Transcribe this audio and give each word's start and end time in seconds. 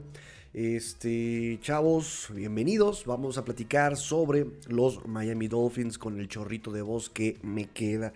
Este, 0.53 1.59
chavos, 1.63 2.29
bienvenidos. 2.35 3.07
Vamos 3.07 3.39
a 3.39 3.47
platicar 3.47 3.97
sobre 3.97 4.47
los 4.69 5.07
Miami 5.07 5.49
Dolphins 5.49 5.97
con 5.97 6.21
el 6.21 6.29
chorrito 6.29 6.71
de 6.71 6.83
voz 6.83 7.09
que 7.09 7.39
me 7.43 7.65
queda. 7.65 8.13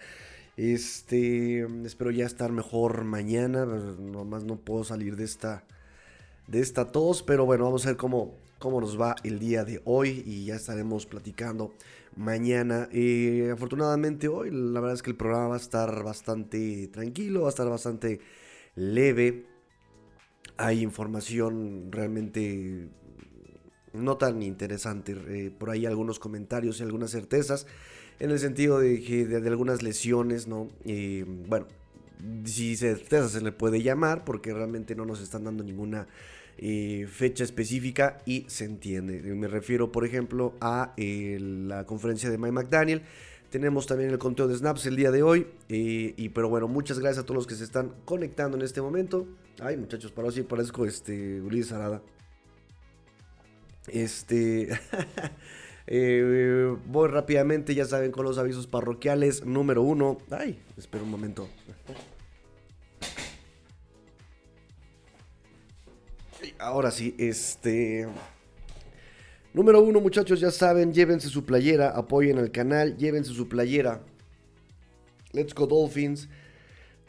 Este, 0.58 1.66
espero 1.86 2.10
ya 2.10 2.26
estar 2.26 2.52
mejor 2.52 3.04
mañana. 3.04 3.64
Nomás 3.64 4.44
no 4.44 4.56
puedo 4.56 4.84
salir 4.84 5.16
de 5.16 5.24
esta, 5.24 5.64
de 6.48 6.60
esta 6.60 6.92
tos, 6.92 7.22
pero 7.22 7.46
bueno, 7.46 7.64
vamos 7.64 7.86
a 7.86 7.88
ver 7.88 7.96
cómo, 7.96 8.34
cómo 8.58 8.82
nos 8.82 9.00
va 9.00 9.16
el 9.24 9.38
día 9.38 9.64
de 9.64 9.80
hoy 9.86 10.22
y 10.26 10.44
ya 10.44 10.56
estaremos 10.56 11.06
platicando 11.06 11.72
mañana. 12.18 12.88
Eh, 12.92 13.50
afortunadamente 13.52 14.28
hoy 14.28 14.50
la 14.50 14.80
verdad 14.80 14.94
es 14.94 15.02
que 15.02 15.10
el 15.10 15.16
programa 15.16 15.48
va 15.48 15.54
a 15.54 15.58
estar 15.58 16.02
bastante 16.02 16.88
tranquilo, 16.88 17.42
va 17.42 17.46
a 17.46 17.50
estar 17.50 17.68
bastante 17.68 18.20
leve. 18.74 19.46
Hay 20.56 20.82
información 20.82 21.92
realmente 21.92 22.88
no 23.92 24.16
tan 24.16 24.42
interesante. 24.42 25.16
Eh, 25.28 25.50
por 25.56 25.70
ahí 25.70 25.86
algunos 25.86 26.18
comentarios 26.18 26.80
y 26.80 26.82
algunas 26.82 27.12
certezas 27.12 27.66
en 28.18 28.32
el 28.32 28.40
sentido 28.40 28.80
de 28.80 29.00
que 29.00 29.24
de, 29.26 29.48
algunas 29.48 29.82
lesiones, 29.82 30.48
¿no? 30.48 30.68
Eh, 30.84 31.24
bueno, 31.46 31.68
si 32.44 32.76
certeza 32.76 33.28
se 33.28 33.40
le 33.40 33.52
puede 33.52 33.80
llamar 33.80 34.24
porque 34.24 34.52
realmente 34.52 34.96
no 34.96 35.04
nos 35.04 35.20
están 35.20 35.44
dando 35.44 35.62
ninguna 35.62 36.08
eh, 36.60 37.06
fecha 37.08 37.44
específica 37.44 38.18
y 38.26 38.44
se 38.48 38.64
entiende. 38.64 39.22
Me 39.22 39.46
refiero, 39.46 39.92
por 39.92 40.04
ejemplo, 40.04 40.54
a 40.60 40.92
eh, 40.96 41.38
la 41.40 41.86
conferencia 41.86 42.30
de 42.30 42.36
Mike 42.36 42.52
McDaniel. 42.52 43.02
Tenemos 43.50 43.86
también 43.86 44.10
el 44.10 44.18
conteo 44.18 44.48
de 44.48 44.56
snaps 44.56 44.86
el 44.86 44.96
día 44.96 45.12
de 45.12 45.22
hoy. 45.22 45.46
Eh, 45.68 46.14
y 46.16 46.28
pero 46.30 46.48
bueno, 46.48 46.66
muchas 46.66 46.98
gracias 46.98 47.22
a 47.22 47.26
todos 47.26 47.36
los 47.36 47.46
que 47.46 47.54
se 47.54 47.62
están 47.62 47.92
conectando 48.04 48.56
en 48.56 48.64
este 48.64 48.82
momento. 48.82 49.28
Ay, 49.60 49.76
muchachos, 49.76 50.10
para 50.10 50.32
si 50.32 50.42
parezco 50.42 50.84
este 50.84 51.40
Ulises 51.40 51.72
Arada. 51.72 52.02
Este. 53.86 54.68
voy 56.86 57.08
rápidamente, 57.08 57.74
ya 57.74 57.84
saben, 57.84 58.10
con 58.10 58.24
los 58.24 58.36
avisos 58.36 58.66
parroquiales. 58.66 59.46
Número 59.46 59.82
uno. 59.82 60.18
Ay, 60.30 60.58
espera 60.76 61.04
un 61.04 61.10
momento. 61.10 61.48
Ahora 66.58 66.90
sí, 66.90 67.14
este... 67.18 68.08
Número 69.54 69.80
uno, 69.80 70.00
muchachos, 70.00 70.40
ya 70.40 70.50
saben, 70.50 70.92
llévense 70.92 71.28
su 71.28 71.44
playera, 71.44 71.90
apoyen 71.90 72.38
al 72.38 72.50
canal, 72.50 72.96
llévense 72.96 73.32
su 73.32 73.48
playera. 73.48 74.02
Let's 75.32 75.54
Go 75.54 75.66
Dolphins, 75.66 76.28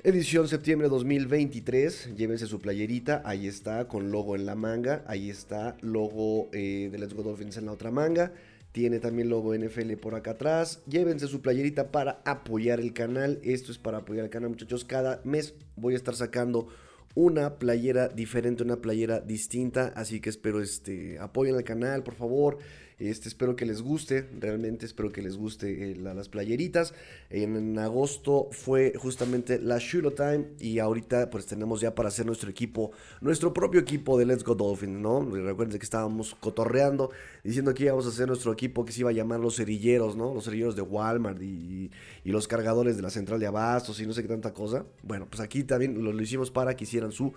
edición 0.04 0.48
septiembre 0.48 0.88
2023. 0.88 2.16
Llévense 2.16 2.46
su 2.46 2.62
playerita, 2.62 3.24
ahí 3.26 3.48
está, 3.48 3.88
con 3.88 4.12
logo 4.12 4.36
en 4.36 4.46
la 4.46 4.56
manga. 4.56 5.04
Ahí 5.08 5.30
está, 5.30 5.78
logo 5.82 6.50
eh, 6.54 6.90
de 6.92 6.98
Let's 6.98 7.14
Go 7.14 7.24
Dolphins 7.24 7.58
en 7.58 7.66
la 7.66 7.72
otra 7.72 7.92
manga. 7.92 8.32
Tiene 8.72 9.00
también 9.00 9.30
logo 9.30 9.56
NFL 9.56 9.94
por 9.94 10.14
acá 10.14 10.32
atrás. 10.32 10.82
Llévense 10.88 11.28
su 11.28 11.42
playerita 11.42 11.92
para 11.92 12.22
apoyar 12.24 12.80
el 12.80 12.94
canal. 12.94 13.40
Esto 13.44 13.72
es 13.72 13.80
para 13.80 14.00
apoyar 14.00 14.26
el 14.26 14.30
canal, 14.30 14.50
muchachos. 14.50 14.86
Cada 14.86 15.22
mes 15.24 15.56
voy 15.76 15.96
a 15.96 15.98
estar 15.98 16.16
sacando 16.16 16.68
una 17.16 17.56
playera 17.56 18.08
diferente, 18.08 18.64
una 18.64 18.78
playera 18.78 19.20
distinta. 19.20 19.92
Así 19.96 20.20
que 20.20 20.30
espero 20.30 20.62
este, 20.62 21.20
apoyen 21.20 21.56
al 21.56 21.64
canal, 21.64 22.04
por 22.04 22.16
favor. 22.16 22.58
Este, 23.00 23.30
espero 23.30 23.56
que 23.56 23.66
les 23.66 23.82
guste, 23.82 24.28
realmente 24.40 24.86
espero 24.86 25.10
que 25.10 25.22
les 25.22 25.38
guste 25.38 25.92
eh, 25.92 25.96
las 25.96 26.28
playeritas. 26.28 26.94
En, 27.30 27.80
agosto 27.80 28.50
fue 28.52 28.94
justamente 28.98 29.58
la 29.58 29.78
Shooto 29.80 30.12
Time 30.12 30.48
y 30.60 30.80
ahorita 30.80 31.30
pues 31.30 31.46
tenemos 31.46 31.80
ya 31.80 31.96
para 31.96 32.10
hacer 32.10 32.26
nuestro 32.26 32.50
equipo, 32.50 32.92
nuestro 33.22 33.54
propio 33.54 33.80
equipo 33.80 34.18
de 34.20 34.26
Let's 34.26 34.44
Go 34.44 34.54
Dolphins, 34.54 35.00
¿no? 35.00 35.22
Recuerden 35.22 35.80
que 35.80 35.84
estábamos 35.84 36.36
cotorreando, 36.42 37.10
diciendo 37.42 37.74
que 37.74 37.86
íbamos 37.86 38.06
a 38.06 38.10
hacer 38.10 38.28
nuestro 38.28 38.52
equipo 38.52 38.84
que 38.84 38.92
se 38.92 39.00
iba 39.00 39.12
a 39.12 39.14
llamar 39.14 39.40
los 39.40 39.56
cerilleros, 39.56 40.18
¿no? 40.18 40.34
Los 40.34 40.44
cerilleros 40.44 40.76
de 40.76 40.82
Walmart 40.82 41.42
y, 41.42 41.90
los 42.26 42.48
cargadores 42.48 42.96
de 42.96 43.02
la 43.02 43.10
central 43.10 43.40
de 43.40 43.48
abastos 43.48 44.00
y 44.00 44.06
no 44.06 44.14
sé 44.14 44.22
qué 44.22 44.28
tanta 44.28 44.54
cosa. 44.54 44.86
Bueno, 45.02 45.26
pues 45.28 45.40
aquí 45.40 45.64
también 45.64 46.04
lo 46.04 46.22
hicimos 46.22 46.52
para 46.52 46.76
que 46.76 46.84
hicieran 46.84 47.12
su 47.12 47.34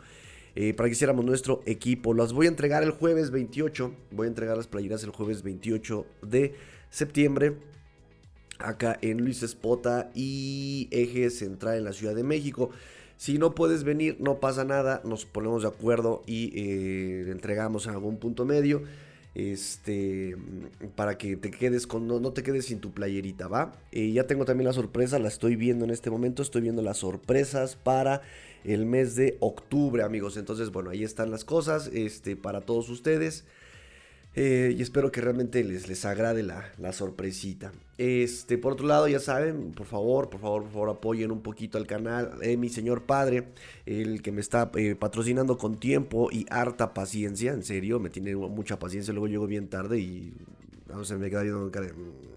eh, 0.55 0.75
para 0.75 0.89
que 0.89 0.93
hiciéramos 0.93 1.25
nuestro 1.25 1.63
equipo. 1.67 2.15
Las 2.15 2.33
voy 2.33 2.47
a 2.47 2.51
entregar 2.51 2.83
el 2.83 2.91
jueves 2.91 3.31
28. 3.31 3.95
Voy 4.11 4.27
a 4.27 4.29
entregar 4.29 4.57
las 4.57 4.67
playeras 4.67 5.03
el 5.05 5.11
jueves 5.11 5.43
28 5.43 6.07
de 6.23 6.55
septiembre. 6.91 7.57
Acá 8.59 8.99
en 9.01 9.19
Luis 9.19 9.43
Espota 9.43 10.11
y 10.15 10.89
Eje 10.91 11.31
Central 11.31 11.79
en 11.79 11.85
la 11.85 11.93
Ciudad 11.93 12.15
de 12.15 12.23
México. 12.23 12.71
Si 13.17 13.39
no 13.39 13.55
puedes 13.55 13.85
venir, 13.85 14.17
no 14.21 14.41
pasa 14.41 14.65
nada. 14.65 15.01
Nos 15.05 15.25
ponemos 15.25 15.63
de 15.63 15.69
acuerdo 15.69 16.23
y 16.27 16.53
eh, 16.55 17.31
entregamos 17.31 17.87
en 17.87 17.93
algún 17.93 18.19
punto 18.19 18.45
medio 18.45 18.83
este 19.35 20.37
para 20.95 21.17
que 21.17 21.37
te 21.37 21.51
quedes 21.51 21.87
con 21.87 22.07
no, 22.07 22.21
te 22.33 22.43
quedes 22.43 22.67
sin 22.67 22.81
tu 22.81 22.93
playerita 22.93 23.49
va 23.49 23.73
eh, 23.91 24.13
ya 24.13 24.27
tengo 24.27 24.45
también 24.45 24.67
la 24.67 24.75
sorpresa 24.75 25.19
la 25.19 25.29
estoy 25.29 25.57
viendo 25.57 25.87
en 25.87 25.91
este 25.91 26.11
momento 26.11 26.43
estoy 26.43 26.61
viendo 26.61 26.83
las 26.83 26.99
sorpresas 26.99 27.77
para 27.77 28.21
el 28.65 28.87
mes 28.87 29.17
de 29.17 29.37
octubre, 29.41 30.03
amigos. 30.03 30.37
Entonces, 30.37 30.71
bueno, 30.71 30.91
ahí 30.91 31.05
están 31.05 31.31
las 31.31 31.45
cosas 31.45 31.89
este, 31.93 32.37
para 32.37 32.61
todos 32.63 32.89
ustedes. 32.89 33.45
Eh, 34.35 34.75
y 34.79 34.81
espero 34.81 35.13
que 35.13 35.21
realmente 35.21 35.63
les, 35.63 35.89
les 35.89 36.05
agrade 36.07 36.43
la, 36.43 36.73
la, 36.79 36.93
sorpresita. 36.93 37.73
Este, 37.99 38.57
por 38.57 38.73
otro 38.73 38.87
lado, 38.87 39.07
ya 39.07 39.21
saben, 39.21 39.73
por 39.73 39.87
favor, 39.87 40.31
por 40.31 40.41
favor, 40.41 40.63
por 40.63 40.73
favor, 40.73 40.89
apoyen 40.89 41.31
un 41.31 41.43
poquito 41.43 41.77
al 41.77 41.87
canal. 41.87 42.39
Mi 42.57 42.71
señor 42.71 43.03
padre, 43.03 43.49
el 43.85 44.23
que 44.23 44.33
me 44.33 44.41
está 44.41 44.71
eh, 44.77 44.95
patrocinando 44.95 45.59
con 45.59 45.79
tiempo 45.79 46.31
y 46.33 46.47
harta 46.49 46.95
paciencia, 46.95 47.53
en 47.53 47.63
serio, 47.63 48.01
me 48.01 48.09
tiene 48.09 48.35
mucha 48.35 48.79
paciencia. 48.79 49.13
Luego 49.13 49.29
llego 49.29 49.47
bien 49.47 49.69
tarde 49.69 49.99
y 49.99 50.33
no 50.89 51.05
sé, 51.05 51.17
me 51.17 51.29
queda 51.29 51.43
viendo 51.43 51.67
mm, 51.67 52.33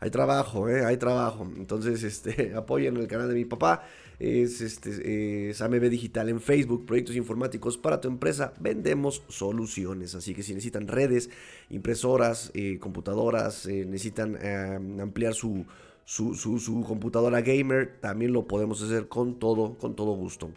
hay 0.00 0.10
trabajo, 0.10 0.68
¿eh? 0.68 0.84
hay 0.84 0.96
trabajo. 0.96 1.48
Entonces, 1.56 2.02
este, 2.02 2.54
apoyen 2.56 2.96
el 2.96 3.06
canal 3.06 3.28
de 3.28 3.34
mi 3.34 3.44
papá 3.44 3.84
es 4.18 4.60
este, 4.60 5.50
es 5.50 5.60
AMB 5.60 5.88
Digital 5.88 6.28
en 6.28 6.40
Facebook, 6.40 6.86
proyectos 6.86 7.16
informáticos 7.16 7.78
para 7.78 8.00
tu 8.00 8.08
empresa, 8.08 8.54
vendemos 8.60 9.22
soluciones. 9.28 10.14
Así 10.14 10.34
que 10.34 10.42
si 10.42 10.54
necesitan 10.54 10.88
redes, 10.88 11.30
impresoras, 11.70 12.50
eh, 12.54 12.78
computadoras, 12.78 13.66
eh, 13.66 13.84
necesitan 13.84 14.38
eh, 14.40 14.78
ampliar 15.00 15.34
su, 15.34 15.64
su, 16.04 16.34
su, 16.34 16.82
computadora 16.82 17.40
gamer, 17.40 17.98
también 18.00 18.32
lo 18.32 18.46
podemos 18.46 18.82
hacer 18.82 19.08
con 19.08 19.38
todo, 19.38 19.76
con 19.78 19.96
todo 19.96 20.14
gusto. 20.14 20.50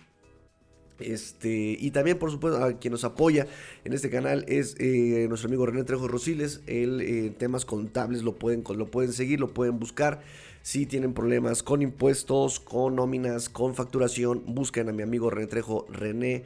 Este, 0.99 1.77
y 1.79 1.91
también, 1.91 2.17
por 2.17 2.31
supuesto, 2.31 2.63
a 2.63 2.73
quien 2.73 2.91
nos 2.91 3.03
apoya 3.03 3.47
en 3.83 3.93
este 3.93 4.09
canal 4.09 4.45
es 4.47 4.75
nuestro 5.29 5.47
amigo 5.47 5.65
René 5.65 5.83
Trejo 5.83 6.07
Rosiles. 6.07 6.61
El 6.67 7.35
temas 7.37 7.65
contables 7.65 8.23
lo 8.23 8.35
pueden, 8.35 8.63
lo 8.75 8.91
pueden 8.91 9.13
seguir, 9.13 9.39
lo 9.39 9.53
pueden 9.53 9.79
buscar. 9.79 10.21
Si 10.61 10.85
tienen 10.85 11.13
problemas 11.13 11.63
con 11.63 11.81
impuestos, 11.81 12.59
con 12.59 12.95
nóminas, 12.95 13.47
con 13.47 13.75
facturación, 13.75 14.43
busquen 14.47 14.89
a 14.89 14.91
mi 14.91 15.03
amigo 15.03 15.29
René 15.29 15.47
Trejo, 15.47 15.85
René 15.89 16.43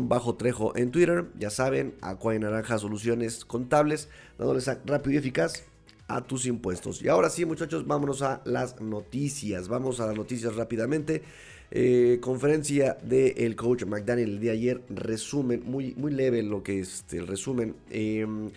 bajo 0.00 0.34
Trejo 0.34 0.76
en 0.76 0.90
Twitter. 0.90 1.26
Ya 1.38 1.50
saben, 1.50 1.94
Aqua 2.00 2.38
Naranja 2.38 2.78
Soluciones 2.78 3.44
Contables, 3.44 4.08
dándoles 4.38 4.66
rápido 4.86 5.14
y 5.14 5.16
eficaz 5.16 5.64
a 6.06 6.22
tus 6.22 6.46
impuestos. 6.46 7.02
Y 7.02 7.08
ahora 7.08 7.28
sí, 7.28 7.44
muchachos, 7.44 7.86
vámonos 7.86 8.22
a 8.22 8.40
las 8.44 8.80
noticias. 8.80 9.68
Vamos 9.68 10.00
a 10.00 10.06
las 10.06 10.16
noticias 10.16 10.56
rápidamente. 10.56 11.22
Eh, 11.70 12.18
conferencia 12.22 12.96
del 13.02 13.54
coach 13.54 13.84
McDaniel 13.84 14.40
de 14.40 14.50
ayer. 14.50 14.82
Resumen, 14.88 15.62
muy, 15.66 15.94
muy 15.96 16.12
leve 16.12 16.42
lo 16.42 16.62
que 16.62 16.80
es 16.80 17.04
el 17.12 17.26
resumen. 17.26 17.74
Em, 17.90 18.50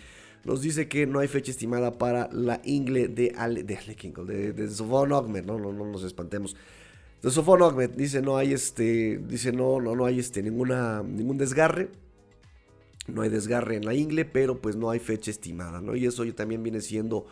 nos 0.44 0.62
dice 0.62 0.88
que 0.88 1.06
no 1.06 1.18
hay 1.20 1.28
fecha 1.28 1.50
estimada 1.50 1.98
para 1.98 2.28
la 2.32 2.60
ingle 2.64 3.08
de 3.08 3.34
Ale, 3.36 3.62
de, 3.62 3.78
de, 4.26 4.52
de 4.52 4.68
Sofón 4.70 5.12
Ogmed, 5.12 5.44
¿no? 5.44 5.58
No, 5.58 5.72
no 5.72 5.84
nos 5.84 6.04
espantemos. 6.04 6.56
De 7.22 7.30
Sofón 7.30 7.62
Ogmed 7.62 7.90
dice 7.90 8.22
no 8.22 8.36
hay 8.36 8.52
este, 8.52 9.20
dice 9.28 9.52
no, 9.52 9.80
no, 9.80 9.94
no 9.94 10.06
hay 10.06 10.18
este 10.18 10.42
ninguna, 10.42 11.02
ningún 11.02 11.38
desgarre. 11.38 11.90
no 13.06 13.22
hay 13.22 13.28
desgarre 13.30 13.76
en 13.76 13.84
la 13.84 13.94
ingle, 13.94 14.24
pero 14.24 14.60
pues 14.60 14.76
no 14.76 14.90
hay 14.90 14.98
fecha 15.00 15.30
estimada, 15.30 15.80
¿no? 15.80 15.94
Y 15.94 16.06
eso 16.06 16.24
también 16.34 16.62
viene 16.62 16.80
siendo 16.80 17.26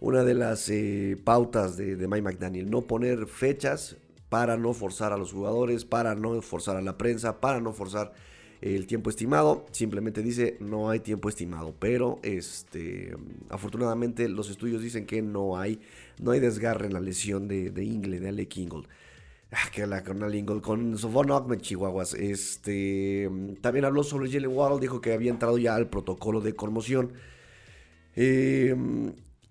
una 0.00 0.24
de 0.24 0.34
las 0.34 0.68
eh, 0.68 1.16
pautas 1.22 1.76
de, 1.76 1.96
de 1.96 2.08
Mike 2.08 2.22
McDaniel, 2.22 2.70
no 2.70 2.82
poner 2.82 3.26
fechas 3.26 3.96
para 4.28 4.56
no 4.56 4.72
forzar 4.72 5.12
a 5.12 5.16
los 5.16 5.32
jugadores, 5.32 5.84
para 5.84 6.14
no 6.14 6.40
forzar 6.42 6.76
a 6.76 6.82
la 6.82 6.98
prensa, 6.98 7.40
para 7.40 7.60
no 7.60 7.72
forzar 7.72 8.12
el 8.60 8.86
tiempo 8.86 9.10
estimado. 9.10 9.66
Simplemente 9.70 10.22
dice 10.22 10.56
no 10.60 10.90
hay 10.90 11.00
tiempo 11.00 11.28
estimado. 11.28 11.74
Pero 11.78 12.18
este, 12.22 13.16
afortunadamente 13.50 14.28
los 14.28 14.50
estudios 14.50 14.82
dicen 14.82 15.06
que 15.06 15.22
no 15.22 15.58
hay, 15.58 15.80
no 16.20 16.32
hay 16.32 16.40
desgarre 16.40 16.86
en 16.86 16.94
la 16.94 17.00
lesión 17.00 17.48
de, 17.48 17.70
de 17.70 17.84
Ingle, 17.84 18.20
de 18.20 18.28
Alec 18.28 18.56
Ingle. 18.56 18.88
Ah, 19.52 19.70
que 19.72 19.86
la 19.86 20.02
con 20.02 20.34
Ingle, 20.34 20.60
con 20.60 20.98
Sofon 20.98 21.30
Ogmen, 21.30 21.60
Chihuahuas. 21.60 22.14
Este, 22.14 23.30
también 23.60 23.84
habló 23.84 24.02
sobre 24.02 24.30
Jalen 24.30 24.50
Waddle, 24.50 24.80
dijo 24.80 25.00
que 25.00 25.12
había 25.12 25.30
entrado 25.30 25.56
ya 25.58 25.76
al 25.76 25.88
protocolo 25.88 26.40
de 26.40 26.54
conmoción. 26.54 27.12
Eh, 28.16 28.74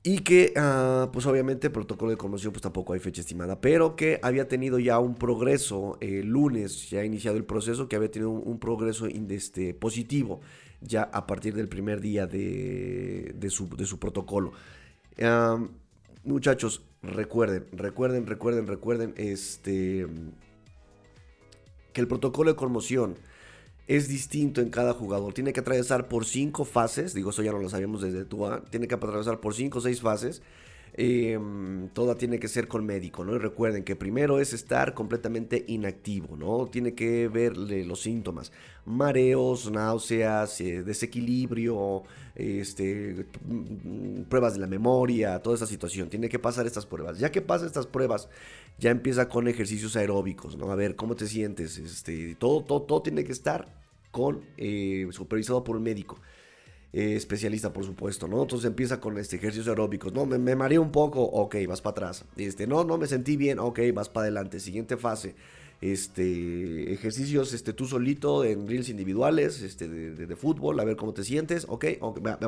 y 0.07 0.19
que, 0.19 0.54
ah, 0.56 1.10
pues 1.12 1.25
obviamente, 1.25 1.72
protocolo 1.72 2.12
de 2.12 2.18
conmoción, 2.18 2.54
pues 2.54 2.62
tampoco 2.62 2.94
hay 2.94 3.00
fecha 3.00 3.22
estimada, 3.22 3.60
pero 3.60 3.96
que 3.96 4.19
había 4.22 4.48
tenido 4.48 4.78
ya 4.78 5.00
un 5.00 5.16
progreso, 5.16 5.98
el 6.00 6.28
lunes 6.28 6.92
ya 6.92 7.00
ha 7.00 7.06
iniciado 7.06 7.38
el 7.38 7.44
proceso, 7.44 7.90
que 7.90 7.96
había 7.96 8.12
tenido 8.12 8.30
un, 8.30 8.60
progreso 8.60 9.07
este, 9.07 9.74
positivo 9.74 10.42
ya 10.80 11.02
a 11.02 11.25
partir 11.25 11.56
del 11.56 11.68
primer 11.68 12.02
día 12.02 12.28
de, 12.28 13.48
su, 13.50 13.68
de 13.75 13.88
su, 13.88 13.98
protocolo. 13.98 14.52
muchachos, 16.24 16.84
recuerden, 17.01 17.66
recuerden, 17.72 18.28
recuerden, 18.28 18.68
recuerden, 18.68 19.13
este, 19.18 20.06
que 21.94 22.01
el 22.01 22.08
protocolo 22.08 22.51
de 22.51 22.56
conmoción 22.56 23.16
es 23.88 24.08
distinto 24.08 24.62
en 24.62 24.70
cada 24.70 24.94
jugador. 24.94 25.34
Tiene 25.34 25.54
que 25.54 25.60
atravesar 25.60 26.08
por 26.08 26.26
cinco 26.26 26.66
fases. 26.66 27.14
Digo, 27.14 27.30
eso 27.30 27.44
ya 27.44 27.52
no 27.52 27.60
lo 27.60 27.70
sabíamos 27.70 28.02
desde 28.02 28.26
tu 28.26 28.46
Tiene 28.70 28.88
que 28.88 28.96
atravesar 28.96 29.40
por 29.40 29.54
cinco 29.54 29.80
o 29.80 29.82
seis 29.82 30.02
fases. 30.02 30.42
Em, 30.97 31.89
toda 31.89 32.18
tiene 32.18 32.39
que 32.39 32.47
ser 32.47 32.69
con 32.69 32.86
médico, 32.86 33.25
¿no? 33.25 33.36
Y 33.36 33.38
recuerden 33.38 33.83
que 33.83 33.97
primero 33.97 34.39
es 34.39 34.53
estar 34.53 34.94
completamente 34.94 35.65
inactivo, 35.68 36.38
¿no? 36.38 36.68
Tiene 36.68 36.94
que 36.95 37.27
verle 37.27 37.83
los 37.83 38.01
síntomas, 38.01 38.53
mareos, 38.86 39.69
náuseas, 39.69 40.62
eh, 40.62 40.83
desequilibrio, 40.83 42.03
este, 42.33 43.25
mm, 43.45 44.21
pruebas 44.30 44.53
de 44.53 44.62
la 44.62 44.68
memoria, 44.68 45.39
toda 45.39 45.57
esa 45.57 45.68
situación. 45.68 46.09
Tiene 46.09 46.30
que 46.30 46.39
pasar 46.39 46.65
estas 46.65 46.86
pruebas. 46.86 47.19
Ya 47.19 47.30
que 47.30 47.41
pasa 47.41 47.65
estas 47.65 47.88
pruebas, 47.88 48.30
ya 48.80 48.89
empieza 48.89 49.27
con 49.27 49.50
ejercicios 49.50 49.98
aeróbicos, 49.98 50.56
¿no? 50.56 50.71
A 50.71 50.75
ver, 50.75 50.95
¿cómo 50.95 51.15
te 51.18 51.27
sientes? 51.27 51.77
Este, 51.77 52.36
todo, 52.36 52.63
todo, 52.63 52.83
todo 52.83 53.01
tiene 53.01 53.25
que 53.25 53.33
estar 53.33 53.68
con, 54.12 54.45
eh, 54.56 55.07
supervisado 55.12 55.62
por 55.65 55.75
un 55.75 55.83
médico. 55.83 56.21
Eh, 56.97 57.18
especialista, 57.18 57.74
por 57.74 57.83
supuesto, 57.83 58.25
¿no? 58.25 58.44
Entonces 58.44 58.65
empieza 58.65 59.01
con 59.01 59.18
este, 59.18 59.36
ejercicios 59.36 59.68
aeróbicos, 59.68 60.13
¿no? 60.13 60.25
Me, 60.25 60.38
me 60.38 60.56
mareé 60.56 60.80
un 60.80 60.94
poco, 60.94 61.24
ok, 61.24 61.57
vas 61.68 61.81
para 61.81 61.92
atrás. 61.92 62.24
Este, 62.38 62.68
no, 62.68 62.86
no 62.86 62.97
me 62.97 63.06
sentí 63.06 63.36
bien, 63.36 63.59
ok, 63.59 63.81
vas 63.94 64.07
para 64.07 64.27
adelante. 64.27 64.62
Siguiente 64.62 64.95
fase, 64.95 65.36
este, 65.81 66.94
ejercicios 66.94 67.51
este, 67.51 67.74
tú 67.74 67.86
solito 67.86 68.45
en 68.45 68.65
reels 68.65 68.88
individuales, 68.88 69.62
este, 69.62 69.89
de, 69.89 70.36
fútbol, 70.38 70.80
a 70.80 70.86
ver 70.86 70.95
cómo 70.95 71.13
te 71.13 71.25
sientes, 71.25 71.65
ok, 71.68 71.83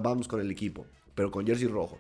vamos 0.01 0.29
con 0.29 0.39
el 0.39 0.50
equipo, 0.50 0.85
pero 1.13 1.29
con 1.29 1.45
jersey 1.45 1.67
rojo. 1.67 1.97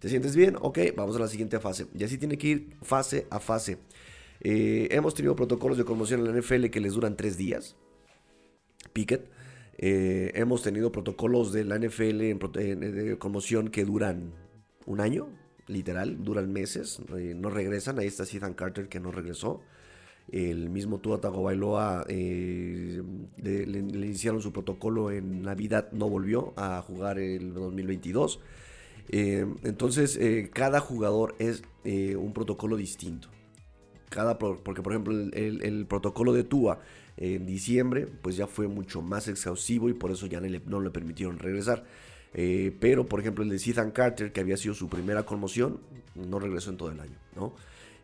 ¿Te 0.00 0.08
sientes 0.08 0.34
bien? 0.34 0.56
Ok, 0.60 0.80
vamos 0.96 1.14
a 1.14 1.20
la 1.20 1.28
siguiente 1.28 1.60
fase. 1.60 1.86
Y 1.96 2.02
así 2.02 2.18
tiene 2.18 2.36
que 2.36 2.48
ir 2.48 2.76
fase 2.82 3.28
a 3.30 3.38
fase. 3.38 3.78
Eh, 4.40 4.88
hemos 4.90 5.14
tenido 5.14 5.36
protocolos 5.36 5.78
de 5.78 5.84
conmoción 5.84 6.26
en 6.26 6.34
la 6.34 6.40
NFL 6.40 6.66
que 6.66 6.80
les 6.80 6.94
duran 6.94 7.16
tres 7.16 7.36
días. 7.36 7.76
Picket. 8.92 9.35
Eh, 9.78 10.32
hemos 10.34 10.62
tenido 10.62 10.90
protocolos 10.90 11.52
de 11.52 11.64
la 11.64 11.78
NFL 11.78 12.22
en, 12.22 12.38
de 12.38 13.18
conmoción 13.18 13.68
que 13.68 13.84
duran 13.84 14.32
un 14.86 15.00
año, 15.00 15.28
literal, 15.66 16.22
duran 16.24 16.52
meses, 16.52 17.00
eh, 17.16 17.34
no 17.36 17.50
regresan. 17.50 17.98
Ahí 17.98 18.06
está 18.06 18.24
Ethan 18.24 18.54
Carter 18.54 18.88
que 18.88 19.00
no 19.00 19.12
regresó. 19.12 19.60
El 20.32 20.70
mismo 20.70 20.98
Tua 20.98 21.20
Tagovailoa 21.20 22.04
eh, 22.08 23.00
le, 23.36 23.78
iniciaron 23.78 24.42
su 24.42 24.52
protocolo 24.52 25.12
en 25.12 25.42
Navidad, 25.42 25.92
no 25.92 26.08
volvió 26.08 26.52
a 26.56 26.82
jugar 26.82 27.18
el 27.18 27.54
2022. 27.54 28.40
entonces, 29.08 30.18
cada 30.52 30.80
jugador 30.80 31.36
es 31.38 31.62
un 31.84 32.32
protocolo 32.32 32.76
distinto. 32.76 33.28
Cada, 34.08 34.38
porque, 34.38 34.82
por 34.82 34.92
ejemplo, 34.92 35.14
el 35.14 35.86
protocolo 35.86 36.32
de 36.32 36.42
Tua 36.42 36.80
en 37.16 37.46
diciembre, 37.46 38.06
pues 38.06 38.36
ya 38.36 38.46
fue 38.46 38.68
mucho 38.68 39.02
más 39.02 39.28
exhaustivo 39.28 39.88
y 39.88 39.94
por 39.94 40.10
eso 40.10 40.26
ya 40.26 40.40
no 40.40 40.80
le, 40.80 40.90
permitieron 40.90 41.38
regresar. 41.38 41.84
Eh, 42.34 42.76
pero, 42.80 43.06
por 43.06 43.20
ejemplo, 43.20 43.42
el 43.42 43.50
de 43.50 43.56
Ethan 43.56 43.90
Carter, 43.90 44.32
que 44.32 44.40
había 44.40 44.56
sido 44.56 44.74
su 44.74 44.88
primera 44.88 45.24
conmoción, 45.24 45.80
no 46.14 46.38
regresó 46.38 46.70
en 46.70 46.76
todo 46.76 46.90
el 46.90 47.00
año, 47.00 47.16
¿no? 47.34 47.54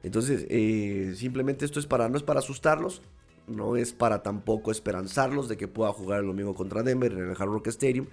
Entonces, 0.02 0.46
eh, 0.48 1.14
simplemente 1.16 1.64
esto 1.64 1.78
es 1.78 1.86
para, 1.86 2.08
no 2.08 2.16
es 2.16 2.22
para 2.22 2.40
asustarlos, 2.40 3.02
no 3.46 3.76
es 3.76 3.92
para 3.92 4.22
tampoco 4.22 4.70
esperanzarlos 4.70 5.48
de 5.48 5.56
que 5.56 5.68
pueda 5.68 5.92
jugar 5.92 6.20
el 6.20 6.26
domingo 6.26 6.54
contra 6.54 6.82
Denver 6.82 7.12
en 7.12 7.30
el 7.30 7.30
Hard 7.30 7.50
Rock 7.50 7.68
Stadium, 7.68 8.06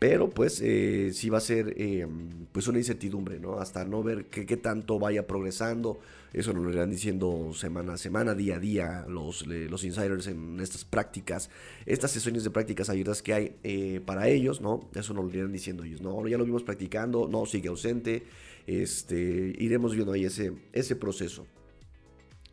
pero 0.00 0.30
pues 0.30 0.62
eh, 0.62 1.10
sí 1.12 1.28
va 1.28 1.36
a 1.36 1.42
ser 1.42 1.74
eh, 1.76 2.06
pues 2.52 2.66
una 2.68 2.78
incertidumbre, 2.78 3.38
¿no? 3.38 3.60
Hasta 3.60 3.84
no 3.84 4.02
ver 4.02 4.24
qué, 4.28 4.56
tanto 4.56 4.98
vaya 4.98 5.26
progresando. 5.26 6.00
Eso 6.32 6.54
nos 6.54 6.64
lo 6.64 6.70
irán 6.72 6.90
diciendo 6.90 7.50
semana 7.52 7.92
a 7.92 7.96
semana, 7.98 8.34
día 8.34 8.56
a 8.56 8.58
día, 8.58 9.04
los, 9.06 9.46
los 9.46 9.84
insiders 9.84 10.26
en 10.28 10.58
estas 10.58 10.86
prácticas, 10.86 11.50
estas 11.84 12.12
sesiones 12.12 12.44
de 12.44 12.50
prácticas 12.50 12.88
ayudas 12.88 13.20
que 13.20 13.34
hay 13.34 13.56
eh, 13.62 14.00
para 14.06 14.28
ellos, 14.28 14.62
¿no? 14.62 14.88
Eso 14.94 15.12
nos 15.12 15.26
lo 15.26 15.38
irán 15.38 15.52
diciendo 15.52 15.84
ellos, 15.84 16.00
¿no? 16.00 16.26
Ya 16.26 16.38
lo 16.38 16.46
vimos 16.46 16.62
practicando, 16.62 17.28
no, 17.28 17.44
sigue 17.44 17.68
ausente. 17.68 18.22
Este, 18.66 19.54
iremos 19.58 19.94
viendo 19.94 20.12
ahí 20.12 20.24
ese, 20.24 20.54
ese 20.72 20.96
proceso. 20.96 21.46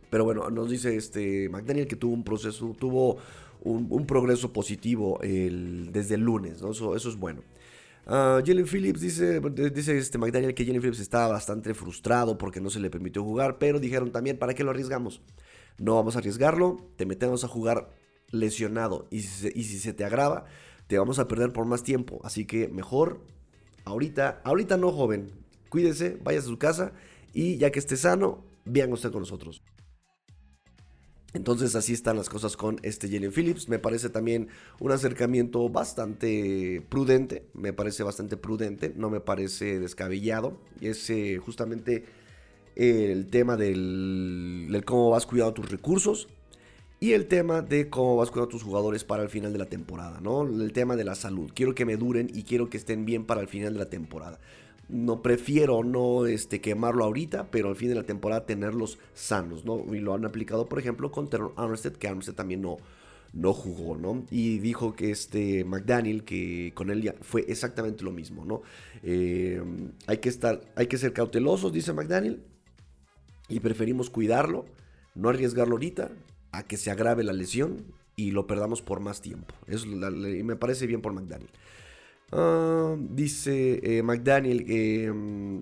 Pero 0.09 0.25
bueno, 0.25 0.49
nos 0.49 0.69
dice 0.69 0.97
este 0.97 1.47
McDaniel 1.47 1.87
que 1.87 1.95
tuvo 1.95 2.13
un 2.13 2.25
proceso, 2.25 2.75
tuvo 2.77 3.19
un, 3.63 4.05
progreso 4.05 4.53
positivo 4.53 5.19
desde 5.21 6.15
el 6.15 6.21
lunes, 6.21 6.61
eso, 6.61 6.95
es 6.95 7.15
bueno. 7.15 7.41
Uh, 8.05 8.39
Jalen 8.45 8.65
Phillips 8.65 9.01
dice, 9.01 9.41
dice 9.41 9.97
este 9.97 10.17
McDaniel 10.17 10.53
que 10.53 10.65
Jalen 10.65 10.81
Phillips 10.81 11.01
estaba 11.01 11.27
bastante 11.27 11.73
frustrado 11.73 12.37
porque 12.37 12.61
no 12.61 12.69
se 12.69 12.79
le 12.79 12.89
permitió 12.89 13.21
jugar, 13.21 13.57
pero 13.57 13.81
dijeron 13.81 14.13
también, 14.13 14.37
¿para 14.37 14.53
qué 14.53 14.63
lo 14.63 14.71
arriesgamos? 14.71 15.21
No 15.77 15.95
vamos 15.95 16.15
a 16.15 16.19
arriesgarlo, 16.19 16.77
te 16.95 17.05
metemos 17.05 17.43
a 17.43 17.49
jugar 17.49 17.89
lesionado 18.29 19.07
y 19.11 19.21
si, 19.21 19.49
y 19.53 19.63
si 19.63 19.79
se 19.79 19.91
te 19.91 20.05
agrava, 20.05 20.45
te 20.87 20.97
vamos 20.97 21.19
a 21.19 21.27
perder 21.27 21.51
por 21.51 21.65
más 21.65 21.83
tiempo. 21.83 22.21
Así 22.23 22.45
que 22.45 22.69
mejor, 22.69 23.19
ahorita, 23.83 24.41
ahorita 24.45 24.77
no 24.77 24.91
joven, 24.93 25.29
cuídese, 25.69 26.17
vaya 26.23 26.39
a 26.39 26.43
su 26.43 26.57
casa 26.57 26.93
y 27.33 27.57
ya 27.57 27.71
que 27.71 27.79
esté 27.79 27.97
sano, 27.97 28.43
vean 28.63 28.91
usted 28.93 29.11
con 29.11 29.19
nosotros. 29.19 29.61
Entonces 31.37 31.75
así 31.75 31.93
están 31.93 32.17
las 32.17 32.29
cosas 32.29 32.57
con 32.57 32.79
este 32.81 33.07
Jalen 33.09 33.31
Phillips. 33.31 33.69
Me 33.69 33.79
parece 33.79 34.09
también 34.09 34.49
un 34.79 34.91
acercamiento 34.91 35.69
bastante 35.69 36.81
prudente. 36.89 37.43
Me 37.53 37.73
parece 37.73 38.03
bastante 38.03 38.37
prudente. 38.37 38.91
No 38.95 39.09
me 39.09 39.19
parece 39.19 39.79
descabellado. 39.79 40.57
Es 40.81 41.09
eh, 41.11 41.37
justamente 41.37 42.05
el 42.75 43.27
tema 43.27 43.55
del, 43.55 44.83
cómo 44.85 45.11
vas 45.11 45.25
cuidando 45.25 45.53
tus 45.53 45.69
recursos. 45.69 46.27
Y 46.99 47.11
el 47.11 47.27
tema 47.27 47.61
de 47.61 47.89
cómo 47.89 48.17
vas 48.17 48.31
cuidando 48.31 48.49
tus 48.49 48.63
jugadores 48.63 49.03
para 49.03 49.21
el 49.21 49.29
final 49.29 49.53
de 49.53 49.59
la 49.59 49.67
temporada, 49.67 50.19
¿no? 50.19 50.41
El 50.41 50.73
tema 50.73 50.95
de 50.95 51.03
la 51.03 51.13
salud. 51.13 51.51
Quiero 51.53 51.75
que 51.75 51.85
me 51.85 51.95
duren 51.95 52.31
y 52.33 52.41
quiero 52.41 52.71
que 52.71 52.77
estén 52.77 53.05
bien 53.05 53.23
para 53.25 53.41
el 53.41 53.47
final 53.47 53.73
de 53.73 53.79
la 53.79 53.89
temporada 53.91 54.39
no 54.89 55.21
prefiero 55.21 55.83
no 55.83 56.25
este, 56.25 56.61
quemarlo 56.61 57.03
ahorita, 57.03 57.51
pero 57.51 57.69
al 57.69 57.75
fin 57.75 57.89
de 57.89 57.95
la 57.95 58.03
temporada 58.03 58.45
tenerlos 58.45 58.99
sanos, 59.13 59.65
¿no? 59.65 59.83
Y 59.93 59.99
lo 59.99 60.13
han 60.13 60.25
aplicado, 60.25 60.67
por 60.67 60.79
ejemplo, 60.79 61.11
con 61.11 61.29
Teron 61.29 61.51
Armstead, 61.57 61.93
que 61.93 62.07
Armstead 62.07 62.35
también 62.35 62.61
no, 62.61 62.77
no 63.33 63.53
jugó, 63.53 63.97
¿no? 63.97 64.25
Y 64.31 64.59
dijo 64.59 64.95
que 64.95 65.11
este 65.11 65.65
McDaniel, 65.65 66.23
que 66.23 66.71
con 66.73 66.89
él 66.89 67.01
ya 67.01 67.15
fue 67.21 67.45
exactamente 67.47 68.03
lo 68.03 68.11
mismo, 68.11 68.45
¿no? 68.45 68.61
Eh, 69.03 69.61
hay 70.07 70.17
que 70.19 70.29
estar, 70.29 70.61
hay 70.75 70.87
que 70.87 70.97
ser 70.97 71.13
cautelosos, 71.13 71.73
dice 71.73 71.93
McDaniel, 71.93 72.43
y 73.49 73.59
preferimos 73.59 74.09
cuidarlo, 74.09 74.65
no 75.15 75.29
arriesgarlo 75.29 75.75
ahorita, 75.75 76.11
a 76.51 76.63
que 76.63 76.77
se 76.77 76.91
agrave 76.91 77.23
la 77.23 77.33
lesión 77.33 77.93
y 78.15 78.31
lo 78.31 78.47
perdamos 78.47 78.81
por 78.81 78.99
más 78.99 79.21
tiempo. 79.21 79.53
Eso 79.67 79.85
me 79.87 80.55
parece 80.55 80.87
bien 80.87 81.01
por 81.01 81.13
McDaniel. 81.13 81.49
Ah, 82.31 82.95
dice 82.99 83.79
eh, 83.83 84.03
McDaniel 84.03 84.65
mm, 85.13 85.59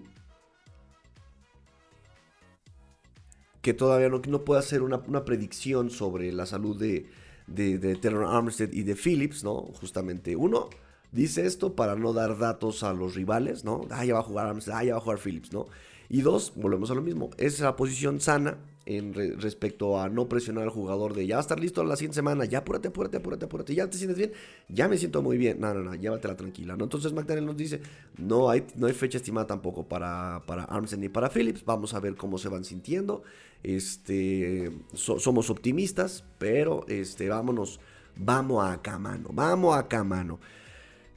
que 3.62 3.74
todavía 3.74 4.10
no, 4.10 4.22
no 4.28 4.44
puede 4.44 4.60
hacer 4.60 4.82
una, 4.82 5.26
predicción 5.26 5.90
sobre 5.90 6.32
la 6.32 6.46
salud 6.46 6.80
de, 6.80 7.08
de, 7.48 7.96
Taylor 7.96 8.26
Armstead 8.26 8.72
y 8.74 8.84
de 8.84 8.96
Phillips, 8.96 9.44
¿no? 9.44 9.56
Justamente 9.80 10.36
uno 10.36 10.70
dice 11.12 11.46
esto 11.46 11.76
para 11.76 11.96
no 11.96 12.14
dar 12.14 12.38
datos 12.38 12.84
a 12.84 12.94
los 12.94 13.16
rivales, 13.16 13.64
¿no? 13.64 13.82
Ah, 13.92 14.06
ya 14.06 14.16
va 14.16 14.20
a 14.22 14.24
jugar 14.24 14.48
Armstead, 14.48 14.76
ah, 14.76 14.84
ya 14.84 14.94
va 14.94 15.00
a 15.00 15.02
jugar 15.02 15.20
Phillips, 15.20 15.54
¿no? 15.54 15.68
Y 16.10 16.22
dos, 16.22 16.54
volvemos 16.56 16.92
a 16.92 16.96
lo 16.96 17.02
mismo, 17.02 17.30
es 17.38 17.60
la 17.60 17.76
posición 17.76 18.20
sana 18.20 18.58
en 18.86 19.14
respecto 19.14 20.00
a 20.00 20.10
no 20.10 20.30
presionar 20.30 20.64
al 20.64 20.70
jugador 20.70 21.16
de 21.16 21.26
ya 21.26 21.36
va 21.36 21.40
a 21.40 21.42
estar 21.42 21.60
listo 21.60 21.84
la 21.84 21.96
siguiente 21.96 22.16
semana, 22.16 22.46
ya 22.46 22.60
apúrate, 22.60 22.90
apúrate, 22.90 23.18
apúrate, 23.18 23.46
apúrate, 23.46 23.76
ya 23.76 23.90
te 23.90 23.98
sientes 23.98 24.18
bien, 24.18 24.32
ya 24.70 24.88
me 24.88 24.98
siento 24.98 25.24
muy 25.24 25.38
bien, 25.38 25.60
no, 25.60 25.74
no, 25.74 25.82
no, 25.82 25.96
llévatela 25.96 26.36
tranquila. 26.38 26.76
Entonces 26.80 27.12
McDaniel 27.12 27.48
nos 27.48 27.58
dice, 27.58 27.82
no 28.18 28.50
hay, 28.50 28.66
no 28.76 28.88
hay 28.88 28.94
fecha 28.94 29.18
estimada 29.18 29.48
tampoco 29.48 29.88
para, 29.88 30.44
para 30.46 30.66
Armstead 30.66 31.00
ni 31.00 31.10
para 31.10 31.30
Phillips, 31.30 31.66
vamos 31.66 31.94
a 31.96 32.00
ver 32.00 32.16
cómo 32.16 32.38
se 32.38 32.50
van 32.50 32.64
sintiendo, 32.64 33.24
este, 33.64 34.72
somos 34.94 35.50
optimistas, 35.50 36.24
pero 36.38 36.86
este, 36.88 37.28
vámonos, 37.28 37.80
vamos 38.16 38.64
a 38.64 39.00
mano, 39.00 39.30
vamos 39.34 39.76
a 39.76 40.04
mano. 40.04 40.40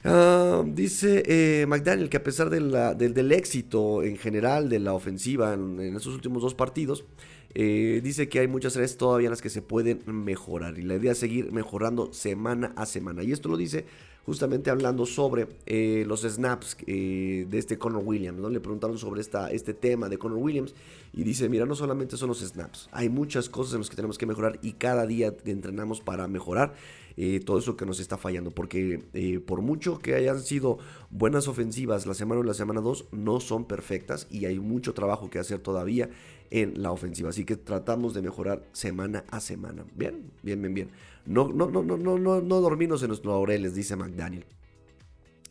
Ah, 0.03 0.63
dice 0.65 1.23
eh, 1.25 1.65
McDaniel 1.67 2.09
que 2.09 2.17
a 2.17 2.23
pesar 2.23 2.49
del, 2.49 3.31
éxito 3.33 4.01
en 4.03 4.17
general 4.17 4.69
de 4.69 4.79
la 4.79 4.93
ofensiva 4.93 5.53
en, 5.53 5.79
esos 5.95 6.13
últimos 6.13 6.41
dos 6.41 6.55
partidos, 6.55 7.03
eh, 7.53 7.99
dice 8.01 8.29
que 8.29 8.39
hay 8.39 8.47
muchas 8.47 8.75
áreas 8.77 8.95
todavía 8.95 9.27
en 9.27 9.31
las 9.31 9.41
que 9.41 9.49
se 9.49 9.61
pueden 9.61 10.01
mejorar 10.05 10.77
y 10.77 10.83
la 10.83 10.95
idea 10.95 11.11
es 11.11 11.17
seguir 11.17 11.51
mejorando 11.51 12.13
semana 12.13 12.71
a 12.77 12.85
semana. 12.85 13.23
Y 13.23 13.31
esto 13.33 13.49
lo 13.49 13.57
dice 13.57 13.85
justamente 14.25 14.69
hablando 14.69 15.07
sobre 15.07 15.47
eh, 15.65 16.03
los 16.07 16.21
snaps 16.21 16.77
de 16.85 17.47
este 17.51 17.79
Connor 17.79 18.03
Williams. 18.05 18.39
¿no? 18.39 18.49
Le 18.49 18.59
preguntaron 18.59 18.97
sobre 18.97 19.21
esta, 19.21 19.51
este 19.51 19.73
tema 19.73 20.07
de 20.07 20.17
Connor 20.19 20.37
Williams 20.37 20.75
y 21.13 21.23
dice, 21.23 21.49
mira, 21.49 21.65
no 21.65 21.75
solamente 21.75 22.15
son 22.15 22.29
los 22.29 22.39
snaps, 22.39 22.89
hay 22.91 23.09
muchas 23.09 23.49
cosas 23.49 23.73
en 23.73 23.79
las 23.79 23.89
que 23.89 23.95
tenemos 23.95 24.19
que 24.19 24.27
mejorar 24.27 24.59
y 24.61 24.73
cada 24.73 25.07
día 25.07 25.33
entrenamos 25.45 25.99
para 25.99 26.27
mejorar. 26.27 26.73
Todo 27.45 27.59
eso 27.59 27.75
que 27.75 27.85
nos 27.85 27.99
está 27.99 28.17
fallando. 28.17 28.51
Porque 28.51 29.41
por 29.45 29.61
mucho 29.61 29.99
que 29.99 30.15
hayan 30.15 30.39
sido 30.41 30.77
buenas 31.09 31.47
ofensivas 31.47 32.05
la 32.05 32.13
semana 32.13 32.39
1 32.39 32.45
y 32.45 32.47
la 32.47 32.53
semana 32.53 32.81
2, 32.81 33.09
no 33.11 33.39
son 33.39 33.65
perfectas 33.65 34.27
y 34.29 34.45
hay 34.45 34.59
mucho 34.59 34.93
trabajo 34.93 35.29
que 35.29 35.39
hacer 35.39 35.59
todavía 35.59 36.09
en 36.51 36.81
la 36.81 36.91
ofensiva. 36.91 37.29
Así 37.29 37.45
que 37.45 37.55
tratamos 37.55 38.13
de 38.13 38.21
mejorar 38.21 38.63
semana 38.71 39.23
a 39.29 39.39
semana. 39.39 39.85
Bien, 39.95 40.31
bien, 40.43 40.61
bien, 40.61 40.73
bien. 40.73 40.89
No, 41.25 41.51
no, 41.51 41.69
no, 41.69 41.83
no, 41.83 41.97
no, 41.97 42.17
no, 42.17 42.41
no 42.41 42.71
en 42.81 42.87
nuestros 42.87 43.25
laureles, 43.25 43.75
dice 43.75 43.95
McDaniel. 43.95 44.45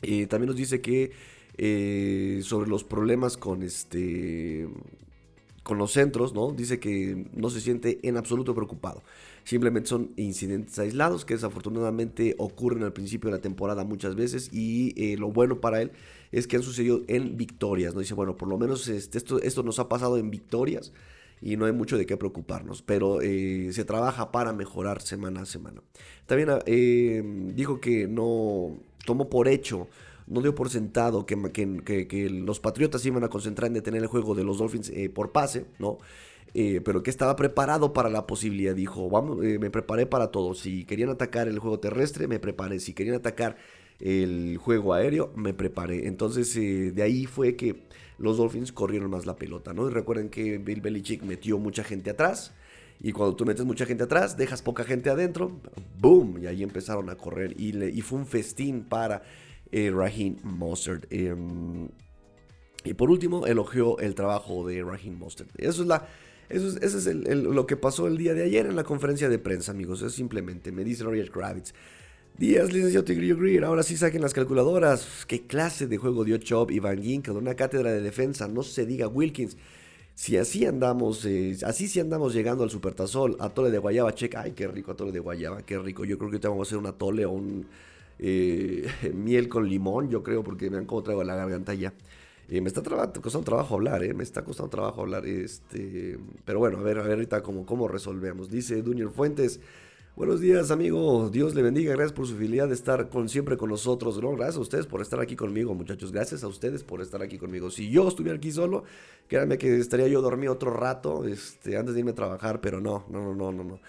y 0.03 0.27
también 0.27 0.49
nos 0.49 0.57
dice 0.57 0.81
que 0.81 1.13
eh, 1.57 2.41
sobre 2.45 2.71
los 2.71 2.85
problemas 2.85 3.37
con 3.37 3.63
este 3.63 4.69
con 5.69 5.77
los 5.77 5.93
centros, 5.93 6.33
¿no? 6.33 6.51
Dice 6.51 6.81
que 6.81 7.27
no 7.35 7.51
se 7.51 7.61
siente 7.61 8.01
en 8.03 8.17
absoluto 8.17 8.55
preocupado. 8.55 9.03
Simplemente 9.45 9.91
son 9.91 10.13
incidentes 10.17 10.79
aislados 10.79 11.27
que 11.27 11.35
desafortunadamente 11.35 12.35
ocurren 12.39 12.83
al 12.83 12.95
principio 12.95 13.31
de 13.31 13.37
la 13.37 13.43
temporada 13.43 13.85
muchas 13.85 14.17
veces 14.17 14.49
y 14.53 14.95
eh, 14.97 15.19
lo 15.19 15.31
bueno 15.31 15.61
para 15.61 15.83
él 15.83 15.93
es 16.33 16.47
que 16.47 16.57
han 16.57 16.63
sucedido 16.63 17.03
en 17.07 17.37
victorias, 17.37 17.95
¿no? 17.95 18.01
Dice, 18.01 18.15
bueno, 18.15 18.37
por 18.39 18.49
lo 18.49 18.57
menos 18.57 18.89
este, 18.89 19.19
esto, 19.19 19.41
esto 19.43 19.63
nos 19.63 19.79
ha 19.79 19.91
pasado 19.91 20.17
en 20.17 20.31
victorias 20.31 20.93
y 21.43 21.59
no 21.59 21.67
hay 21.67 21.73
mucho 21.73 21.99
de 21.99 22.07
qué 22.07 22.17
preocuparnos, 22.17 22.81
pero 22.81 23.21
eh, 23.21 23.69
se 23.73 23.85
trabaja 23.85 24.33
para 24.33 24.55
mejorar 24.55 25.03
semana 25.03 25.43
a 25.43 25.47
semana. 25.47 25.83
También 26.25 26.49
eh, 26.65 27.23
dijo 27.55 27.79
que 27.79 28.09
no 28.09 28.75
tomó 29.05 29.29
por 29.29 29.49
hecho, 29.49 29.87
no 30.29 30.41
dio 30.41 30.55
por 30.55 30.71
sentado 30.71 31.27
que, 31.27 31.37
que, 31.85 32.31
los 32.31 32.61
Patriotas 32.61 33.05
iban 33.07 33.25
a 33.25 33.29
concentrar 33.29 33.69
en 33.69 33.75
detener 33.75 34.03
el 34.03 34.09
juego 34.09 34.35
de 34.35 34.45
los 34.45 34.59
Dolphins 34.59 34.91
eh, 34.91 35.09
por 35.09 35.33
pase, 35.33 35.67
¿no? 35.79 35.99
pero 36.85 37.05
que 37.05 37.11
estaba 37.11 37.37
preparado 37.37 37.93
para 37.93 38.09
la 38.09 38.27
posibilidad. 38.27 38.75
Dijo, 38.75 39.09
vamos, 39.09 39.37
me 39.37 39.71
preparé 39.71 40.07
para 40.07 40.33
todo. 40.33 40.55
Si 40.55 40.85
querían 40.85 41.11
atacar 41.11 41.47
el 41.47 41.61
juego 41.61 41.79
terrestre, 41.79 42.27
me 42.27 42.41
preparé. 42.41 42.81
Si 42.81 42.95
querían 42.95 43.15
atacar 43.15 43.57
el 44.01 44.59
juego 44.59 44.95
aéreo, 44.95 45.33
me 45.35 45.55
preparé. 45.55 46.07
Entonces, 46.07 46.55
eh, 46.57 46.93
de 46.93 47.03
ahí 47.03 47.27
fue 47.27 47.57
que 47.57 47.83
los 48.19 48.37
Dolphins 48.37 48.73
corrieron 48.73 49.11
más 49.11 49.27
la 49.27 49.37
pelota, 49.37 49.73
¿no? 49.73 49.89
Y 49.89 49.93
recuerden 49.93 50.29
que 50.29 50.59
Bill 50.59 50.81
Belichick 50.81 51.23
metió 51.23 51.59
mucha 51.59 51.85
gente 51.85 52.11
atrás. 52.11 52.53
Y 53.01 53.13
cuando 53.13 53.37
tú 53.37 53.45
metes 53.45 53.65
mucha 53.65 53.87
gente 53.87 54.05
atrás, 54.05 54.37
dejas 54.37 54.61
poca 54.61 54.83
gente 54.83 55.09
adentro, 55.09 55.61
¡boom! 56.01 56.39
Y 56.43 56.47
ahí 56.47 56.65
empezaron 56.65 57.11
a 57.11 57.17
correr. 57.17 57.55
Y 57.59 58.01
fue 58.03 58.19
un 58.19 58.27
festín 58.27 58.85
para 58.85 59.23
eh, 59.73 59.91
Raheem. 59.95 60.37
Em, 61.11 61.89
y 62.85 62.95
por 62.95 63.11
último, 63.11 63.47
elogió 63.47 63.99
el 63.99 64.15
trabajo 64.15 64.67
de 64.67 64.83
Raheem 64.83 65.19
Mostert. 65.19 65.51
Eso 65.59 65.83
es 65.83 65.89
la. 65.89 66.09
Eso 66.49 66.79
es, 66.81 67.07
lo 67.07 67.67
que 67.67 67.77
pasó 67.77 68.07
el 68.07 68.17
día 68.17 68.33
de 68.33 68.43
ayer 68.43 68.65
en 68.65 68.75
la 68.75 68.85
conferencia 68.85 69.29
de 69.29 69.39
prensa, 69.39 69.73
amigos. 69.73 70.01
Es 70.01 70.15
simplemente, 70.15 70.73
me 70.73 70.83
dice 70.83 71.05
Roger 71.05 71.31
Kravitz. 71.31 71.75
Días, 72.39 72.73
licenciado 72.73 73.05
Tigrillo 73.05 73.37
Greer. 73.37 73.65
Ahora 73.65 73.83
sí 73.83 73.97
saquen 73.97 74.23
las 74.23 74.33
calculadoras. 74.33 75.27
¿Qué 75.27 75.47
clase 75.47 75.89
de 75.89 75.99
juego 75.99 76.25
dio 76.25 76.39
Chop 76.39 76.71
y 76.71 76.79
Van 76.79 77.03
Ginkel? 77.03 77.37
Una 77.37 77.55
cátedra 77.55 77.91
de 77.91 78.01
defensa. 78.01 78.49
No 78.49 78.63
se 78.63 78.87
diga 78.87 79.09
Wilkins. 79.09 79.57
Si 80.15 80.37
así 80.37 80.65
andamos, 80.65 81.25
eh, 81.27 81.57
así 81.65 81.87
sí 81.87 82.01
andamos 82.01 82.35
llegando 82.35 82.65
al 82.65 82.71
Supertazol, 82.71 83.37
atole 83.39 83.71
de 83.71 83.79
guayaba, 83.79 84.15
checa. 84.15 84.43
Ay, 84.43 84.53
qué 84.53 84.67
rico 84.67 84.93
atole 84.93 85.13
de 85.13 85.21
guayaba, 85.21 85.63
qué 85.63 85.79
rico. 85.79 86.05
Yo 86.05 86.19
creo 86.19 86.31
que 86.31 86.39
te 86.39 86.49
vamos 86.49 86.67
a 86.67 86.69
hacer 86.69 86.79
un 86.79 86.87
atole 86.87 87.25
o 87.25 87.31
un 87.31 87.67
eh, 88.19 88.89
miel 89.15 89.49
con 89.49 89.69
limón, 89.69 90.09
yo 90.11 90.23
creo, 90.23 90.43
porque 90.43 90.69
vean 90.69 90.87
cómo 90.87 91.03
traigo 91.03 91.25
la 91.25 91.37
garganta 91.37 91.75
ya. 91.75 91.93
Eh, 92.49 92.63
me 92.63 92.69
está 92.69 92.83
costando 92.83 93.45
trabajo 93.45 93.75
hablar, 93.75 94.03
eh, 94.03 94.15
me 94.15 94.23
está 94.23 94.43
costando 94.43 94.71
trabajo 94.71 95.03
hablar. 95.03 95.27
Este, 95.27 96.19
pero 96.45 96.59
bueno, 96.59 96.79
a 96.79 96.83
ver, 96.83 96.99
a 96.99 97.03
ver 97.03 97.13
ahorita 97.13 97.43
cómo, 97.43 97.67
cómo 97.67 97.89
resolvemos. 97.89 98.51
Dice 98.51 98.83
Dunier 98.83 99.11
Fuentes. 99.11 99.61
Buenos 100.19 100.41
días, 100.41 100.73
amigo. 100.73 101.31
Dios 101.31 101.55
le 101.55 101.63
bendiga. 101.63 101.93
Gracias 101.93 102.13
por 102.13 102.27
su 102.27 102.35
fidelidad 102.35 102.67
de 102.67 102.75
estar 102.75 103.09
con, 103.09 103.29
siempre 103.29 103.57
con 103.57 103.69
nosotros. 103.69 104.19
gracias 104.19 104.57
a 104.57 104.61
ustedes 104.61 104.87
por 104.87 105.01
estar 105.01 105.21
aquí 105.21 105.37
conmigo, 105.37 105.75
muchachos. 105.75 106.11
Gracias 106.11 106.43
a 106.43 106.49
ustedes 106.49 106.83
por 106.83 107.03
estar 107.03 107.23
aquí 107.23 107.39
conmigo. 107.39 107.71
Si 107.71 107.89
yo 107.89 108.09
estuviera 108.09 108.37
aquí 108.37 108.51
solo, 108.51 108.83
créanme 109.29 109.59
que 109.59 109.77
estaría 109.77 110.09
yo 110.09 110.21
dormido 110.21 110.55
otro 110.55 110.73
rato 110.73 111.25
este, 111.25 111.77
antes 111.77 111.95
de 111.95 112.01
irme 112.01 112.13
a 112.13 112.17
trabajar, 112.17 112.61
pero 112.61 112.81
no, 112.81 113.05
no, 113.11 113.33
no, 113.33 113.53
no, 113.53 113.63
no. 113.63 113.81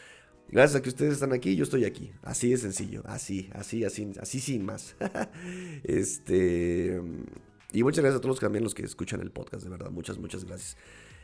Gracias 0.51 0.79
a 0.79 0.81
que 0.81 0.89
ustedes 0.89 1.13
están 1.13 1.33
aquí, 1.33 1.55
yo 1.55 1.63
estoy 1.63 1.85
aquí. 1.85 2.11
Así 2.23 2.49
de 2.49 2.57
sencillo. 2.57 3.03
Así, 3.05 3.49
así, 3.53 3.83
así, 3.83 4.11
así 4.19 4.39
sin 4.39 4.65
más. 4.65 4.95
este. 5.83 7.01
Y 7.71 7.83
muchas 7.83 8.03
gracias 8.03 8.19
a 8.19 8.21
todos 8.21 8.39
también 8.39 8.63
los 8.63 8.73
que 8.73 8.83
escuchan 8.83 9.21
el 9.21 9.31
podcast, 9.31 9.63
de 9.63 9.69
verdad. 9.69 9.91
Muchas, 9.91 10.17
muchas 10.17 10.45
gracias. 10.45 10.75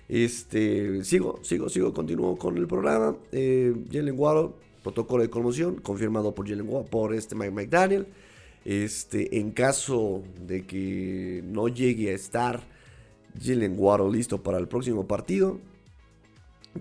Este, 0.08 1.04
sigo, 1.04 1.40
sigo, 1.42 1.70
sigo, 1.70 1.94
continúo 1.94 2.38
con 2.38 2.58
el 2.58 2.68
programa. 2.68 3.18
Eh, 3.32 3.74
Jalen 3.92 4.18
Waddle 4.18 4.52
protocolo 4.84 5.24
de 5.24 5.32
conmoción 5.32 5.78
confirmado 5.78 6.36
por 6.36 6.48
Jalen 6.48 6.68
por 6.92 7.16
este 7.16 7.36
Mike 7.36 7.52
McDaniel. 7.52 8.06
Este, 8.64 9.40
en 9.40 9.52
caso 9.52 10.24
de 10.46 10.66
que 10.66 11.44
no 11.44 11.68
llegue 11.68 12.12
a 12.12 12.14
estar 12.14 12.64
Jalen 13.40 13.76
Waddle 13.78 14.16
listo 14.16 14.42
para 14.42 14.60
el 14.60 14.68
próximo 14.68 15.08
partido, 15.08 15.60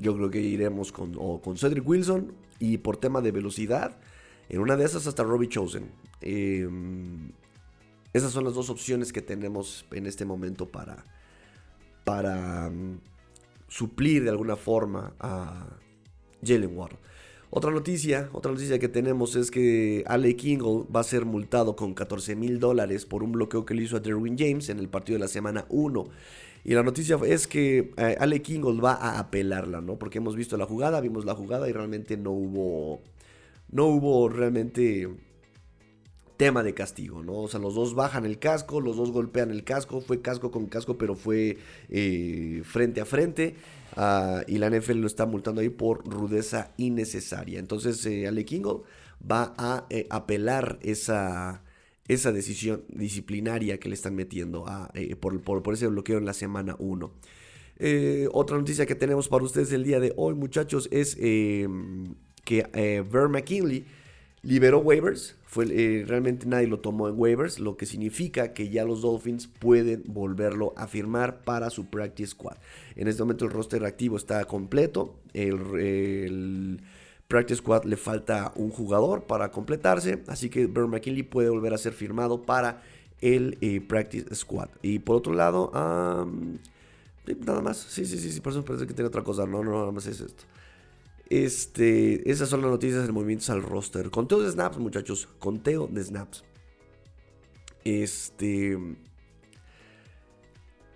yo 0.00 0.16
creo 0.16 0.30
que 0.30 0.40
iremos 0.40 0.92
con, 0.92 1.14
con 1.40 1.56
Cedric 1.56 1.86
Wilson 1.86 2.32
y 2.58 2.78
por 2.78 2.96
tema 2.96 3.20
de 3.20 3.32
velocidad, 3.32 3.96
en 4.48 4.60
una 4.60 4.76
de 4.76 4.84
esas 4.84 5.06
hasta 5.06 5.22
Robbie 5.22 5.48
Chosen. 5.48 5.90
Em, 6.20 7.32
esas 8.12 8.32
son 8.32 8.44
las 8.44 8.54
dos 8.54 8.70
opciones 8.70 9.12
que 9.12 9.22
tenemos 9.22 9.86
en 9.90 10.06
este 10.06 10.24
momento 10.24 10.68
para, 10.68 11.04
para 12.04 12.68
um, 12.68 12.98
suplir 13.68 14.24
de 14.24 14.30
alguna 14.30 14.56
forma 14.56 15.14
a 15.18 15.66
Jalen 16.44 16.76
Waddle. 16.76 16.98
Otra 17.50 17.70
noticia, 17.70 18.28
otra 18.32 18.50
noticia 18.50 18.78
que 18.78 18.88
tenemos 18.88 19.36
es 19.36 19.50
que 19.50 20.02
Ale 20.06 20.34
Kingle 20.34 20.86
va 20.94 21.00
a 21.00 21.04
ser 21.04 21.24
multado 21.24 21.76
con 21.76 21.94
14 21.94 22.34
mil 22.34 22.58
dólares 22.58 23.06
por 23.06 23.22
un 23.22 23.32
bloqueo 23.32 23.64
que 23.64 23.74
le 23.74 23.84
hizo 23.84 23.96
a 23.96 24.00
Derwin 24.00 24.36
James 24.36 24.68
en 24.70 24.80
el 24.80 24.88
partido 24.88 25.16
de 25.16 25.20
la 25.20 25.28
semana 25.28 25.64
1. 25.68 26.08
Y 26.64 26.72
la 26.72 26.82
noticia 26.82 27.18
es 27.26 27.46
que 27.46 27.92
eh, 27.98 28.16
Ale 28.18 28.40
Kingle 28.40 28.80
va 28.80 28.94
a 28.94 29.18
apelarla, 29.18 29.82
¿no? 29.82 29.98
Porque 29.98 30.18
hemos 30.18 30.34
visto 30.34 30.56
la 30.56 30.64
jugada, 30.64 31.02
vimos 31.02 31.26
la 31.26 31.34
jugada 31.34 31.68
y 31.68 31.72
realmente 31.72 32.16
no 32.16 32.30
hubo. 32.30 33.02
No 33.70 33.86
hubo 33.86 34.28
realmente 34.30 35.08
tema 36.38 36.62
de 36.62 36.74
castigo, 36.74 37.22
¿no? 37.22 37.34
O 37.34 37.48
sea, 37.48 37.60
los 37.60 37.74
dos 37.74 37.94
bajan 37.94 38.24
el 38.24 38.38
casco, 38.38 38.80
los 38.80 38.96
dos 38.96 39.12
golpean 39.12 39.50
el 39.50 39.64
casco, 39.64 40.00
fue 40.00 40.22
casco 40.22 40.50
con 40.50 40.66
casco, 40.66 40.96
pero 40.96 41.14
fue 41.14 41.58
eh, 41.90 42.62
frente 42.64 43.00
a 43.00 43.04
frente. 43.04 43.56
Ah, 43.96 44.42
y 44.46 44.58
la 44.58 44.70
NFL 44.70 45.00
lo 45.00 45.06
está 45.06 45.26
multando 45.26 45.60
ahí 45.60 45.68
por 45.68 46.06
rudeza 46.08 46.72
innecesaria. 46.78 47.58
Entonces, 47.58 48.04
eh, 48.06 48.26
Ale 48.26 48.44
Kingle 48.44 48.80
va 49.30 49.54
a 49.58 49.86
apelar 50.10 50.78
esa, 50.82 51.62
esa 52.08 52.32
decisión 52.32 52.84
disciplinaria 52.88 53.78
que 53.78 53.88
le 53.88 53.94
están 53.94 54.14
metiendo 54.14 54.66
eh, 54.94 55.16
por, 55.16 55.72
ese 55.72 55.86
bloqueo 55.86 56.18
en 56.18 56.26
la 56.26 56.34
semana 56.34 56.76
1. 56.78 57.12
otra 58.32 58.56
noticia 58.58 58.86
que 58.86 58.94
tenemos 58.94 59.28
para 59.28 59.44
ustedes 59.44 59.72
el 59.72 59.84
día 59.84 60.00
de 60.00 60.12
hoy, 60.16 60.34
muchachos, 60.34 60.88
es 60.92 61.16
em, 61.20 62.14
que 62.44 62.62
Ver 63.10 63.28
McKinley 63.28 63.84
liberó 64.44 64.78
waivers. 64.78 65.36
Fue, 65.46 65.66
eh, 65.70 66.04
realmente 66.06 66.46
nadie 66.46 66.66
lo 66.66 66.80
tomó 66.80 67.08
en 67.08 67.14
waivers, 67.16 67.60
lo 67.60 67.76
que 67.76 67.86
significa 67.86 68.52
que 68.52 68.68
ya 68.68 68.84
los 68.84 69.02
Dolphins 69.02 69.46
pueden 69.46 70.02
volverlo 70.06 70.74
a 70.76 70.86
firmar 70.86 71.42
para 71.42 71.70
su 71.70 71.86
practice 71.86 72.32
squad. 72.32 72.56
En 72.96 73.08
este 73.08 73.22
momento 73.22 73.44
el 73.44 73.52
roster 73.52 73.84
activo 73.84 74.16
está 74.16 74.44
completo. 74.44 75.16
El, 75.32 76.82
practice 77.28 77.58
squad 77.58 77.84
le 77.84 77.96
falta 77.96 78.52
un 78.56 78.70
jugador 78.70 79.24
para 79.24 79.50
completarse, 79.50 80.22
así 80.28 80.50
que 80.50 80.66
Burn 80.66 80.90
McKinley 80.90 81.22
puede 81.22 81.48
volver 81.48 81.74
a 81.74 81.78
ser 81.78 81.92
firmado 81.92 82.42
para 82.42 82.82
el 83.20 83.56
eh, 83.60 83.80
practice 83.80 84.34
squad. 84.34 84.68
Y 84.82 84.98
por 84.98 85.16
otro 85.16 85.32
lado, 85.32 85.70
nada 85.72 87.60
más. 87.62 87.78
Sí, 87.78 88.04
sí, 88.04 88.18
sí, 88.18 88.30
sí. 88.30 88.40
Por 88.40 88.52
eso 88.52 88.64
que 88.64 88.94
tiene 88.94 89.08
otra 89.08 89.22
cosa. 89.22 89.46
No, 89.46 89.64
no, 89.64 89.72
nada 89.72 89.92
más 89.92 90.06
es 90.06 90.20
esto. 90.20 90.44
Este, 91.30 92.30
esas 92.30 92.50
son 92.50 92.60
las 92.60 92.70
noticias 92.70 93.06
de 93.06 93.12
movimientos 93.12 93.48
al 93.50 93.62
roster. 93.62 94.10
Conteo 94.10 94.40
de 94.40 94.50
snaps, 94.50 94.78
muchachos. 94.78 95.28
Conteo 95.38 95.88
de 95.90 96.04
snaps. 96.04 96.44
Este. 97.84 98.78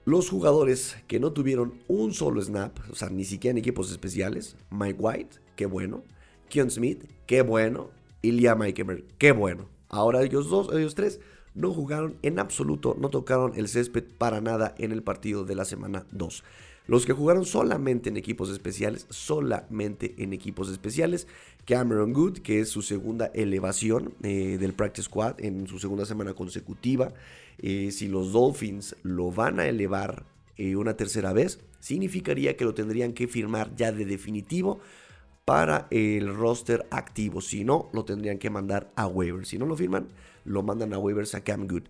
Los 0.05 0.31
jugadores 0.31 0.97
que 1.07 1.21
no 1.21 1.33
tuvieron 1.33 1.83
un 1.87 2.15
solo 2.15 2.41
snap, 2.41 2.79
o 2.91 2.95
sea, 2.95 3.11
ni 3.11 3.25
siquiera 3.25 3.53
en 3.53 3.59
equipos 3.59 3.91
especiales, 3.91 4.57
Mike 4.71 4.99
White, 4.99 5.37
qué 5.55 5.67
bueno. 5.67 6.03
Keon 6.49 6.71
Smith, 6.71 7.05
qué 7.27 7.43
bueno. 7.43 7.91
Y 8.21 8.33
Liam 8.33 8.63
Eikenberg, 8.63 9.05
qué 9.17 9.33
bueno. 9.33 9.69
Ahora 9.89 10.23
ellos 10.23 10.49
dos, 10.51 10.73
ellos 10.73 10.95
tres, 10.95 11.21
no 11.55 11.73
jugaron 11.73 12.17
en 12.23 12.39
absoluto, 12.39 12.97
no 12.99 13.11
tocaron 13.11 13.53
el 13.57 13.69
césped 13.69 14.05
para 14.17 14.41
nada 14.41 14.75
en 14.79 14.93
el 14.93 15.03
partido 15.03 15.45
de 15.45 15.55
la 15.55 15.65
semana 15.65 16.07
2. 16.13 16.45
Los 16.87 17.05
que 17.05 17.13
jugaron 17.13 17.45
solamente 17.45 18.09
en 18.09 18.17
equipos 18.17 18.49
especiales, 18.49 19.07
solamente 19.11 20.15
en 20.19 20.33
equipos 20.33 20.71
especiales, 20.71 21.27
Cameron 21.67 22.15
Good, 22.15 22.39
que 22.39 22.61
es 22.61 22.71
su 22.71 22.81
segunda 22.81 23.27
elevación 23.35 24.15
eh, 24.23 24.57
del 24.59 24.73
Practice 24.73 25.05
Squad 25.05 25.35
en 25.39 25.67
su 25.67 25.79
segunda 25.79 26.07
semana 26.07 26.33
consecutiva. 26.33 27.13
Eh, 27.59 27.91
si 27.93 28.09
los 28.09 28.33
Dolphins 28.33 28.97
lo 29.03 29.31
van 29.31 29.61
a 29.61 29.67
elevar 29.67 30.25
eh, 30.57 30.77
una 30.77 30.97
tercera 30.97 31.35
vez, 31.35 31.61
significaría 31.79 32.57
que 32.57 32.65
lo 32.65 32.73
tendrían 32.73 33.13
que 33.13 33.29
firmar 33.29 33.77
ya 33.77 33.93
de 33.93 34.07
definitivo 34.07 34.81
para 35.49 35.89
el 35.91 36.35
roster 36.35 36.87
activo. 36.91 37.41
Si 37.41 37.65
no, 37.65 37.89
lo 37.95 38.05
tendrían 38.05 38.37
que 38.37 38.51
mandar 38.51 38.93
a 38.97 39.07
waivers. 39.07 39.49
Si 39.49 39.57
no 39.57 39.65
lo 39.65 39.77
firman, 39.77 40.09
lo 40.45 40.63
mandan 40.63 40.93
a 40.93 40.99
waivers 40.99 41.35
a 41.35 41.43
Cam 41.43 41.67
Good. 41.67 41.85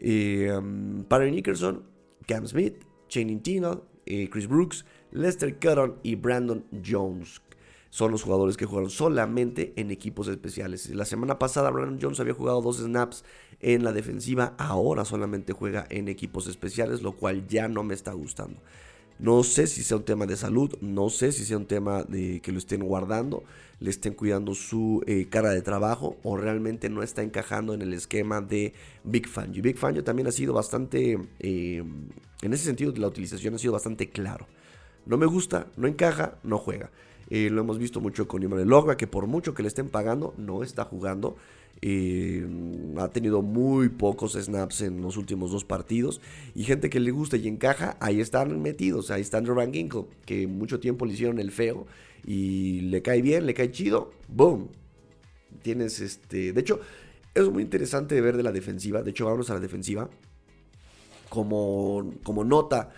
Um, 0.00 1.04
para 1.04 1.26
Nickerson, 1.26 1.82
Cam 2.26 2.46
Smith, 2.46 2.82
Channing 3.08 3.42
Tindall, 3.42 3.82
Chris 4.30 4.48
Brooks, 4.48 4.86
Lester 5.10 5.54
Cutton 5.56 5.96
y 6.02 6.14
Brandon 6.14 6.64
Jones 6.82 7.42
son 7.90 8.10
los 8.10 8.22
jugadores 8.22 8.56
que 8.56 8.64
jugaron 8.64 8.88
solamente 8.88 9.74
en 9.76 9.90
equipos 9.90 10.26
especiales. 10.28 10.88
La 10.88 11.04
semana 11.04 11.38
pasada 11.38 11.68
Brandon 11.68 11.98
Jones 12.00 12.20
había 12.20 12.32
jugado 12.32 12.62
dos 12.62 12.78
snaps 12.78 13.22
en 13.60 13.84
la 13.84 13.92
defensiva, 13.92 14.54
ahora 14.56 15.04
solamente 15.04 15.52
juega 15.52 15.86
en 15.90 16.08
equipos 16.08 16.46
especiales, 16.46 17.02
lo 17.02 17.12
cual 17.12 17.46
ya 17.46 17.68
no 17.68 17.84
me 17.84 17.92
está 17.92 18.12
gustando. 18.12 18.62
No 19.22 19.44
sé 19.44 19.68
si 19.68 19.84
sea 19.84 19.98
un 19.98 20.02
tema 20.02 20.26
de 20.26 20.36
salud, 20.36 20.76
no 20.80 21.08
sé 21.08 21.30
si 21.30 21.44
sea 21.44 21.56
un 21.56 21.66
tema 21.66 22.02
de 22.02 22.40
que 22.40 22.50
lo 22.50 22.58
estén 22.58 22.80
guardando, 22.80 23.44
le 23.78 23.88
estén 23.88 24.14
cuidando 24.14 24.52
su 24.52 25.00
eh, 25.06 25.28
cara 25.30 25.50
de 25.50 25.62
trabajo 25.62 26.16
o 26.24 26.36
realmente 26.36 26.90
no 26.90 27.04
está 27.04 27.22
encajando 27.22 27.72
en 27.72 27.82
el 27.82 27.92
esquema 27.92 28.40
de 28.40 28.74
Big 29.04 29.28
Fangio. 29.28 29.62
Big 29.62 29.78
Fangio 29.78 30.02
también 30.02 30.26
ha 30.26 30.32
sido 30.32 30.54
bastante, 30.54 31.20
eh, 31.38 31.84
en 32.42 32.52
ese 32.52 32.64
sentido 32.64 32.92
la 32.96 33.06
utilización 33.06 33.54
ha 33.54 33.58
sido 33.58 33.72
bastante 33.72 34.10
claro. 34.10 34.48
No 35.06 35.16
me 35.16 35.26
gusta, 35.26 35.68
no 35.76 35.86
encaja, 35.86 36.38
no 36.42 36.58
juega. 36.58 36.90
Eh, 37.30 37.48
lo 37.48 37.60
hemos 37.60 37.78
visto 37.78 38.00
mucho 38.00 38.26
con 38.26 38.42
Immanuel 38.42 38.70
Logba, 38.70 38.96
que 38.96 39.06
por 39.06 39.28
mucho 39.28 39.54
que 39.54 39.62
le 39.62 39.68
estén 39.68 39.88
pagando, 39.88 40.34
no 40.36 40.64
está 40.64 40.84
jugando. 40.84 41.36
Eh, 41.84 42.46
ha 42.96 43.08
tenido 43.08 43.42
muy 43.42 43.88
pocos 43.88 44.34
snaps 44.34 44.82
en 44.82 45.02
los 45.02 45.16
últimos 45.16 45.50
dos 45.50 45.64
partidos. 45.64 46.20
Y 46.54 46.62
gente 46.64 46.88
que 46.88 47.00
le 47.00 47.10
gusta 47.10 47.36
y 47.36 47.48
encaja, 47.48 47.96
ahí 48.00 48.20
están 48.20 48.62
metidos. 48.62 49.10
Ahí 49.10 49.20
está 49.20 49.38
Andrew 49.38 49.56
Van 49.56 49.72
que 49.72 50.46
mucho 50.46 50.78
tiempo 50.78 51.04
le 51.04 51.14
hicieron 51.14 51.38
el 51.40 51.50
feo. 51.50 51.86
Y 52.24 52.82
le 52.82 53.02
cae 53.02 53.20
bien, 53.20 53.46
le 53.46 53.54
cae 53.54 53.72
chido. 53.72 54.12
¡Boom! 54.28 54.68
Tienes 55.62 56.00
este. 56.00 56.52
De 56.52 56.60
hecho, 56.60 56.80
es 57.34 57.48
muy 57.50 57.64
interesante 57.64 58.20
ver 58.20 58.36
de 58.36 58.44
la 58.44 58.52
defensiva. 58.52 59.02
De 59.02 59.10
hecho, 59.10 59.26
vamos 59.26 59.50
a 59.50 59.54
la 59.54 59.60
defensiva. 59.60 60.08
Como, 61.28 62.14
como 62.22 62.44
nota. 62.44 62.92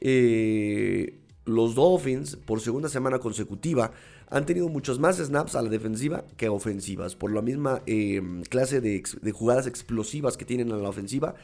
Eh, 0.00 1.18
los 1.44 1.74
Dolphins, 1.74 2.36
por 2.36 2.60
segunda 2.60 2.88
semana 2.88 3.18
consecutiva, 3.18 3.90
han 4.30 4.46
tenido 4.46 4.68
muchos 4.68 4.98
más 4.98 5.16
snaps 5.16 5.54
a 5.54 5.62
la 5.62 5.70
defensiva 5.70 6.24
que 6.36 6.48
ofensivas. 6.48 7.16
Por 7.16 7.32
la 7.32 7.42
misma 7.42 7.82
em, 7.86 8.42
clase 8.42 8.80
de, 8.80 9.02
jugadas 9.32 9.66
explosivas 9.66 10.36
que 10.36 10.44
tienen 10.44 10.72
a 10.72 10.76
la 10.76 10.88
ofensiva, 10.88 11.34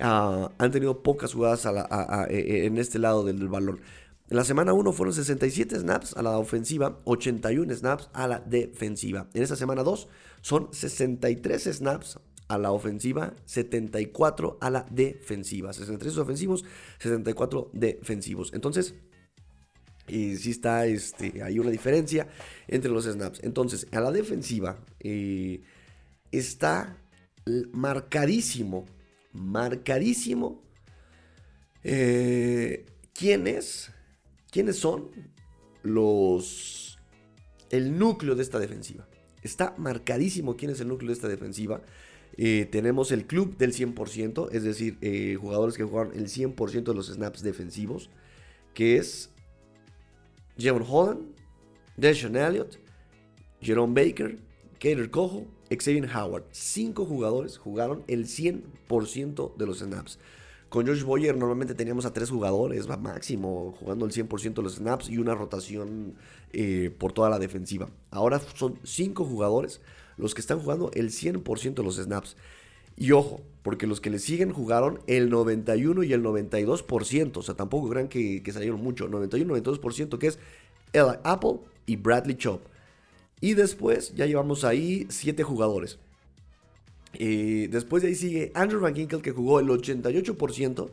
ah, 0.00 0.50
han 0.58 0.70
tenido 0.70 1.02
pocas 1.02 1.32
jugadas 1.32 1.66
e, 2.28 2.38
e, 2.38 2.66
en 2.66 2.78
este 2.78 2.98
lado 2.98 3.24
del, 3.24 3.48
balón. 3.48 3.80
En 4.28 4.36
la 4.36 4.44
semana 4.44 4.72
1 4.72 4.92
fueron 4.92 5.14
67 5.14 5.78
snaps 5.78 6.16
a 6.16 6.22
la 6.22 6.36
ofensiva, 6.38 6.98
81 7.04 7.74
snaps 7.74 8.10
a 8.12 8.26
la 8.26 8.40
defensiva. 8.40 9.28
En 9.34 9.42
esta 9.42 9.56
semana 9.56 9.82
2 9.82 10.08
son 10.42 10.68
63 10.72 11.62
snaps 11.62 12.18
a 12.48 12.58
la 12.58 12.72
ofensiva, 12.72 13.34
74 13.44 14.58
a 14.60 14.70
la 14.70 14.86
defensiva. 14.90 15.72
63 15.72 16.18
ofensivos, 16.18 16.64
74 16.98 17.70
defensivos. 17.72 18.52
Entonces, 18.52 18.94
y 20.08 20.36
sí 20.36 20.50
está, 20.50 20.86
este, 20.86 21.42
hay 21.42 21.58
una 21.58 21.70
diferencia 21.70 22.28
entre 22.68 22.90
los 22.90 23.04
snaps. 23.04 23.40
Entonces, 23.42 23.86
a 23.92 24.00
la 24.00 24.12
defensiva 24.12 24.78
eh, 25.00 25.60
está 26.30 26.96
marcadísimo, 27.72 28.86
marcadísimo 29.32 30.62
eh, 31.82 32.86
quiénes, 33.12 33.90
quiénes 34.50 34.76
son 34.76 35.10
los, 35.82 36.98
el 37.70 37.98
núcleo 37.98 38.34
de 38.34 38.42
esta 38.42 38.58
defensiva. 38.58 39.08
Está 39.42 39.74
marcadísimo 39.76 40.56
quién 40.56 40.70
es 40.70 40.80
el 40.80 40.88
núcleo 40.88 41.08
de 41.08 41.14
esta 41.14 41.28
defensiva. 41.28 41.82
Eh, 42.36 42.68
tenemos 42.70 43.12
el 43.12 43.26
club 43.26 43.56
del 43.56 43.72
100%, 43.72 44.50
es 44.52 44.62
decir, 44.62 44.98
jugadores 45.40 45.76
que 45.76 45.84
jugaron 45.84 46.12
el 46.14 46.26
100% 46.26 46.84
de 46.84 46.94
los 46.94 47.06
snaps 47.06 47.42
defensivos, 47.42 48.10
que 48.74 48.98
es 48.98 49.30
Jevon 50.58 50.84
Holland, 50.88 51.34
Deshaun 51.96 52.36
Elliott, 52.36 52.78
Jerome 53.60 53.94
Baker, 53.94 54.38
Kader 54.78 55.10
Cojo, 55.10 55.46
Xavier 55.70 56.08
Howard. 56.14 56.44
Cinco 56.52 57.04
jugadores 57.04 57.58
jugaron 57.58 58.04
el 58.06 58.26
100% 58.26 59.56
de 59.56 59.66
los 59.66 59.78
snaps. 59.78 60.18
Con 60.68 60.86
Josh 60.86 61.04
Boyer 61.04 61.36
normalmente 61.36 61.74
teníamos 61.74 62.06
a 62.06 62.12
tres 62.12 62.28
jugadores, 62.30 62.88
máximo, 62.98 63.74
jugando 63.78 64.04
el 64.04 64.12
100% 64.12 64.54
de 64.54 64.62
los 64.62 64.76
snaps 64.76 65.08
y 65.08 65.18
una 65.18 65.34
rotación 65.34 66.16
eh, 66.52 66.90
por 66.98 67.12
toda 67.12 67.30
la 67.30 67.38
defensiva. 67.38 67.88
Ahora 68.10 68.40
son 68.40 68.78
cinco 68.82 69.24
jugadores 69.24 69.80
los 70.16 70.34
que 70.34 70.40
están 70.40 70.58
jugando 70.60 70.90
el 70.94 71.10
100% 71.10 71.74
de 71.74 71.82
los 71.82 71.96
snaps. 71.96 72.36
Y 72.96 73.12
ojo, 73.12 73.42
porque 73.62 73.86
los 73.86 74.00
que 74.00 74.10
le 74.10 74.18
siguen 74.18 74.52
jugaron 74.52 75.00
el 75.06 75.28
91 75.28 76.04
y 76.04 76.12
el 76.12 76.22
92%. 76.22 77.36
O 77.36 77.42
sea, 77.42 77.54
tampoco 77.54 77.88
crean 77.90 78.08
que, 78.08 78.42
salieron 78.52 78.80
mucho. 78.80 79.08
91 79.08 79.56
y 79.56 79.60
92% 79.60 80.18
que 80.18 80.28
es 80.28 80.38
Apple 81.24 81.58
y 81.84 81.96
Bradley 81.96 82.36
Chop. 82.36 82.62
Y 83.40 83.54
después 83.54 84.14
ya 84.14 84.26
llevamos 84.26 84.64
ahí 84.64 85.06
7 85.10 85.42
jugadores. 85.42 85.98
Eh, 87.14 87.68
después 87.70 88.02
de 88.02 88.10
ahí 88.10 88.14
sigue 88.14 88.52
Andrew 88.54 88.80
Van 88.80 88.94
Ginkel 88.94 89.22
que 89.22 89.32
jugó 89.32 89.58
el 89.60 89.66
88% 89.68 90.90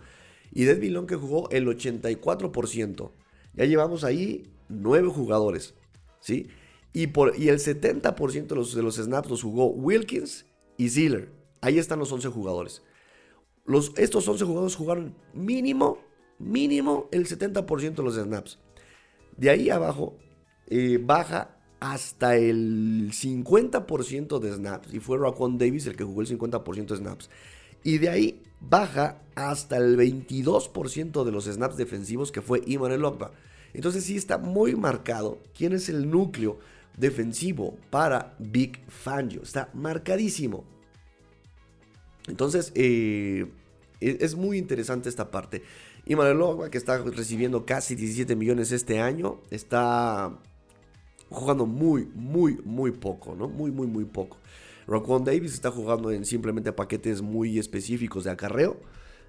y 0.54 0.64
Dead 0.64 0.82
Long 0.84 1.06
que 1.06 1.16
jugó 1.16 1.50
el 1.52 1.68
84%. 1.68 3.12
Ya 3.56 3.66
llevamos 3.66 4.04
ahí 4.04 4.50
9 4.70 5.10
jugadores. 5.10 5.74
¿sí? 6.20 6.48
Y, 6.92 7.08
por, 7.08 7.38
y 7.38 7.50
el 7.50 7.60
70% 7.60 8.48
de 8.48 8.56
los, 8.56 8.76
de 8.76 8.84
los 8.84 8.96
snaps 8.96 9.30
los 9.30 9.44
jugó 9.44 9.68
Wilkins 9.68 10.46
y 10.78 10.90
Ziller. 10.90 11.43
Ahí 11.64 11.80
están 11.80 11.98
los 11.98 12.12
11 12.12 12.28
jugadores. 12.28 12.84
Los, 13.66 13.94
estos 13.96 14.28
11 14.28 14.44
jugadores 14.44 14.76
jugaron 14.76 15.16
mínimo, 15.34 15.98
mínimo 16.38 17.08
el 17.14 17.26
70% 17.26 17.96
de 17.96 18.04
los 18.04 18.16
snaps. 18.16 18.60
De 19.38 19.50
ahí 19.50 19.70
abajo 19.70 20.18
eh, 20.68 21.00
baja 21.02 21.58
hasta 21.80 22.36
el 22.36 23.12
50% 23.14 24.40
de 24.40 24.54
snaps. 24.54 24.94
Y 24.94 25.00
fue 25.00 25.18
Raquan 25.18 25.58
Davis 25.58 25.88
el 25.88 25.96
que 25.96 26.04
jugó 26.04 26.20
el 26.20 26.28
50% 26.28 26.88
de 26.88 26.98
snaps. 26.98 27.30
Y 27.82 27.98
de 27.98 28.10
ahí 28.10 28.44
baja 28.60 29.22
hasta 29.34 29.78
el 29.78 29.96
22% 29.96 31.24
de 31.24 31.32
los 31.32 31.46
snaps 31.46 31.78
defensivos 31.78 32.34
que 32.34 32.42
fue 32.42 32.62
Iman 32.66 33.00
Lokba. 33.00 33.32
Entonces 33.74 34.04
sí 34.04 34.18
está 34.18 34.38
muy 34.38 34.76
marcado 34.76 35.42
quién 35.58 35.72
es 35.72 35.88
el 35.88 36.12
núcleo 36.12 36.60
defensivo 36.98 37.78
para 37.90 38.36
Big 38.38 38.86
Fangio. 38.90 39.44
Está 39.44 39.70
marcadísimo. 39.74 40.73
Entonces, 42.28 42.72
eh, 42.76 43.48
e, 44.00 44.18
es 44.22 44.36
muy 44.36 44.58
interesante 44.58 45.10
esta 45.10 45.32
parte. 45.32 45.64
Y 46.06 46.16
Logba, 46.16 46.70
que 46.70 46.78
está 46.78 46.98
recibiendo 46.98 47.66
casi 47.66 47.96
17 47.96 48.36
millones 48.36 48.72
este 48.72 49.00
año, 49.00 49.40
está 49.52 50.38
jugando 51.30 51.66
muy, 51.66 52.10
muy, 52.14 52.60
muy 52.66 52.92
poco, 52.92 53.36
¿no? 53.36 53.48
Muy, 53.48 53.72
muy, 53.72 53.88
muy 53.88 54.06
poco. 54.06 54.38
Raquan 54.86 55.24
Davis 55.24 55.54
está 55.54 55.72
jugando 55.72 56.12
en 56.12 56.26
simplemente 56.26 56.74
paquetes 56.74 57.22
muy 57.22 57.58
específicos 57.58 58.26
de 58.26 58.32
acarreo. 58.32 58.82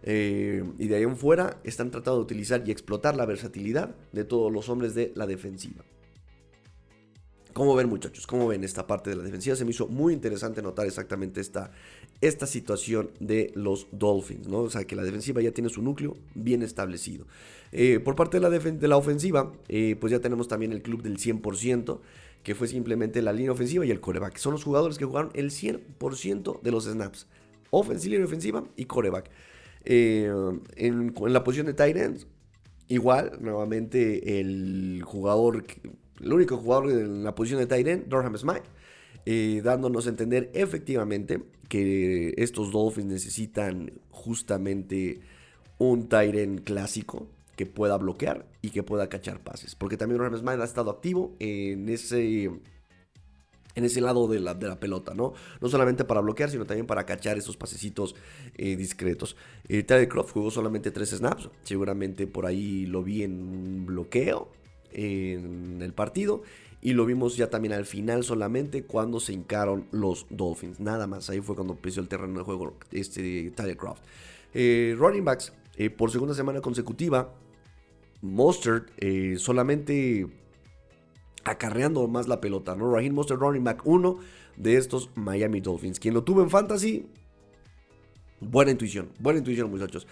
Eh, 0.07 0.63
y 0.79 0.89
de 0.89 0.97
ahí 0.97 1.03
en 1.05 1.17
fuera 1.17 1.61
están 1.65 1.91
tratando 1.91 2.19
de 2.19 2.25
utilizar 2.25 2.63
y 2.67 2.71
explotar 2.71 3.17
la 3.17 3.25
versatilidad 3.25 3.95
de 4.13 4.25
todos 4.25 4.53
los 4.53 4.69
hombres 4.69 4.95
de 4.95 5.13
la 5.15 5.27
defensiva. 5.27 5.83
¿Cómo 7.55 7.77
ven 7.77 7.89
muchachos? 7.89 8.27
¿Cómo 8.27 8.49
ven 8.49 8.65
esta 8.65 8.85
parte 8.89 9.11
de 9.11 9.17
la 9.17 9.23
defensiva? 9.23 9.55
Se 9.55 9.65
me 9.65 9.71
hizo 9.71 9.87
muy 9.87 10.13
interesante 10.13 10.61
notar 10.61 10.87
exactamente 10.87 11.41
esta, 11.41 11.71
esta 12.21 12.49
situación 12.49 13.13
de 13.21 13.53
los 13.55 13.87
Dolphins, 13.93 14.49
¿no? 14.49 14.59
O 14.59 14.71
sea, 14.71 14.85
que 14.85 14.97
la 14.97 15.05
defensiva 15.05 15.41
ya 15.41 15.53
tiene 15.53 15.71
su 15.71 15.81
núcleo 15.81 16.17
bien 16.35 16.65
establecido. 16.65 17.27
Eh, 17.71 18.01
por 18.01 18.17
parte 18.17 18.41
de 18.41 18.49
la, 18.49 18.51
de 18.51 18.89
la 18.89 18.97
ofensiva, 18.97 19.53
eh, 19.69 19.97
pues 20.01 20.11
ya 20.11 20.19
tenemos 20.19 20.49
también 20.49 20.73
el 20.73 20.83
club 20.83 21.03
del 21.03 21.17
100%, 21.17 22.01
que 22.43 22.57
fue 22.57 22.67
simplemente 22.67 23.23
la 23.23 23.33
línea 23.33 23.53
ofensiva 23.53 23.87
y 23.87 23.93
el 23.93 24.01
coreback. 24.01 24.37
Son 24.37 24.51
los 24.51 24.65
jugadores 24.65 24.99
que 24.99 25.05
jugaron 25.05 25.31
el 25.35 25.53
100% 25.53 26.61
de 26.61 26.71
los 26.73 26.87
snaps. 26.87 27.29
Ofensiva 27.71 28.17
y 28.17 28.23
ofensiva 28.23 28.65
y 28.77 28.87
coreback. 28.87 29.31
Eh, 29.85 30.29
en, 30.75 31.15
la 31.29 31.45
posición 31.45 31.67
de 31.67 31.75
tight 31.75 31.97
ends, 31.97 32.27
igual, 32.89 33.39
nuevamente 33.41 34.41
el 34.41 35.03
jugador 35.05 35.65
el 36.21 36.33
único 36.33 36.57
jugador 36.57 36.91
en 36.91 37.25
la 37.25 37.35
posición 37.35 37.61
de 37.61 37.67
Tyren, 37.67 38.09
Durham 38.09 38.37
Smite, 38.37 38.65
eh, 39.27 39.61
dándonos 39.65 40.07
a 40.07 40.11
entender 40.11 40.51
efectivamente 40.55 41.43
que 41.69 42.35
estos 42.37 42.71
Dolphins 42.73 43.07
necesitan 43.07 43.93
justamente 44.11 45.21
un 45.79 46.09
Tyren 46.09 46.59
clásico 46.59 47.27
que 47.57 47.67
pueda 47.67 47.97
bloquear 47.97 48.47
y 48.63 48.71
que 48.71 48.83
pueda 48.83 49.09
cachar 49.09 49.41
pases. 49.43 49.75
Porque 49.75 49.97
también 49.97 50.19
Durham 50.19 50.37
Smite 50.37 50.61
ha 50.61 50.65
estado 50.65 50.91
activo 50.91 51.35
en 51.39 51.89
ese, 51.89 52.45
en 52.45 53.85
ese 53.85 54.01
lado 54.01 54.29
de 54.29 54.41
la, 54.41 54.55
de 54.55 54.69
la, 54.69 54.79
pelota, 54.79 55.15
¿no? 55.15 55.33
No 55.61 55.69
solamente 55.69 56.05
para 56.05 56.21
bloquear, 56.21 56.51
sino 56.51 56.67
también 56.67 56.87
para 56.87 57.07
cachar 57.07 57.39
esos 57.39 57.57
pasecitos 57.57 58.15
eh, 58.57 58.77
discretos. 58.77 59.37
Eh, 59.69 59.85
Tyler 59.85 60.09
Croft 60.09 60.33
jugó 60.33 60.51
solamente 60.51 60.91
tres 60.91 61.11
snaps, 61.11 61.49
seguramente 61.63 62.27
por 62.27 62.47
ahí 62.47 62.87
lo 62.87 63.03
vi 63.03 63.23
en 63.23 63.41
un 63.41 63.87
bloqueo 63.87 64.51
en 64.95 65.83
el 65.83 65.93
partido. 65.93 66.43
Y 66.85 66.93
lo 66.93 67.07
vimos 67.07 67.39
ya 67.39 67.49
también 67.49 67.73
al 67.73 67.87
final 67.87 68.25
solamente 68.25 68.85
cuando 68.85 69.19
se 69.19 69.33
hincaron 69.33 69.87
los 69.91 70.27
Dolphins. 70.29 70.81
Nada 70.81 71.07
más, 71.07 71.31
ahí 71.31 71.41
fue 71.41 71.55
cuando 71.55 71.77
pisó 71.77 72.03
el 72.03 72.09
terreno 72.09 72.39
de 72.39 72.45
juego 72.45 72.77
este 72.93 73.51
Tyler 73.53 73.79
Croft. 73.79 74.03
Eh, 74.53 74.95
running 74.99 75.25
backs, 75.25 75.55
eh, 75.77 75.89
por 75.89 76.11
segunda 76.11 76.35
semana 76.35 76.61
consecutiva, 76.61 77.33
Mustard 78.21 78.85
eh, 78.99 79.37
solamente 79.39 80.27
acarreando 81.45 82.07
más 82.07 82.29
la 82.29 82.43
pelota, 82.43 82.77
¿no? 82.77 82.95
Raheem 82.95 83.15
Mustard, 83.15 83.39
running 83.39 83.65
back 83.65 83.81
1 83.87 84.19
de 84.57 84.77
estos 84.77 85.09
Miami 85.15 85.61
Dolphins. 85.61 85.99
Quien 85.99 86.13
lo 86.13 86.23
tuvo 86.23 86.43
en 86.43 86.51
fantasy, 86.51 87.07
buena 88.41 88.73
intuición, 88.73 89.09
buena 89.19 89.39
intuición 89.39 89.71
muchachos. 89.71 90.07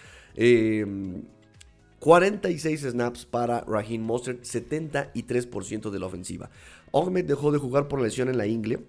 46 2.03 2.81
snaps 2.81 3.25
para 3.25 3.61
Raheem 3.61 4.01
Mostert, 4.01 4.43
73% 4.43 5.89
de 5.89 5.99
la 5.99 6.05
ofensiva. 6.05 6.49
Ahmed 6.91 7.23
dejó 7.23 7.53
de 7.53 7.59
jugar 7.59 7.87
por 7.87 8.01
lesión 8.01 8.27
en 8.27 8.37
la 8.37 8.45
ingle, 8.45 8.81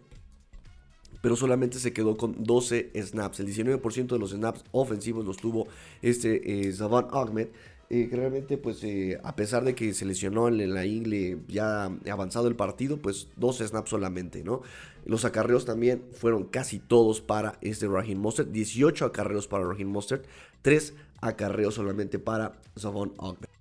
pero 1.23 1.37
solamente 1.37 1.79
se 1.79 1.93
quedó 1.93 2.17
con 2.17 2.43
12 2.43 2.91
snaps. 3.01 3.39
El 3.39 3.47
19% 3.47 4.09
de 4.09 4.19
los 4.19 4.33
snaps 4.33 4.65
ofensivos 4.73 5.25
los 5.25 5.37
tuvo 5.37 5.69
este 6.03 6.67
eh, 6.67 6.73
Zavon 6.73 7.07
Ahmed. 7.13 7.51
Eh, 7.89 8.09
realmente, 8.11 8.59
pues, 8.59 8.83
eh, 8.83 9.21
a 9.23 9.37
pesar 9.37 9.63
de 9.63 9.77
que 9.77 9.95
se 9.95 10.07
lesionó 10.07 10.49
en 10.49 10.75
la 10.75 10.85
ingle 10.85 11.39
ya 11.47 11.85
avanzado 12.11 12.49
el 12.49 12.57
partido, 12.57 12.97
pues 12.97 13.29
12 13.37 13.69
snaps 13.69 13.91
solamente, 13.91 14.43
¿no? 14.43 14.63
Los 15.05 15.25
acarreos 15.25 15.65
también 15.65 16.03
fueron 16.15 16.45
casi 16.45 16.81
todos 16.81 17.21
para 17.21 17.59
este 17.61 17.87
Raheem 17.87 18.19
Mostert. 18.19 18.51
18 18.51 19.05
acarreos 19.05 19.47
para 19.47 19.69
Raheem 19.69 19.89
Mostert, 19.89 20.27
3 20.63 20.95
acarreo 21.27 21.71
solamente 21.71 22.19
para 22.19 22.53
Savon 22.77 23.13
Ogden. 23.19 23.55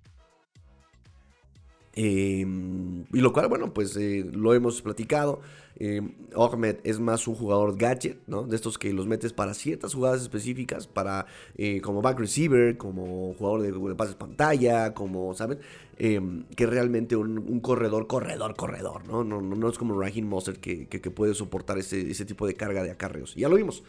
Em, 1.96 3.04
y 3.12 3.20
lo 3.20 3.32
cual, 3.32 3.48
bueno, 3.48 3.72
pues 3.72 3.96
eh, 3.96 4.28
lo 4.32 4.52
hemos 4.54 4.82
platicado. 4.82 5.40
Eh, 5.76 6.00
Ahmed 6.36 6.76
es 6.84 7.00
más 7.00 7.26
un 7.26 7.34
jugador 7.34 7.76
gadget, 7.76 8.18
¿no? 8.26 8.44
De 8.44 8.54
estos 8.56 8.78
que 8.78 8.92
los 8.92 9.06
metes 9.06 9.32
para 9.32 9.54
ciertas 9.54 9.94
jugadas 9.94 10.22
específicas, 10.22 10.86
para 10.86 11.26
eh, 11.56 11.80
como 11.80 12.02
back 12.02 12.18
receiver, 12.18 12.76
como 12.76 13.34
jugador 13.34 13.62
de, 13.62 13.94
pases 13.94 14.14
pantalla, 14.14 14.94
como, 14.94 15.34
¿saben? 15.34 15.58
Em, 15.98 16.44
que 16.56 16.66
realmente 16.66 17.16
un, 17.16 17.60
corredor, 17.60 18.06
corredor, 18.06 18.56
corredor, 18.56 19.06
¿no? 19.06 19.22
No, 19.24 19.40
no, 19.40 19.68
es 19.68 19.78
como 19.78 19.98
Raheem 20.00 20.26
Mostert 20.26 20.58
que, 20.58 20.88
que, 20.88 21.10
puede 21.10 21.34
soportar 21.34 21.78
ese, 21.78 22.10
ese, 22.10 22.24
tipo 22.24 22.46
de 22.46 22.54
carga 22.54 22.82
de 22.82 22.90
acarreos. 22.90 23.34
Ya 23.36 23.48
lo 23.48 23.56
vimos. 23.56 23.84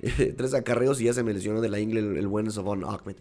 tres 0.36 0.54
acarreos 0.54 1.00
y 1.00 1.04
ya 1.04 1.12
se 1.12 1.22
me 1.22 1.32
lesionó 1.32 1.60
de 1.60 1.68
la 1.68 1.80
ingle 1.80 2.00
el, 2.00 2.26
buen 2.26 2.50
Savon 2.50 2.84
Ahmed. 2.84 3.16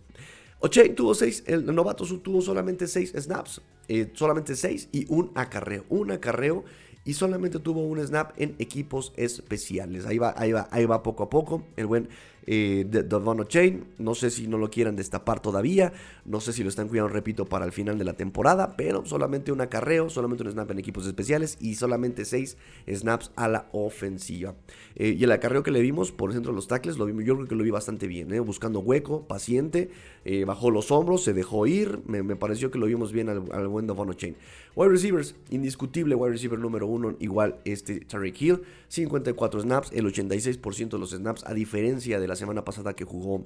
O'Chain 0.60 0.96
tuvo 0.96 1.14
seis, 1.14 1.44
el 1.48 1.66
novato 1.74 2.06
tuvo 2.20 2.42
solamente 2.42 2.88
seis 2.88 3.14
snaps, 3.16 3.62
eh, 3.88 4.12
solamente 4.14 4.56
seis 4.56 4.90
y 4.92 5.06
un 5.10 5.32
acarreo. 5.36 5.86
Un 5.90 6.12
acarreo 6.12 6.64
y 7.06 7.14
solamente 7.14 7.60
tuvo 7.60 7.82
un 7.86 8.06
snap 8.06 8.34
en 8.38 8.56
equipos 8.58 9.14
especiales. 9.16 10.06
Ahí 10.06 10.18
va, 10.18 10.34
ahí 10.38 10.52
va, 10.52 10.68
ahí 10.72 10.86
va 10.86 11.04
poco 11.04 11.24
a 11.24 11.30
poco. 11.30 11.64
El 11.76 11.86
buen 11.86 12.10
eh, 12.48 12.86
Devon 12.88 13.46
Chain. 13.48 13.86
No 13.98 14.16
sé 14.16 14.30
si 14.30 14.48
no 14.48 14.58
lo 14.58 14.70
quieran 14.70 14.96
destapar 14.96 15.42
todavía. 15.42 15.94
No 16.26 16.40
sé 16.40 16.54
si 16.54 16.64
lo 16.64 16.70
están 16.70 16.88
cuidando, 16.88 17.14
repito, 17.14 17.46
para 17.46 17.66
el 17.66 17.72
final 17.72 17.98
de 17.98 18.06
la 18.06 18.14
temporada. 18.14 18.76
Pero 18.78 19.06
solamente 19.06 19.52
un 19.52 19.62
acarreo, 19.62 20.10
solamente 20.10 20.44
un 20.44 20.52
snap 20.52 20.72
en 20.72 20.80
equipos 20.80 21.06
especiales 21.08 21.58
y 21.60 21.76
solamente 21.76 22.26
6 22.26 22.58
snaps 22.88 23.32
a 23.36 23.48
la 23.48 23.68
ofensiva. 23.72 24.56
Eh, 24.96 25.16
y 25.18 25.24
el 25.24 25.32
acarreo 25.32 25.64
que 25.64 25.72
le 25.72 25.82
vimos 25.82 26.12
por 26.12 26.30
el 26.30 26.36
centro 26.36 26.52
de 26.52 26.56
los 26.56 26.68
tackles, 26.68 26.98
lo 26.98 27.06
vimos, 27.06 27.26
yo 27.26 27.36
creo 27.36 27.48
que 27.48 27.56
lo 27.56 27.64
vi 27.64 27.70
bastante 27.70 28.08
bien. 28.08 28.34
Eh, 28.34 28.40
buscando 28.40 28.80
hueco, 28.80 29.28
paciente, 29.28 29.90
eh, 30.24 30.46
bajó 30.46 30.72
los 30.72 30.92
hombros, 30.92 31.24
se 31.24 31.34
dejó 31.34 31.68
ir. 31.68 32.00
Me, 32.06 32.36
pareció 32.36 32.72
que 32.72 32.78
lo 32.78 32.86
vimos 32.86 33.12
bien 33.12 33.30
al, 33.30 33.68
buen 33.68 33.88
Devon 33.88 34.14
Chain. 34.16 34.36
Wide 34.76 34.90
receivers, 34.90 35.36
indiscutible 35.50 36.16
wide 36.16 36.32
receiver 36.34 36.60
número 36.60 36.88
uno, 36.88 37.16
igual 37.20 37.60
este 37.66 38.02
Tariq 38.02 38.42
Hill. 38.42 38.62
54 38.88 39.62
snaps, 39.62 39.92
el 39.92 40.06
86% 40.06 40.90
de 40.90 41.00
los 41.00 41.12
snaps, 41.12 41.44
a 41.46 41.54
diferencia 41.54 42.20
de 42.20 42.28
la 42.28 42.35
semana 42.36 42.63
pasada 42.63 42.93
que 42.93 43.06
jugó 43.06 43.43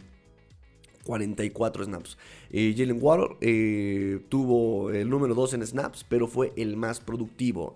44 1.06 1.86
snaps. 1.86 2.18
Eh, 2.52 2.74
Jalen 2.78 3.00
Waddle 3.02 3.38
eh, 3.42 4.20
tuvo 4.30 4.92
el 4.92 5.10
número 5.10 5.34
2 5.34 5.56
en 5.56 5.66
snaps, 5.66 6.06
pero 6.08 6.28
fue 6.28 6.54
el 6.56 6.78
más 6.78 7.00
productivo. 7.00 7.76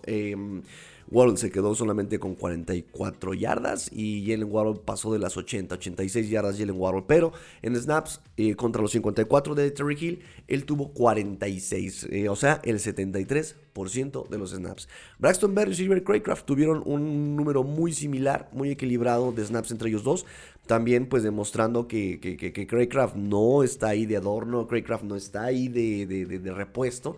Waddle 1.10 1.36
se 1.36 1.50
quedó 1.50 1.74
solamente 1.74 2.18
con 2.18 2.34
44 2.34 3.34
yardas 3.34 3.90
y 3.92 4.24
Jalen 4.26 4.50
Waddle 4.50 4.80
pasó 4.84 5.12
de 5.12 5.18
las 5.18 5.36
80, 5.36 5.74
86 5.74 6.30
yardas 6.30 6.58
Jalen 6.58 6.78
Waddle. 6.78 7.04
Pero 7.06 7.32
en 7.62 7.76
snaps 7.76 8.20
eh, 8.36 8.54
contra 8.56 8.82
los 8.82 8.92
54 8.92 9.54
de 9.54 9.70
Terry 9.70 9.96
Hill, 10.00 10.20
él 10.48 10.64
tuvo 10.64 10.92
46, 10.92 12.08
eh, 12.10 12.28
o 12.28 12.36
sea, 12.36 12.60
el 12.64 12.78
73% 12.78 14.28
de 14.28 14.38
los 14.38 14.52
snaps. 14.52 14.88
Braxton 15.18 15.54
Berry 15.54 15.72
y 15.72 15.74
Silver 15.74 16.02
Craycraft 16.02 16.46
tuvieron 16.46 16.82
un 16.86 17.36
número 17.36 17.62
muy 17.64 17.92
similar, 17.92 18.48
muy 18.52 18.70
equilibrado 18.70 19.32
de 19.32 19.44
snaps 19.44 19.70
entre 19.70 19.90
ellos 19.90 20.04
dos. 20.04 20.24
También 20.66 21.06
pues 21.06 21.22
demostrando 21.22 21.86
que, 21.86 22.18
que, 22.20 22.66
Craycraft 22.66 23.16
no 23.16 23.62
está 23.62 23.88
ahí 23.88 24.06
de 24.06 24.16
adorno, 24.16 24.66
Craycraft 24.66 25.04
no 25.04 25.14
está 25.14 25.44
ahí 25.44 25.68
de, 25.68 26.06
de 26.06 26.52
repuesto 26.52 27.16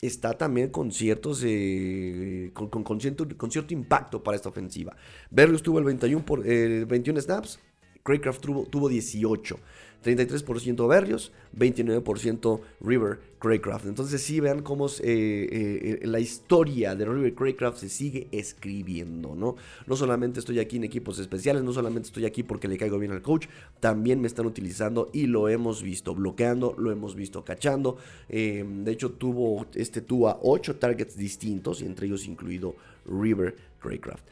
está 0.00 0.36
también 0.36 0.68
con 0.70 0.92
ciertos 0.92 1.42
eh, 1.44 2.50
con, 2.52 3.00
cierto, 3.00 3.74
impacto 3.74 4.22
para 4.22 4.36
esta 4.36 4.48
ofensiva. 4.48 4.96
Berrios 5.30 5.62
tuvo 5.62 5.78
el 5.78 5.84
21, 5.84 6.24
por, 6.24 6.42
21 6.42 7.20
snaps, 7.20 7.58
Craycraft 8.06 8.40
tuvo, 8.40 8.62
tuvo 8.64 8.88
18. 8.88 9.58
33% 10.06 10.88
Berrios, 10.88 11.32
29% 11.58 12.60
River 12.80 13.18
Craycraft. 13.40 13.86
Entonces 13.86 14.22
sí, 14.22 14.38
vean 14.38 14.62
cómo 14.62 14.86
eh, 14.86 14.92
eh, 15.02 16.00
la 16.04 16.20
historia 16.20 16.94
de 16.94 17.04
River 17.04 17.34
Craycraft 17.34 17.78
se 17.78 17.88
sigue 17.88 18.28
escribiendo, 18.30 19.34
¿no? 19.34 19.56
No 19.86 19.96
solamente 19.96 20.38
estoy 20.38 20.60
aquí 20.60 20.76
en 20.76 20.84
equipos 20.84 21.18
especiales, 21.18 21.64
no 21.64 21.72
solamente 21.72 22.06
estoy 22.06 22.24
aquí 22.24 22.44
porque 22.44 22.68
le 22.68 22.78
caigo 22.78 22.98
bien 22.98 23.12
al 23.12 23.22
coach, 23.22 23.46
también 23.80 24.20
me 24.20 24.28
están 24.28 24.46
utilizando 24.46 25.10
y 25.12 25.26
lo 25.26 25.48
hemos 25.48 25.82
visto 25.82 26.14
bloqueando, 26.14 26.74
lo 26.78 26.92
hemos 26.92 27.16
visto 27.16 27.44
cachando. 27.44 27.96
Eh, 28.28 28.64
de 28.66 28.92
hecho, 28.92 29.10
tuvo, 29.10 29.66
este 29.74 30.02
tuvo 30.02 30.28
a 30.28 30.38
8 30.42 30.76
targets 30.76 31.16
distintos, 31.16 31.82
entre 31.82 32.06
ellos 32.06 32.26
incluido 32.26 32.76
River 33.06 33.56
Craycraft. 33.80 34.24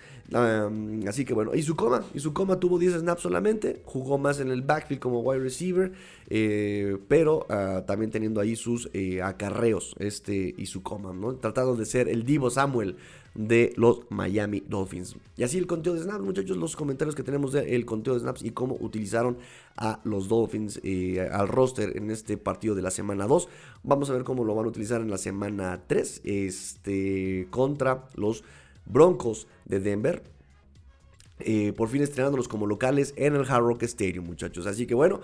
así 1.08 1.24
que 1.24 1.34
bueno, 1.34 1.54
y 1.54 1.62
su 1.62 1.76
coma, 1.76 2.04
y 2.14 2.20
su 2.20 2.32
coma 2.32 2.58
tuvo 2.58 2.78
10 2.78 3.00
snaps 3.00 3.22
solamente, 3.22 3.82
jugó 3.84 4.18
más 4.18 4.40
en 4.40 4.50
el 4.50 4.62
backfield 4.62 5.00
como 5.00 5.20
wide 5.20 5.40
receiver, 5.40 5.92
eh, 6.28 6.98
pero 7.08 7.46
ah, 7.48 7.84
también 7.86 8.10
teniendo 8.10 8.40
ahí 8.40 8.56
sus 8.56 8.90
eh, 8.92 9.22
acarreos, 9.22 9.94
este 9.98 10.54
y 10.56 10.66
su 10.66 10.82
coma, 10.82 11.12
¿no? 11.12 11.34
Tratando 11.36 11.76
de 11.76 11.86
ser 11.86 12.08
el 12.08 12.24
Divo 12.24 12.50
Samuel 12.50 12.96
de 13.34 13.72
los 13.76 14.02
Miami 14.10 14.60
Dolphins. 14.60 15.16
Y 15.36 15.42
así 15.42 15.58
el 15.58 15.66
conteo 15.66 15.94
de 15.94 16.02
snaps, 16.02 16.24
muchachos, 16.24 16.56
los 16.56 16.76
comentarios 16.76 17.14
que 17.14 17.22
tenemos 17.22 17.52
del 17.52 17.84
conteo 17.84 18.14
de 18.14 18.20
snaps 18.20 18.42
y 18.42 18.50
cómo 18.50 18.76
utilizaron 18.80 19.38
a 19.76 20.00
los 20.04 20.28
Dolphins 20.28 20.80
eh, 20.84 21.28
al 21.32 21.48
roster 21.48 21.96
en 21.96 22.10
este 22.10 22.36
partido 22.36 22.74
de 22.74 22.82
la 22.82 22.90
semana 22.90 23.26
2. 23.26 23.48
Vamos 23.82 24.08
a 24.10 24.12
ver 24.12 24.22
cómo 24.22 24.44
lo 24.44 24.54
van 24.54 24.66
a 24.66 24.68
utilizar 24.68 25.00
en 25.00 25.10
la 25.10 25.18
semana 25.18 25.82
3 25.86 26.22
este, 26.24 27.48
contra 27.50 28.08
los 28.14 28.44
Broncos 28.86 29.46
de 29.64 29.80
Denver. 29.80 30.22
Eh, 31.40 31.72
por 31.76 31.88
fin 31.88 32.02
estrenándolos 32.02 32.48
como 32.48 32.66
locales 32.66 33.12
en 33.16 33.34
el 33.34 33.50
Hard 33.50 33.64
Rock 33.64 33.82
Stadium, 33.84 34.24
muchachos. 34.24 34.66
Así 34.66 34.86
que 34.86 34.94
bueno. 34.94 35.20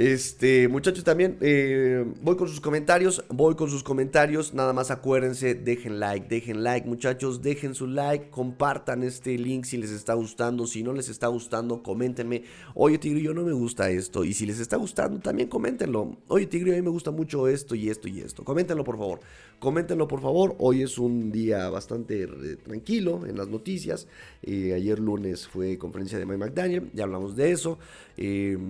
Este, 0.00 0.66
muchachos, 0.68 1.04
también 1.04 1.36
eh, 1.42 2.06
voy 2.22 2.34
con 2.34 2.48
sus 2.48 2.58
comentarios, 2.58 3.22
voy 3.28 3.54
con 3.54 3.68
sus 3.68 3.82
comentarios, 3.82 4.54
nada 4.54 4.72
más 4.72 4.90
acuérdense, 4.90 5.54
dejen 5.54 6.00
like, 6.00 6.26
dejen 6.26 6.64
like, 6.64 6.88
muchachos, 6.88 7.42
dejen 7.42 7.74
su 7.74 7.86
like, 7.86 8.30
compartan 8.30 9.02
este 9.02 9.36
link 9.36 9.66
si 9.66 9.76
les 9.76 9.90
está 9.90 10.14
gustando, 10.14 10.66
si 10.66 10.82
no 10.82 10.94
les 10.94 11.10
está 11.10 11.26
gustando, 11.26 11.82
coméntenme, 11.82 12.44
oye 12.74 12.96
Tigre, 12.96 13.20
yo 13.20 13.34
no 13.34 13.42
me 13.42 13.52
gusta 13.52 13.90
esto, 13.90 14.24
y 14.24 14.32
si 14.32 14.46
les 14.46 14.58
está 14.58 14.78
gustando, 14.78 15.20
también 15.20 15.50
coméntenlo, 15.50 16.16
oye 16.28 16.46
Tigre, 16.46 16.72
a 16.72 16.76
mí 16.76 16.82
me 16.82 16.88
gusta 16.88 17.10
mucho 17.10 17.46
esto 17.46 17.74
y 17.74 17.90
esto 17.90 18.08
y 18.08 18.20
esto, 18.20 18.42
coméntenlo 18.42 18.84
por 18.84 18.96
favor, 18.96 19.20
coméntenlo 19.58 20.08
por 20.08 20.22
favor, 20.22 20.56
hoy 20.60 20.80
es 20.80 20.96
un 20.96 21.30
día 21.30 21.68
bastante 21.68 22.22
eh, 22.22 22.56
tranquilo 22.56 23.26
en 23.26 23.36
las 23.36 23.48
noticias, 23.48 24.08
eh, 24.44 24.72
ayer 24.72 24.98
lunes 24.98 25.46
fue 25.46 25.76
conferencia 25.76 26.18
de 26.18 26.24
Mike 26.24 26.38
McDaniel, 26.38 26.90
ya 26.94 27.04
hablamos 27.04 27.36
de 27.36 27.50
eso, 27.52 27.78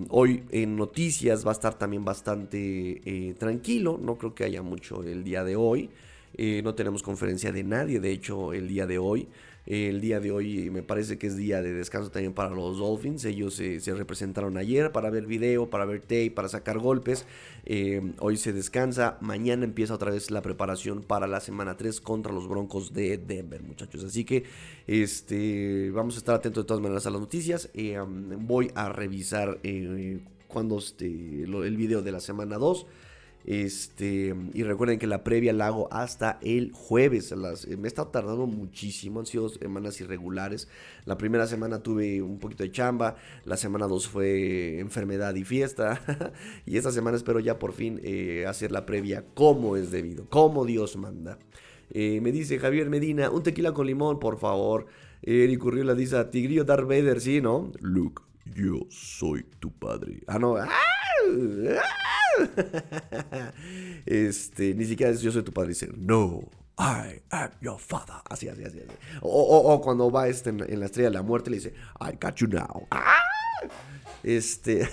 hoy 0.09 0.43
en 0.51 0.77
noticias, 0.77 1.20
va 1.29 1.51
a 1.51 1.53
estar 1.53 1.77
también 1.77 2.03
bastante 2.03 3.01
eh, 3.05 3.33
tranquilo, 3.35 3.99
no 4.01 4.17
creo 4.17 4.33
que 4.33 4.43
haya 4.43 4.61
mucho 4.61 5.03
el 5.03 5.23
día 5.23 5.43
de 5.43 5.55
hoy. 5.55 5.89
Eh, 6.33 6.61
no 6.63 6.75
tenemos 6.75 7.03
conferencia 7.03 7.51
de 7.51 7.63
nadie, 7.63 7.99
de 7.99 8.11
hecho, 8.11 8.53
el 8.53 8.67
día 8.67 8.87
de 8.87 8.97
hoy. 8.97 9.27
el 9.67 10.01
día 10.01 10.19
de 10.19 10.31
hoy 10.31 10.71
me 10.71 10.81
parece 10.81 11.19
que 11.19 11.27
es 11.27 11.37
día 11.37 11.61
de 11.61 11.71
descanso 11.71 12.09
también 12.09 12.33
para 12.33 12.49
los 12.49 12.79
Dolphins. 12.79 13.25
Ellos 13.25 13.53
se 13.55 13.93
representaron 13.93 14.57
ayer 14.57 14.91
para 14.91 15.09
ver 15.09 15.27
video, 15.27 15.69
para 15.69 15.85
ver 15.85 16.01
tape, 16.01 16.31
para 16.31 16.47
sacar 16.47 16.79
golpes. 16.79 17.25
Eh, 17.65 18.13
hoy 18.19 18.37
se 18.37 18.53
descansa. 18.53 19.17
Mañana 19.21 19.65
empieza 19.65 19.93
otra 19.93 20.11
vez 20.11 20.31
la 20.31 20.41
preparación 20.41 21.03
para 21.03 21.27
la 21.27 21.41
semana 21.41 21.77
3 21.77 22.01
contra 22.01 22.33
los 22.33 22.47
Broncos 22.47 22.93
de 22.93 23.17
Denver, 23.17 23.61
muchachos. 23.61 24.03
Así 24.03 24.23
que 24.25 24.45
este, 24.87 25.91
vamos 25.91 26.15
a 26.15 26.17
estar 26.19 26.35
atentos 26.35 26.63
de 26.63 26.67
todas 26.67 26.81
maneras 26.81 27.05
a 27.05 27.11
las 27.11 27.21
noticias. 27.21 27.69
voy 28.39 28.71
a 28.73 28.89
revisar 28.89 29.59
cuando 30.51 30.77
este, 30.77 31.05
el 31.43 31.77
video 31.77 32.01
de 32.01 32.11
la 32.11 32.19
semana 32.19 32.57
2. 32.57 32.85
Este, 33.43 34.35
y 34.53 34.63
recuerden 34.63 34.99
que 34.99 35.07
la 35.07 35.23
previa 35.23 35.51
la 35.51 35.67
hago 35.67 35.91
hasta 35.91 36.39
el 36.41 36.71
jueves. 36.71 37.31
Las, 37.31 37.67
me 37.67 37.87
estado 37.87 38.09
tardando 38.09 38.45
muchísimo, 38.45 39.19
han 39.19 39.25
sido 39.25 39.49
semanas 39.49 39.99
irregulares. 39.99 40.67
La 41.05 41.17
primera 41.17 41.47
semana 41.47 41.81
tuve 41.81 42.21
un 42.21 42.39
poquito 42.39 42.63
de 42.63 42.71
chamba, 42.71 43.15
la 43.45 43.57
semana 43.57 43.87
2 43.87 44.07
fue 44.07 44.79
enfermedad 44.79 45.33
y 45.35 45.43
fiesta. 45.43 46.01
y 46.65 46.77
esta 46.77 46.91
semana 46.91 47.17
espero 47.17 47.39
ya 47.39 47.57
por 47.57 47.73
fin 47.73 47.99
eh, 48.03 48.45
hacer 48.47 48.71
la 48.71 48.85
previa 48.85 49.25
como 49.33 49.75
es 49.75 49.91
debido, 49.91 50.29
como 50.29 50.65
Dios 50.65 50.95
manda. 50.97 51.39
Eh, 51.93 52.21
me 52.21 52.31
dice 52.31 52.59
Javier 52.59 52.89
Medina, 52.89 53.29
un 53.31 53.43
tequila 53.43 53.73
con 53.73 53.87
limón, 53.87 54.19
por 54.19 54.37
favor. 54.37 54.85
Eric 55.23 55.63
Urriola 55.63 55.93
dice, 55.93 56.23
Tigrillo 56.25 56.63
Darth 56.63 56.87
Vader, 56.87 57.21
sí, 57.21 57.41
¿no? 57.41 57.71
Luke, 57.79 58.23
yo 58.53 58.85
soy 58.89 59.43
tu 59.59 59.71
padre. 59.71 60.21
Ah, 60.27 60.39
no. 60.39 60.55
Este, 64.05 64.73
ni 64.73 64.85
siquiera 64.85 65.11
es 65.11 65.21
yo 65.21 65.31
soy 65.31 65.43
tu 65.43 65.51
padre. 65.51 65.69
Dice, 65.69 65.89
no, 65.95 66.49
I 66.77 67.21
am 67.29 67.51
your 67.61 67.79
father. 67.79 68.15
Así, 68.29 68.47
así, 68.47 68.63
así. 68.63 68.79
así. 68.79 68.87
O, 69.21 69.79
cuando 69.81 70.09
va 70.09 70.27
este 70.27 70.49
en, 70.49 70.79
la 70.79 70.85
estrella 70.85 71.09
de 71.09 71.15
la 71.15 71.21
muerte 71.21 71.49
le 71.49 71.57
dice, 71.57 71.73
I 71.99 72.17
got 72.19 72.35
you 72.35 72.47
now. 72.47 72.87
Este. 74.23 74.87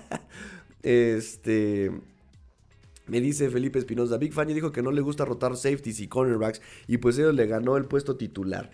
este. 0.82 1.90
Me 3.06 3.20
dice 3.20 3.50
Felipe 3.50 3.78
Espinosa, 3.78 4.16
Big 4.16 4.32
Fan 4.32 4.48
dijo 4.48 4.70
que 4.72 4.80
no 4.80 4.92
le 4.92 5.00
gusta 5.00 5.24
rotar 5.24 5.56
safeties 5.56 6.00
y 6.00 6.08
cornerbacks 6.08 6.62
y 6.86 6.98
pues 6.98 7.18
él 7.18 7.34
le 7.34 7.46
ganó 7.46 7.76
el 7.76 7.84
puesto 7.84 8.16
titular 8.16 8.70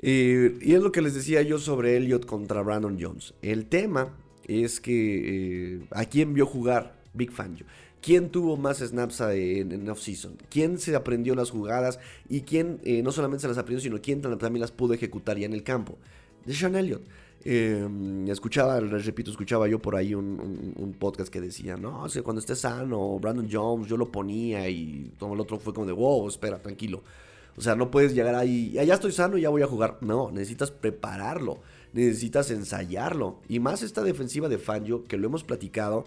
y 0.00 0.72
es 0.74 0.82
lo 0.82 0.92
que 0.92 1.02
les 1.02 1.14
decía 1.14 1.42
yo 1.42 1.58
sobre 1.58 1.96
Elliot 1.96 2.26
contra 2.26 2.62
Brandon 2.62 2.98
Jones. 3.00 3.34
El 3.42 3.66
tema 3.66 4.14
es 4.46 4.80
que 4.80 5.74
eh, 5.74 5.80
a 5.90 6.04
quién 6.04 6.34
vio 6.34 6.46
jugar 6.46 6.94
Big 7.12 7.32
Fangio. 7.32 7.66
¿Quién 8.00 8.28
tuvo 8.28 8.58
más 8.58 8.78
snaps 8.78 9.20
en, 9.20 9.72
en 9.72 9.88
off-season? 9.88 10.36
¿Quién 10.50 10.78
se 10.78 10.94
aprendió 10.94 11.34
las 11.34 11.50
jugadas? 11.50 11.98
Y 12.28 12.42
quién 12.42 12.78
eh, 12.84 13.02
no 13.02 13.12
solamente 13.12 13.42
se 13.42 13.48
las 13.48 13.56
aprendió, 13.56 13.80
sino 13.80 14.02
quién 14.02 14.20
también 14.20 14.60
las 14.60 14.72
pudo 14.72 14.92
ejecutar 14.92 15.38
ya 15.38 15.46
en 15.46 15.54
el 15.54 15.62
campo. 15.62 15.96
De 16.44 16.52
Sean 16.52 16.76
Elliott. 16.76 17.02
Em, 17.46 18.28
escuchaba, 18.28 18.80
les 18.80 19.04
repito, 19.06 19.30
escuchaba 19.30 19.68
yo 19.68 19.78
por 19.78 19.96
ahí 19.96 20.14
un, 20.14 20.96
podcast 20.98 21.30
que 21.30 21.40
decía, 21.40 21.76
no, 21.76 22.06
cuando 22.22 22.40
esté 22.40 22.54
sano, 22.56 23.18
Brandon 23.18 23.48
Jones, 23.50 23.86
yo 23.86 23.96
lo 23.96 24.10
ponía 24.10 24.68
y 24.68 25.12
todo 25.18 25.34
el 25.34 25.40
otro 25.40 25.58
fue 25.58 25.74
como 25.74 25.86
de, 25.86 25.92
wow, 25.92 26.28
espera, 26.28 26.60
tranquilo. 26.60 27.02
O 27.56 27.60
sea, 27.60 27.76
no 27.76 27.90
puedes 27.90 28.14
llegar 28.14 28.34
ahí, 28.34 28.72
ya 28.72 28.94
estoy 28.94 29.12
sano, 29.12 29.38
ya 29.38 29.48
voy 29.48 29.62
a 29.62 29.66
jugar. 29.66 29.98
No, 30.00 30.30
necesitas 30.30 30.70
prepararlo, 30.70 31.60
necesitas 31.92 32.50
ensayarlo. 32.50 33.40
Y 33.48 33.60
más 33.60 33.82
esta 33.82 34.02
defensiva 34.02 34.48
de 34.48 34.58
Fangio, 34.58 35.04
que 35.04 35.16
lo 35.16 35.26
hemos 35.26 35.44
platicado, 35.44 36.04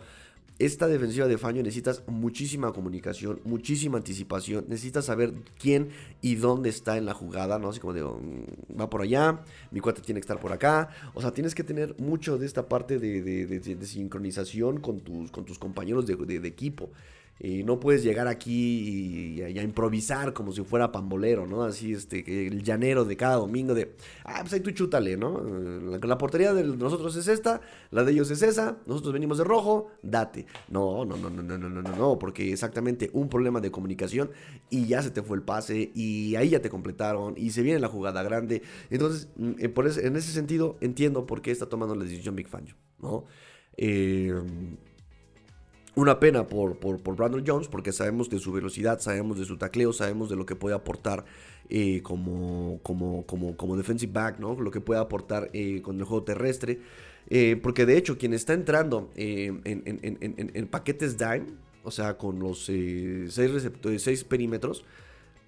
esta 0.59 0.87
defensiva 0.87 1.27
de 1.27 1.37
Fangio 1.37 1.61
necesitas 1.61 2.03
muchísima 2.07 2.73
comunicación, 2.73 3.39
muchísima 3.45 3.99
anticipación, 3.99 4.65
necesitas 4.67 5.05
saber 5.05 5.33
quién 5.59 5.89
y 6.21 6.35
dónde 6.35 6.69
está 6.69 6.97
en 6.97 7.05
la 7.05 7.13
jugada, 7.13 7.59
¿no? 7.59 7.69
Así 7.69 7.79
como 7.79 7.93
digo, 7.93 8.19
mm, 8.19 8.79
va 8.79 8.89
por 8.89 9.01
allá, 9.01 9.41
mi 9.71 9.79
cuate 9.79 10.01
tiene 10.01 10.19
que 10.19 10.23
estar 10.23 10.39
por 10.39 10.51
acá. 10.51 10.89
O 11.13 11.21
sea, 11.21 11.31
tienes 11.31 11.53
que 11.53 11.63
tener 11.63 11.95
mucho 11.99 12.37
de 12.37 12.47
esta 12.47 12.67
parte 12.67 12.97
de, 12.97 13.85
sincronización 13.85 14.79
con 14.79 14.99
tus 14.99 15.59
compañeros 15.59 16.07
de 16.07 16.47
equipo. 16.47 16.89
Y 17.39 17.63
no 17.63 17.79
puedes 17.79 18.03
llegar 18.03 18.27
aquí 18.27 19.37
y, 19.37 19.41
a, 19.41 19.61
improvisar 19.61 20.33
como 20.33 20.51
si 20.51 20.63
fuera 20.63 20.91
pambolero, 20.91 21.45
¿no? 21.45 21.63
Así, 21.63 21.93
este, 21.93 22.47
el 22.47 22.63
llanero 22.63 23.05
de 23.05 23.15
cada 23.15 23.35
domingo 23.35 23.73
de, 23.73 23.95
ah, 24.23 24.39
pues 24.41 24.53
ahí 24.53 24.59
tú 24.61 24.71
chútale, 24.71 25.17
¿no? 25.17 25.41
La, 26.01 26.17
portería 26.17 26.53
de 26.53 26.63
nosotros 26.63 27.15
es 27.15 27.27
esta, 27.27 27.61
la 27.91 28.03
de 28.03 28.11
ellos 28.11 28.31
es 28.31 28.41
esa, 28.41 28.77
nosotros 28.87 29.13
venimos 29.13 29.37
de 29.37 29.43
rojo, 29.43 29.91
date. 30.01 30.47
No, 30.69 31.05
no, 31.05 31.15
no, 31.15 31.29
no, 31.29 31.43
no, 31.43 31.57
no, 31.57 31.69
no, 31.69 31.81
no, 31.81 31.95
no, 31.95 32.19
porque 32.19 32.51
exactamente 32.51 33.09
un 33.13 33.29
problema 33.29 33.61
de 33.61 33.69
comunicación 33.69 34.31
y 34.69 34.87
ya 34.87 35.03
se 35.03 35.11
te 35.11 35.21
fue 35.21 35.37
el 35.37 35.43
pase 35.43 35.91
y 35.93 36.35
ahí 36.35 36.49
ya 36.49 36.61
te 36.61 36.69
completaron 36.69 37.35
y 37.37 37.51
se 37.51 37.61
viene 37.61 37.79
la 37.79 37.87
jugada 37.87 38.23
grande. 38.23 38.63
Entonces, 38.89 39.29
mm, 39.35 39.51
eh, 39.59 39.69
por 39.69 39.87
en 39.87 40.15
ese 40.15 40.31
sentido, 40.31 40.77
entiendo 40.81 41.25
por 41.27 41.41
qué 41.41 41.51
está 41.51 41.67
tomando 41.67 41.95
la 41.95 42.03
decisión 42.03 42.35
Big 42.35 42.47
Fangio, 42.47 42.75
¿no? 42.99 43.25
Eh 43.77 44.33
una 45.97 46.19
pena 46.19 46.47
por, 46.47 46.77
por, 46.77 47.15
Brandon 47.15 47.43
Jones, 47.45 47.67
porque 47.67 47.91
sabemos 47.91 48.29
de 48.29 48.37
su 48.37 48.51
velocidad, 48.51 48.99
sabemos 48.99 49.39
de 49.39 49.45
su 49.45 49.57
tacleo, 49.57 49.91
sabemos 49.91 50.29
de 50.29 50.35
lo 50.35 50.45
que 50.45 50.55
puede 50.55 50.75
aportar 50.75 51.25
eh, 51.69 52.01
como, 52.03 52.79
como, 52.83 53.25
como, 53.25 53.57
como 53.57 53.75
defensive 53.75 54.13
back, 54.13 54.37
¿no? 54.39 54.53
Lo 54.61 54.69
que 54.69 54.79
puede 54.79 54.99
aportar 54.99 55.49
eh, 55.53 55.81
con 55.81 55.97
el 55.97 56.05
juego 56.05 56.23
terrestre. 56.23 56.79
Eh, 57.29 57.59
porque 57.61 57.87
de 57.87 57.97
hecho, 57.97 58.15
quien 58.15 58.35
está 58.35 58.53
entrando 58.53 59.09
en, 59.15 59.61
en, 59.65 60.67
paquetes 60.67 61.17
dime, 61.17 61.47
o 61.83 61.89
sea, 61.89 62.15
con 62.15 62.37
los 62.39 62.65
seis, 62.65 63.41
seis 63.97 64.23
perímetros, 64.23 64.85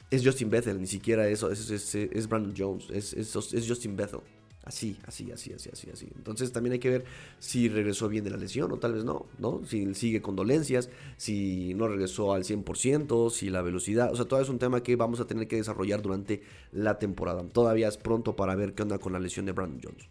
es 0.10 0.26
Justin 0.26 0.50
Bethel, 0.50 0.82
ni 0.82 0.88
siquiera 0.88 1.28
eso, 1.30 1.52
es, 1.52 1.70
es, 1.70 2.28
Brandon 2.28 2.56
Jones, 2.58 2.90
es, 2.90 3.14
es 3.14 3.68
Justin 3.68 3.96
Bethel. 3.96 4.22
Así, 4.69 4.99
así, 5.08 5.32
así, 5.32 5.51
así, 5.51 5.67
así, 5.73 5.89
así. 5.89 6.08
Entonces 6.15 6.51
también 6.51 6.73
hay 6.73 6.79
que 6.79 6.91
ver 6.91 7.05
si 7.39 7.69
regresó 7.69 8.08
bien 8.08 8.23
de 8.23 8.29
la 8.29 8.38
lesión 8.38 8.71
o 8.71 8.77
tal 8.77 8.93
vez 8.93 9.03
no, 9.03 9.25
¿no? 9.39 9.65
Si 9.65 9.95
sigue 9.95 10.21
con 10.21 10.36
dolencias, 10.36 10.91
si 11.17 11.73
no 11.73 11.88
regresó 11.88 12.34
al 12.34 12.43
100%, 12.43 13.32
si 13.32 13.49
la 13.49 13.63
velocidad, 13.63 14.13
o 14.13 14.15
sea, 14.15 14.25
todo 14.25 14.39
es 14.39 14.47
un 14.47 14.60
tema 14.60 14.84
que 14.84 14.95
vamos 14.95 15.19
a 15.21 15.25
tener 15.25 15.47
que 15.47 15.55
desarrollar 15.55 16.03
durante 16.03 16.43
la 16.71 16.99
temporada. 16.99 17.41
Todavía 17.49 17.88
es 17.88 17.97
pronto 17.97 18.36
para 18.36 18.53
ver 18.53 18.75
qué 18.75 18.84
onda 18.84 18.99
con 18.99 19.12
la 19.12 19.19
lesión 19.19 19.47
de 19.47 19.53
Brandon 19.53 19.82
Jones. 19.84 20.08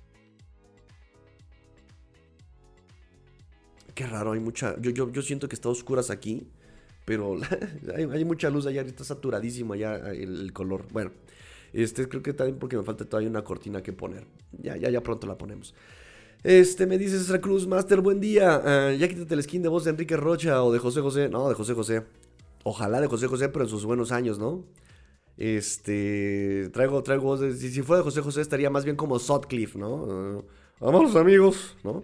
Qué 3.95 4.09
raro, 4.09 4.33
hay 4.33 4.41
mucha, 4.41 4.75
yo, 4.81 4.91
yo, 4.91 5.13
yo 5.13 5.23
siento 5.23 5.49
que 5.49 5.55
está 5.55 5.69
oscuras 5.69 6.11
aquí, 6.11 6.49
pero 7.05 7.37
hay, 7.95 8.25
mucha 8.25 8.51
luz 8.51 8.67
allá, 8.67 8.83
está 8.83 9.05
saturadísimo 9.05 9.75
allá 9.75 10.11
el 10.11 10.53
color. 10.53 10.89
Bueno. 10.91 11.13
Este, 11.73 12.09
creo 12.09 12.23
que 12.23 12.33
también 12.33 12.59
porque 12.59 12.77
me 12.77 12.83
falta 12.83 13.05
todavía 13.05 13.29
una 13.31 13.45
cortina 13.45 13.83
que 13.83 13.93
poner. 13.93 14.27
Ya, 14.61 14.77
ya, 14.77 14.91
ya 14.91 15.03
pronto 15.03 15.27
la 15.27 15.37
ponemos. 15.37 15.75
Este, 16.43 16.87
me 16.87 16.99
dice 16.99 17.19
César 17.19 17.41
Cruz, 17.41 17.67
Master, 17.67 18.01
buen 18.01 18.21
día. 18.21 18.63
Ah, 18.65 18.93
ya 18.93 19.09
quítate 19.09 19.35
el 19.35 19.43
skin 19.43 19.63
de 19.63 19.69
voz 19.69 19.85
de 19.85 19.91
Enrique 19.91 20.17
Rocha 20.17 20.63
o 20.63 20.73
de 20.73 20.79
José 20.79 21.01
José. 21.01 21.29
No, 21.29 21.49
de 21.49 21.55
José 21.55 21.75
José. 21.75 22.05
Ojalá 22.65 23.01
de 23.01 23.07
José 23.07 23.27
José, 23.27 23.49
pero 23.49 23.65
en 23.65 23.71
sus 23.71 23.85
buenos 23.85 24.13
años, 24.13 24.39
¿no? 24.39 24.65
Este, 25.37 26.69
traigo, 26.73 27.03
traigo 27.03 27.25
voz 27.25 27.41
de, 27.41 27.55
si, 27.55 27.83
fuera 27.83 27.99
de 27.99 28.05
José 28.05 28.23
José 28.23 28.41
estaría 28.41 28.71
más 28.71 28.85
bien 28.85 28.97
como 28.97 29.21
Sutcliffe, 29.21 29.79
¿no? 29.79 30.45
Uh, 30.81 31.19
amigos, 31.19 31.77
¿no? 31.85 32.03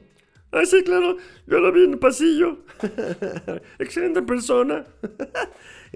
Ah, 0.52 0.64
sí, 0.64 0.84
claro, 0.84 1.16
yo 1.48 1.58
lo 1.58 1.72
vi 1.72 1.82
en 1.82 1.94
el 1.94 1.98
pasillo. 1.98 2.58
Excelente 3.78 4.22
persona. 4.22 4.86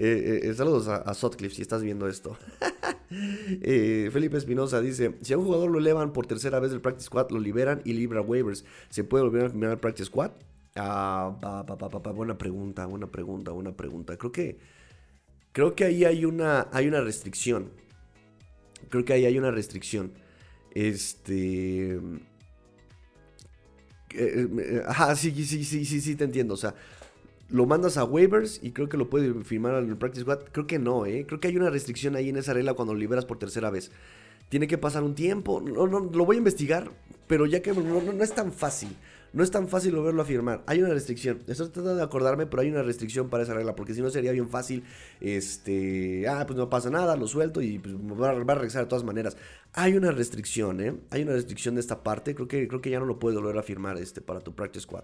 Eh, 0.01 0.39
eh, 0.43 0.53
saludos 0.53 0.87
a, 0.87 0.95
a, 0.95 1.13
Sutcliffe 1.13 1.53
si 1.55 1.61
estás 1.61 1.83
viendo 1.83 2.07
esto. 2.07 2.37
Eh, 3.11 4.09
Felipe 4.11 4.37
Espinosa 4.37 4.81
dice: 4.81 5.17
Si 5.21 5.33
a 5.33 5.37
un 5.37 5.45
jugador 5.45 5.71
lo 5.71 5.79
elevan 5.79 6.13
por 6.13 6.27
tercera 6.27 6.59
vez 6.59 6.71
del 6.71 6.81
Practice 6.81 7.07
Squad, 7.07 7.31
lo 7.31 7.39
liberan 7.39 7.81
y 7.85 7.93
libra 7.93 8.21
waivers. 8.21 8.65
¿Se 8.89 9.03
puede 9.03 9.23
volver 9.23 9.45
a 9.45 9.49
firmar 9.49 9.71
el 9.71 9.77
Practice 9.79 10.05
Squad? 10.05 10.31
Ah, 10.75 11.35
buena 12.13 12.37
pregunta, 12.37 12.85
buena 12.85 13.07
pregunta, 13.07 13.51
buena 13.51 13.71
pregunta. 13.75 14.17
Creo 14.17 14.31
que. 14.31 14.59
Creo 15.51 15.75
que 15.75 15.83
ahí 15.83 16.05
hay 16.05 16.25
una, 16.25 16.67
hay 16.71 16.87
una 16.87 17.01
restricción. 17.01 17.71
Creo 18.89 19.03
que 19.03 19.13
ahí 19.13 19.25
hay 19.25 19.37
una 19.37 19.51
restricción. 19.51 20.13
Este. 20.71 21.99
eh, 24.11 24.83
ajá, 24.85 25.15
sí, 25.15 25.31
sí, 25.31 25.63
sí, 25.63 25.85
sí, 25.85 26.01
sí, 26.01 26.15
te 26.15 26.23
entiendo. 26.23 26.53
O 26.53 26.57
sea, 26.57 26.75
lo 27.49 27.65
mandas 27.65 27.97
a 27.97 28.03
waivers 28.03 28.59
y 28.61 28.71
creo 28.71 28.89
que 28.89 28.97
lo 28.97 29.09
puede 29.09 29.33
firmar 29.43 29.73
al 29.73 29.97
Practice 29.97 30.21
Squad. 30.21 30.39
Creo 30.51 30.67
que 30.67 30.79
no, 30.79 31.05
¿eh? 31.05 31.25
Creo 31.27 31.39
que 31.39 31.47
hay 31.47 31.57
una 31.57 31.69
restricción 31.69 32.15
ahí 32.15 32.29
en 32.29 32.37
esa 32.37 32.53
regla 32.53 32.73
cuando 32.73 32.93
lo 32.93 32.99
liberas 32.99 33.25
por 33.25 33.39
tercera 33.39 33.69
vez. 33.69 33.91
Tiene 34.49 34.67
que 34.67 34.77
pasar 34.77 35.03
un 35.03 35.15
tiempo. 35.15 35.61
No, 35.61 35.87
no, 35.87 35.99
lo 35.99 36.25
voy 36.25 36.35
a 36.35 36.39
investigar, 36.39 36.91
pero 37.27 37.45
ya 37.45 37.61
que 37.61 37.73
no, 37.73 38.23
es 38.23 38.33
tan 38.33 38.51
fácil. 38.51 38.89
No 39.31 39.43
es 39.43 39.51
tan 39.51 39.67
fácil 39.67 39.95
volverlo 39.95 40.21
a 40.21 40.25
firmar. 40.25 40.63
Hay 40.65 40.81
una 40.81 40.93
restricción. 40.93 41.39
Estoy 41.47 41.69
tratando 41.69 41.95
de 41.95 42.03
acordarme, 42.03 42.47
pero 42.47 42.61
hay 42.61 42.69
una 42.69 42.81
restricción 42.81 43.29
para 43.29 43.43
esa 43.43 43.53
regla. 43.53 43.75
Porque 43.75 43.93
si 43.93 44.01
no 44.01 44.09
sería 44.09 44.31
bien 44.31 44.49
fácil. 44.49 44.83
Este. 45.21 46.27
Ah, 46.27 46.43
pues 46.47 46.57
no 46.57 46.69
pasa 46.69 46.89
nada, 46.89 47.15
lo 47.15 47.27
suelto 47.27 47.61
y 47.61 47.79
pues 47.79 47.95
va, 47.95 48.29
a 48.29 48.55
regresar 48.55 48.83
de 48.83 48.89
todas 48.89 49.03
maneras. 49.03 49.37
Hay 49.73 49.95
una 49.95 50.11
restricción, 50.11 50.81
¿eh? 50.81 50.95
Hay 51.11 51.23
una 51.23 51.33
restricción 51.33 51.75
de 51.75 51.81
esta 51.81 52.01
parte. 52.01 52.33
Creo 52.33 52.47
que, 52.47 52.67
creo 52.67 52.81
que 52.81 52.89
ya 52.89 52.99
no 52.99 53.05
lo 53.05 53.19
puedes 53.19 53.39
volver 53.39 53.57
a 53.57 53.63
firmar 53.63 53.97
este, 53.97 54.21
para 54.21 54.39
tu 54.39 54.53
Practice 54.55 54.83
Squad. 54.83 55.03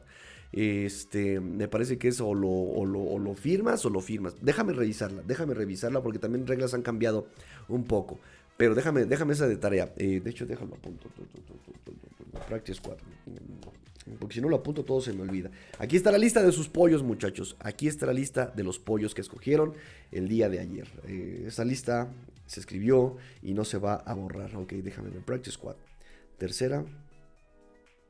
Este, 0.52 1.40
me 1.40 1.68
parece 1.68 1.98
que 1.98 2.08
es 2.08 2.22
o 2.22 2.34
lo, 2.34 2.86
lo, 2.86 3.34
firmas 3.36 3.86
o 3.86 3.90
lo 3.90 4.02
firmas. 4.02 4.36
Déjame 4.42 4.74
revisarla, 4.74 5.22
déjame 5.26 5.54
revisarla 5.54 6.02
porque 6.02 6.20
también 6.20 6.48
reglas 6.48 6.74
han 6.74 6.82
cambiado 6.82 7.28
un 7.68 7.84
poco. 7.84 8.20
Pero 8.58 8.74
déjame, 8.74 9.06
déjame 9.06 9.34
esa 9.34 9.48
de 9.48 9.58
tarea. 9.58 9.94
Eh, 9.98 10.22
de 10.24 10.30
hecho, 10.30 10.46
déjalo 10.46 10.76
a 10.76 10.78
punto. 10.78 11.10
Practice 12.48 12.80
4. 12.82 13.06
Porque 14.20 14.36
si 14.36 14.42
no 14.42 14.50
lo 14.50 14.58
apunto 14.58 14.86
todo 14.86 15.02
se 15.02 15.14
me 15.14 15.22
olvida. 15.22 15.50
Aquí 15.80 15.96
está 15.96 16.12
la 16.12 16.18
lista 16.18 16.44
de 16.44 16.52
sus 16.52 16.70
pollos, 16.70 17.04
muchachos. 17.04 17.56
Aquí 17.60 17.88
está 17.88 18.06
la 18.06 18.14
lista 18.14 18.48
de 18.48 18.64
los 18.64 18.80
pollos 18.80 19.16
que 19.16 19.22
escogieron 19.22 19.74
el 20.12 20.28
día 20.28 20.50
de 20.50 20.60
ayer. 20.60 20.88
Eh, 21.08 21.46
esa 21.48 21.66
lista 21.66 22.14
se 22.46 22.60
escribió 22.60 23.18
y 23.42 23.54
no 23.54 23.66
se 23.66 23.78
va 23.78 23.96
a 23.96 24.14
borrar. 24.14 24.56
Ok, 24.56 24.74
déjame 24.74 25.10
ver. 25.10 25.22
Practice 25.22 25.58
4. 25.60 25.84
Tercera, 26.38 26.86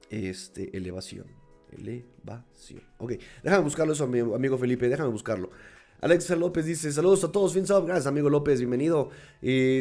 este, 0.09 0.75
elevación 0.75 1.45
elevación. 1.77 2.81
Ok, 2.97 3.13
déjame 3.43 3.63
buscarlo 3.63 3.93
eso, 3.93 4.03
amigo 4.03 4.57
Felipe, 4.57 4.89
déjame 4.89 5.09
buscarlo. 5.09 5.49
Alexa 6.05 6.35
López 6.35 6.65
dice, 6.67 6.91
saludos 6.91 7.23
a 7.23 7.31
todos, 7.31 7.51
fin 7.51 7.63
gracias 7.63 8.05
amigo 8.05 8.29
López, 8.29 8.59
bienvenido. 8.59 9.09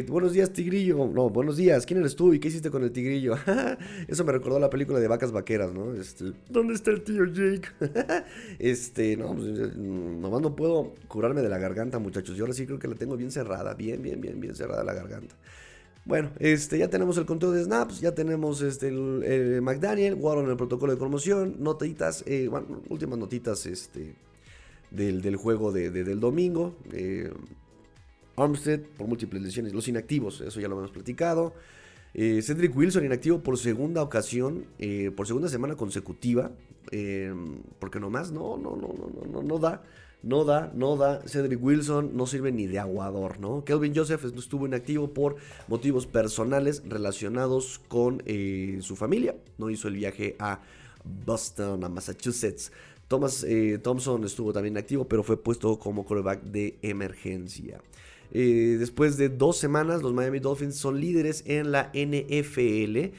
buenos 0.07 0.33
días, 0.33 0.51
Tigrillo. 0.51 1.05
No, 1.05 1.29
buenos 1.29 1.55
días, 1.55 1.85
¿quién 1.85 1.99
eres 1.99 2.15
tú 2.15 2.33
y 2.33 2.39
qué 2.39 2.47
hiciste 2.47 2.71
con 2.71 2.81
el 2.81 2.91
Tigrillo? 2.91 3.35
Eso 4.07 4.25
me 4.25 4.31
recordó 4.31 4.57
la 4.57 4.71
película 4.71 4.99
de 4.99 5.07
vacas 5.07 5.31
vaqueras, 5.31 5.71
¿no? 5.71 5.93
Este, 5.93 6.33
¿Dónde 6.49 6.73
está 6.73 6.89
el 6.89 7.03
tío 7.03 7.25
Jake? 7.25 7.67
este, 8.57 9.15
no, 9.15 9.35
pues, 9.35 9.49
eh, 9.49 9.71
nomás 9.75 10.41
no 10.41 10.55
puedo 10.55 10.95
curarme 11.07 11.43
de 11.43 11.49
la 11.49 11.59
garganta, 11.59 11.99
muchachos. 11.99 12.35
Yo 12.35 12.45
ahora 12.45 12.55
sí 12.55 12.65
creo 12.65 12.79
que 12.79 12.87
la 12.87 12.95
tengo 12.95 13.15
bien 13.15 13.29
cerrada, 13.29 13.75
bien, 13.75 14.01
bien, 14.01 14.19
bien, 14.19 14.41
bien 14.41 14.55
cerrada 14.55 14.83
la 14.83 14.95
garganta. 14.95 15.35
Bueno, 16.05 16.31
este, 16.39 16.79
ya 16.79 16.89
tenemos 16.89 17.19
el 17.19 17.27
conteo 17.27 17.51
de 17.51 17.63
snaps, 17.63 18.01
ya 18.01 18.15
tenemos 18.15 18.63
este, 18.63 18.87
el, 18.87 19.61
McDaniel, 19.61 20.15
Warren 20.15 20.49
el 20.49 20.57
protocolo 20.57 20.91
de 20.91 20.97
promoción, 20.97 21.57
notitas, 21.59 22.23
eh, 22.25 22.47
bueno, 22.49 22.81
últimas 22.89 23.19
notitas 23.19 23.67
este, 23.67 24.15
del, 24.95 25.35
juego 25.35 25.71
de, 25.71 25.91
del 25.91 26.19
domingo. 26.19 26.75
Eh, 26.91 27.31
Armstead 28.37 28.81
por 28.97 29.07
múltiples 29.07 29.41
lesiones, 29.41 29.73
los 29.73 29.87
inactivos, 29.87 30.41
eso 30.41 30.59
ya 30.59 30.67
lo 30.67 30.77
hemos 30.77 30.91
platicado. 30.91 31.53
Eh, 32.13 32.41
Cedric 32.41 32.75
Wilson 32.75 33.05
inactivo 33.05 33.39
por 33.39 33.57
segunda 33.57 34.01
ocasión, 34.01 34.65
eh, 34.79 35.11
por 35.15 35.27
segunda 35.27 35.49
semana 35.49 35.75
consecutiva, 35.75 36.51
porque 37.79 37.99
nomás 37.99 38.31
no, 38.31 38.57
no, 38.57 38.75
no, 38.75 38.93
no, 38.93 39.31
no, 39.31 39.43
no 39.43 39.59
da. 39.59 39.83
No 40.23 40.43
da, 40.43 40.71
no 40.73 40.97
da. 40.97 41.21
Cedric 41.27 41.63
Wilson 41.63 42.17
no 42.17 42.25
sirve 42.25 42.51
ni 42.51 42.65
de 42.65 42.79
aguador, 42.79 43.39
¿no? 43.39 43.63
Kelvin 43.63 43.93
Joseph 43.95 44.25
estuvo 44.25 44.65
inactivo 44.65 45.13
por 45.13 45.35
motivos 45.67 46.07
personales 46.07 46.81
relacionados 46.87 47.79
con 47.87 48.23
su 48.81 48.95
familia. 48.95 49.35
No 49.59 49.69
hizo 49.69 49.87
el 49.87 49.95
viaje 49.95 50.35
a 50.39 50.61
Boston, 51.03 51.83
a 51.83 51.89
Massachusetts. 51.89 52.71
Thomas 53.07 53.43
eh, 53.43 53.79
Thompson 53.81 54.23
estuvo 54.23 54.53
también 54.53 54.73
inactivo, 54.73 55.07
pero 55.07 55.23
fue 55.23 55.41
puesto 55.41 55.77
como 55.79 56.05
quarterback 56.05 56.43
de 56.43 56.77
emergencia. 56.81 57.81
Eh, 58.31 58.77
después 58.79 59.17
de 59.17 59.29
dos 59.29 59.57
semanas, 59.57 60.01
los 60.01 60.13
Miami 60.13 60.39
Dolphins 60.39 60.75
son 60.75 60.99
líderes 60.99 61.43
en 61.45 61.71
la 61.71 61.91
NFL, 61.93 63.13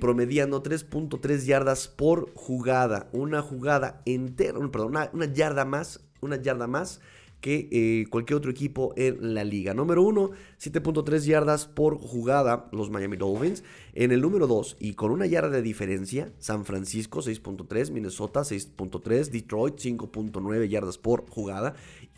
promediando 0.00 0.62
3.3 0.62 1.44
yardas 1.44 1.86
por 1.88 2.32
jugada. 2.34 3.08
Una 3.12 3.42
jugada 3.42 4.02
entera, 4.06 4.58
perdón, 4.70 4.94
una 5.12 5.32
yarda 5.32 5.64
más 5.64 6.00
una 6.20 6.36
yarda 6.36 6.66
más 6.66 7.00
eh, 7.48 8.06
cualquier 8.10 8.38
otro 8.38 8.50
equipo 8.50 8.92
en 8.96 9.34
la 9.34 9.44
liga. 9.44 9.72
Número 9.72 10.02
1, 10.02 10.30
7.3 10.60 11.20
yardas 11.20 11.66
por 11.66 11.98
jugada 11.98 12.68
los 12.72 12.90
Miami 12.90 13.16
Dolphins. 13.16 13.62
En 13.94 14.10
el 14.10 14.20
número 14.20 14.46
2, 14.46 14.78
y 14.80 14.94
con 14.94 15.12
una 15.12 15.26
yarda 15.26 15.50
de 15.50 15.62
diferencia, 15.62 16.32
San 16.38 16.64
Francisco 16.64 17.20
6.3, 17.20 17.92
Minnesota 17.92 18.40
6.3, 18.40 19.30
Detroit 19.30 19.76
5.9 19.76 20.68
yardas 20.68 20.98
por 20.98 21.30
jugada, 21.30 21.74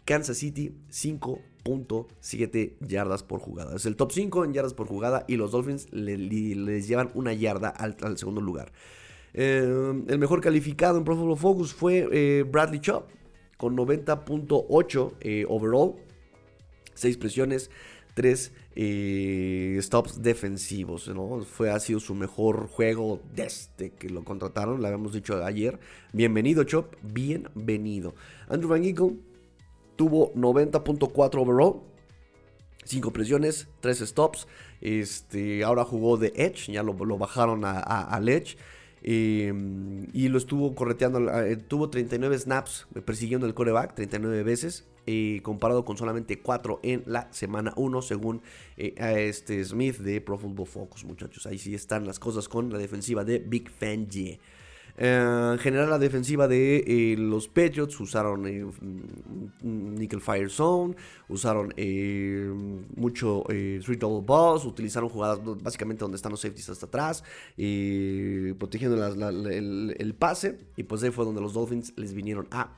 Kansas 0.06 0.38
City 0.38 0.74
5.7 0.90 2.78
yardas 2.80 3.22
por 3.22 3.40
jugada. 3.40 3.76
Es 3.76 3.84
el 3.84 3.96
top 3.96 4.12
5 4.12 4.46
en 4.46 4.54
yardas 4.54 4.72
por 4.72 4.86
jugada 4.86 5.26
y 5.28 5.36
los 5.36 5.50
Dolphins 5.50 5.92
les 5.92 6.88
llevan 6.88 7.10
una 7.12 7.34
yarda 7.34 7.68
al, 7.68 8.16
segundo 8.16 8.40
lugar. 8.40 8.72
Eh, 9.34 10.04
el 10.08 10.18
mejor 10.18 10.40
calificado 10.40 10.96
en 10.96 11.04
Pro 11.04 11.16
Football 11.16 11.36
Focus 11.36 11.74
fue 11.74 12.08
eh, 12.10 12.44
Bradley 12.44 12.80
Chop 12.80 13.10
con 13.59 13.77
90.8 13.77 15.12
eh, 15.21 15.44
overall, 15.49 15.97
6 16.94 17.16
presiones, 17.18 17.71
3 18.14 18.53
eh, 18.77 19.79
stops 19.83 20.23
defensivos. 20.23 21.09
¿no? 21.09 21.42
Fue, 21.42 21.71
ha 21.71 21.79
sido 21.81 22.01
su 22.01 22.14
mejor 22.14 22.68
juego 22.68 23.21
desde 23.35 23.90
que 23.90 24.09
lo 24.09 24.25
contrataron, 24.25 24.81
lo 24.81 24.87
habíamos 24.87 25.12
dicho 25.12 25.44
ayer. 25.44 25.79
Bienvenido, 26.12 26.64
Chop, 26.64 26.94
bienvenido. 27.03 28.14
Andrew 28.49 28.71
Van 28.71 28.83
Ginkle 28.83 29.16
tuvo 29.97 30.33
90.4 30.35 31.42
overall. 31.42 31.83
5 32.85 33.12
presiones, 33.12 33.68
3 33.81 33.99
stops. 33.99 34.47
Este, 34.81 35.64
ahora 35.64 35.85
jugó 35.85 36.16
de 36.16 36.33
Edge, 36.37 36.73
ya 36.73 36.83
lo, 36.83 36.94
bajaron 36.94 37.64
a, 37.64 37.81
al 37.81 38.29
Edge. 38.29 38.57
Em, 39.11 40.07
y 40.12 40.29
lo 40.29 40.37
estuvo 40.37 40.75
correteando, 40.75 41.35
eh, 41.40 41.57
tuvo 41.57 41.88
39 41.88 42.38
snaps 42.38 42.88
persiguiendo 43.07 43.47
el 43.47 43.55
coreback, 43.55 43.94
39 43.94 44.42
veces, 44.42 44.87
eh, 45.07 45.40
comparado 45.42 45.87
con 45.87 45.97
solamente 45.97 46.40
4 46.40 46.79
en 46.83 47.05
la 47.07 47.33
semana 47.33 47.73
1, 47.77 48.03
según 48.03 48.42
eh, 48.77 48.92
este 49.27 49.64
Smith 49.64 49.97
de 49.97 50.21
Pro 50.21 50.37
Football 50.37 50.66
Focus, 50.66 51.07
muchachos. 51.07 51.47
Ahí 51.47 51.57
sí 51.57 51.75
están 51.75 52.07
las 52.07 52.18
cosas 52.18 52.51
con 52.51 52.71
la 52.71 52.77
defensiva 52.77 53.25
de 53.25 53.38
Big 53.38 53.71
Fan 53.71 54.09
G. 54.09 54.40
Eh, 55.00 55.50
en 55.52 55.58
general, 55.58 55.90
la 55.90 55.98
defensiva 55.98 56.48
de 56.48 56.78
eh, 56.78 57.16
los 57.16 57.46
Patriots 57.46 58.00
usaron 58.00 58.46
eh, 58.48 58.66
Nickel 59.62 60.20
Fire 60.20 60.50
Zone, 60.50 60.96
usaron 61.28 61.72
mucho 62.96 63.44
Three 63.46 63.96
Double 63.96 64.26
Balls, 64.26 64.64
utilizaron 64.64 65.08
jugadas 65.08 65.38
básicamente 65.62 66.00
donde 66.00 66.16
están 66.16 66.32
los 66.32 66.40
safeties 66.40 66.68
hasta 66.70 66.87
atrás, 66.87 67.22
protegiendo 68.58 69.06
el, 69.06 70.14
pase. 70.18 70.58
Y 70.76 70.82
pues 70.82 71.02
ahí 71.04 71.11
fue 71.11 71.24
donde 71.24 71.40
los 71.40 71.54
Dolphins 71.54 71.92
les 71.96 72.12
vinieron 72.12 72.48
a. 72.50 72.74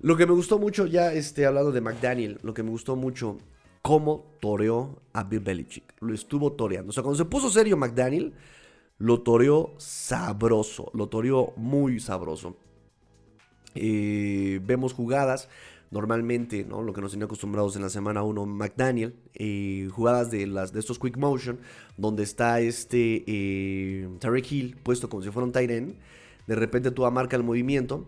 Lo 0.00 0.16
que 0.16 0.26
me 0.26 0.32
gustó 0.32 0.58
mucho, 0.58 0.86
ya 0.86 1.12
este, 1.12 1.44
hablando 1.44 1.72
de 1.72 1.80
McDaniel, 1.80 2.38
lo 2.42 2.54
que 2.54 2.62
me 2.62 2.70
gustó 2.70 2.96
mucho, 2.96 3.36
cómo 3.82 4.32
toreó 4.40 5.02
a 5.12 5.24
Bill 5.24 5.40
Belichick. 5.40 5.94
Lo 6.00 6.14
estuvo 6.14 6.52
toreando. 6.52 6.90
O 6.90 6.92
sea, 6.92 7.02
cuando 7.02 7.18
se 7.18 7.24
puso 7.24 7.50
serio 7.50 7.76
McDaniel 7.76 8.32
lo 8.98 9.22
toreó 9.22 9.74
sabroso, 9.78 10.90
lo 10.94 11.08
toreó 11.08 11.52
muy 11.56 12.00
sabroso. 12.00 12.56
Eh, 13.74 14.60
vemos 14.64 14.92
jugadas, 14.92 15.48
normalmente, 15.90 16.64
¿no? 16.64 16.82
Lo 16.82 16.92
que 16.92 17.00
nos 17.00 17.12
tenía 17.12 17.26
acostumbrados 17.26 17.76
en 17.76 17.82
la 17.82 17.90
semana 17.90 18.22
1, 18.22 18.44
McDaniel, 18.46 19.14
eh, 19.34 19.88
jugadas 19.92 20.30
de, 20.30 20.46
las, 20.46 20.72
de 20.72 20.80
estos 20.80 20.98
quick 20.98 21.16
motion, 21.16 21.60
donde 21.96 22.24
está 22.24 22.60
este 22.60 23.24
eh, 23.26 24.08
Tarek 24.18 24.50
Hill 24.50 24.76
puesto 24.82 25.08
como 25.08 25.22
si 25.22 25.30
fuera 25.30 25.46
un 25.46 25.52
tight. 25.52 25.70
De 26.46 26.54
repente 26.54 26.90
tú 26.90 27.08
marca 27.10 27.36
el 27.36 27.42
movimiento 27.42 28.06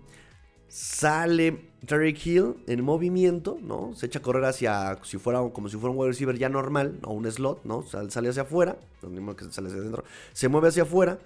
Sale 0.70 1.68
Tarek 1.84 2.24
Hill 2.24 2.54
en 2.68 2.84
movimiento, 2.84 3.58
¿no? 3.60 3.92
Se 3.96 4.06
echa 4.06 4.20
a 4.20 4.22
correr 4.22 4.44
hacia, 4.44 4.98
si 5.02 5.18
fuera, 5.18 5.40
como 5.52 5.68
si 5.68 5.76
fuera 5.76 5.90
un 5.90 5.98
wide 5.98 6.10
receiver 6.10 6.38
ya 6.38 6.48
normal, 6.48 7.00
o 7.02 7.12
un 7.12 7.30
slot, 7.30 7.64
¿no? 7.64 7.82
Sale, 7.82 8.28
hacia 8.28 8.42
afuera, 8.42 8.78
no 9.02 9.34
que 9.34 9.50
sale 9.50 9.68
hacia 9.68 9.80
adentro, 9.80 10.04
se 10.32 10.48
mueve 10.48 10.68
hacia 10.68 10.84
afuera, 10.84 11.18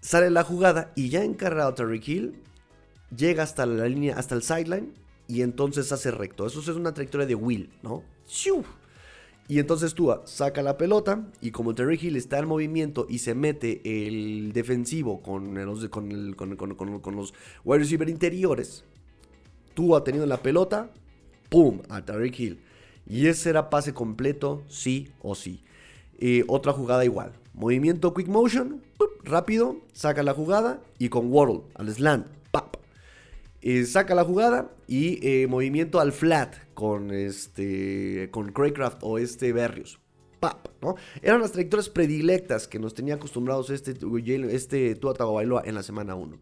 sale 0.00 0.30
la 0.30 0.44
jugada 0.44 0.92
y 0.94 1.08
ya 1.08 1.24
encargado 1.24 1.72
Tarek 1.72 2.06
Hill, 2.06 2.42
llega 3.16 3.42
hasta 3.42 3.64
la 3.64 3.88
línea, 3.88 4.18
hasta 4.18 4.34
el 4.34 4.42
sideline 4.42 4.92
y 5.28 5.40
entonces 5.40 5.90
hace 5.90 6.10
recto. 6.10 6.46
Eso 6.46 6.60
es 6.60 6.68
una 6.68 6.92
trayectoria 6.92 7.26
de 7.26 7.34
Will, 7.34 7.72
¿no? 7.82 8.02
Y 9.46 9.58
entonces 9.58 9.94
tú 9.94 10.14
saca 10.24 10.62
la 10.62 10.78
pelota 10.78 11.26
y 11.42 11.50
como 11.50 11.74
Terry 11.74 11.98
Hill 12.00 12.16
está 12.16 12.38
en 12.38 12.48
movimiento 12.48 13.06
y 13.10 13.18
se 13.18 13.34
mete 13.34 13.82
el 13.84 14.52
defensivo 14.54 15.20
con 15.20 15.54
los, 15.54 15.86
con, 15.86 17.16
los 17.16 17.34
wide 17.62 17.80
receiver 17.80 18.08
interiores, 18.08 18.84
tú 19.74 20.00
tenido 20.02 20.24
la 20.24 20.38
pelota, 20.38 20.90
¡pum! 21.50 21.80
a 21.90 22.02
Terry 22.02 22.32
Hill. 22.36 22.60
Y 23.06 23.26
ese 23.26 23.50
era 23.50 23.68
pase 23.68 23.92
completo, 23.92 24.62
sí 24.68 25.08
o 25.20 25.34
sí. 25.34 25.62
otra 26.48 26.72
jugada 26.72 27.04
igual. 27.04 27.32
Movimiento 27.52 28.14
quick 28.14 28.28
motion, 28.28 28.82
rápido, 29.22 29.76
saca 29.92 30.22
la 30.22 30.32
jugada 30.32 30.80
y 30.98 31.10
con 31.10 31.30
Waddle 31.30 31.60
al 31.74 31.92
slant. 31.92 32.26
Eh, 33.66 33.86
saca 33.86 34.14
la 34.14 34.24
jugada 34.24 34.70
y 34.86 35.26
eh, 35.26 35.46
movimiento 35.46 35.98
al 35.98 36.12
flat 36.12 36.54
con 36.74 37.10
este 37.10 38.28
con 38.30 38.52
Craycraft 38.52 38.98
o 39.00 39.16
este 39.16 39.54
Berrios. 39.54 39.98
Pap, 40.38 40.68
¿no? 40.82 40.96
Eran 41.22 41.40
las 41.40 41.52
trayectorias 41.52 41.88
predilectas 41.88 42.68
que 42.68 42.78
nos 42.78 42.92
tenía 42.92 43.14
acostumbrados 43.14 43.70
este, 43.70 43.94
este 44.50 44.94
Tua 44.96 45.14
Tagovailoa 45.14 45.62
en 45.64 45.74
la 45.76 45.82
semana 45.82 46.14
1. 46.14 46.38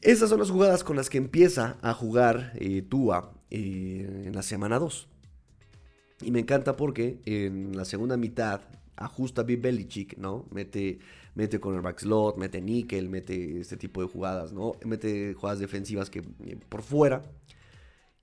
Esas 0.00 0.30
son 0.30 0.38
las 0.38 0.50
jugadas 0.50 0.82
con 0.82 0.96
las 0.96 1.10
que 1.10 1.18
empieza 1.18 1.76
a 1.82 1.92
jugar 1.92 2.54
eh, 2.54 2.80
Tua 2.80 3.34
en 3.50 4.34
la 4.34 4.40
semana 4.40 4.78
2. 4.78 5.08
Y 6.22 6.30
me 6.30 6.40
encanta 6.40 6.74
porque 6.74 7.20
en 7.26 7.76
la 7.76 7.84
segunda 7.84 8.16
mitad 8.16 8.62
ajusta 8.96 9.42
Bill 9.42 9.60
Belichick, 9.60 10.16
¿no? 10.16 10.46
Mete, 10.50 11.00
mete 11.34 11.60
con 11.60 11.74
el 11.74 11.80
back 11.80 12.00
slot, 12.00 12.36
mete 12.36 12.60
nickel, 12.60 13.08
mete 13.08 13.60
este 13.60 13.76
tipo 13.76 14.02
de 14.02 14.08
jugadas, 14.08 14.52
¿no? 14.52 14.72
Mete 14.84 15.34
jugadas 15.34 15.58
defensivas 15.58 16.10
que 16.10 16.20
eh, 16.44 16.58
por 16.68 16.82
fuera. 16.82 17.22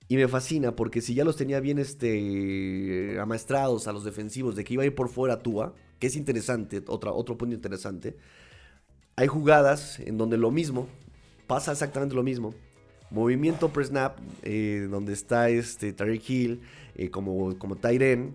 Y 0.08 0.16
me 0.16 0.26
fascina 0.26 0.74
porque 0.74 1.00
si 1.00 1.14
ya 1.14 1.24
los 1.24 1.36
tenía 1.36 1.60
bien 1.60 1.78
este, 1.78 3.18
amaestrados 3.20 3.86
a 3.86 3.92
los 3.92 4.02
defensivos 4.04 4.56
de 4.56 4.64
que 4.64 4.74
iba 4.74 4.82
a 4.82 4.86
ir 4.86 4.94
por 4.94 5.08
fuera 5.08 5.40
Tua, 5.40 5.74
que 6.00 6.08
es 6.08 6.16
interesante, 6.16 6.82
otra, 6.88 7.12
otro 7.12 7.38
punto 7.38 7.54
interesante, 7.54 8.16
hay 9.14 9.28
jugadas 9.28 10.00
en 10.00 10.18
donde 10.18 10.36
lo 10.36 10.50
mismo, 10.50 10.88
pasa 11.46 11.72
exactamente 11.72 12.14
lo 12.14 12.22
mismo. 12.22 12.54
Movimiento 13.10 13.72
pre-snap, 13.72 14.18
eh, 14.42 14.88
donde 14.90 15.12
está 15.12 15.48
este 15.48 15.92
Tariq 15.92 16.28
Hill 16.28 16.60
eh, 16.94 17.10
como, 17.10 17.56
como 17.58 17.76
Tyren. 17.76 18.34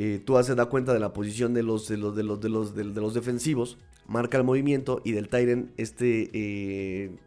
Eh, 0.00 0.22
tú 0.24 0.38
haces 0.38 0.54
da 0.54 0.66
cuenta 0.66 0.94
de 0.94 1.00
la 1.00 1.12
posición 1.12 1.54
de 1.54 1.64
los, 1.64 1.88
de 1.88 1.96
los, 1.96 2.14
de 2.14 2.22
los, 2.22 2.40
de 2.40 2.48
los, 2.48 2.74
de, 2.76 2.84
los 2.84 3.14
defensivos, 3.14 3.78
marca 4.06 4.38
el 4.38 4.44
movimiento 4.44 5.02
y 5.04 5.10
del 5.10 5.28
Tyren, 5.28 5.72
este 5.76 6.30
eh, 6.32 7.18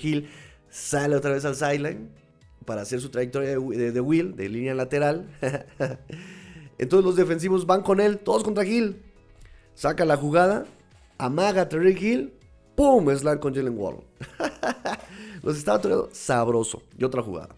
Hill 0.00 0.30
sale 0.70 1.16
otra 1.16 1.32
vez 1.32 1.44
al 1.44 1.54
sideline 1.54 2.08
para 2.64 2.80
hacer 2.80 3.02
su 3.02 3.10
trayectoria 3.10 3.50
de, 3.50 3.92
de, 3.92 4.00
wheel, 4.00 4.36
de 4.36 4.48
línea 4.48 4.74
lateral. 4.74 5.28
Entonces 6.78 7.04
los 7.04 7.16
defensivos 7.16 7.66
van 7.66 7.82
con 7.82 8.00
él, 8.00 8.20
todos 8.20 8.42
contra 8.42 8.64
Hill. 8.64 9.02
Saca 9.74 10.06
la 10.06 10.16
jugada, 10.16 10.64
amaga 11.18 11.68
a 11.70 11.88
Hill, 11.88 12.32
¡pum! 12.74 13.14
Slam 13.14 13.38
con 13.38 13.54
Jalen 13.54 13.76
Wall. 13.76 14.02
los 15.42 15.58
estaba 15.58 15.78
tocando 15.78 16.08
sabroso. 16.12 16.82
Y 16.96 17.04
otra 17.04 17.22
jugada. 17.22 17.54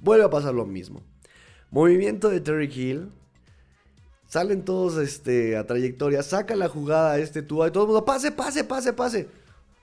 Vuelve 0.00 0.24
a 0.24 0.30
pasar 0.30 0.54
lo 0.54 0.64
mismo. 0.64 1.02
Movimiento 1.70 2.28
de 2.28 2.40
Terry 2.40 2.70
Hill. 2.72 3.10
Salen 4.28 4.64
todos 4.64 4.96
este, 4.98 5.56
a 5.56 5.66
trayectoria. 5.66 6.22
Saca 6.22 6.56
la 6.56 6.68
jugada 6.68 7.12
a 7.12 7.18
este 7.18 7.42
Tua. 7.42 7.68
Y 7.68 7.70
todo 7.70 7.84
el 7.84 7.88
mundo, 7.88 8.04
pase, 8.04 8.32
pase, 8.32 8.64
pase, 8.64 8.92
pase. 8.92 9.28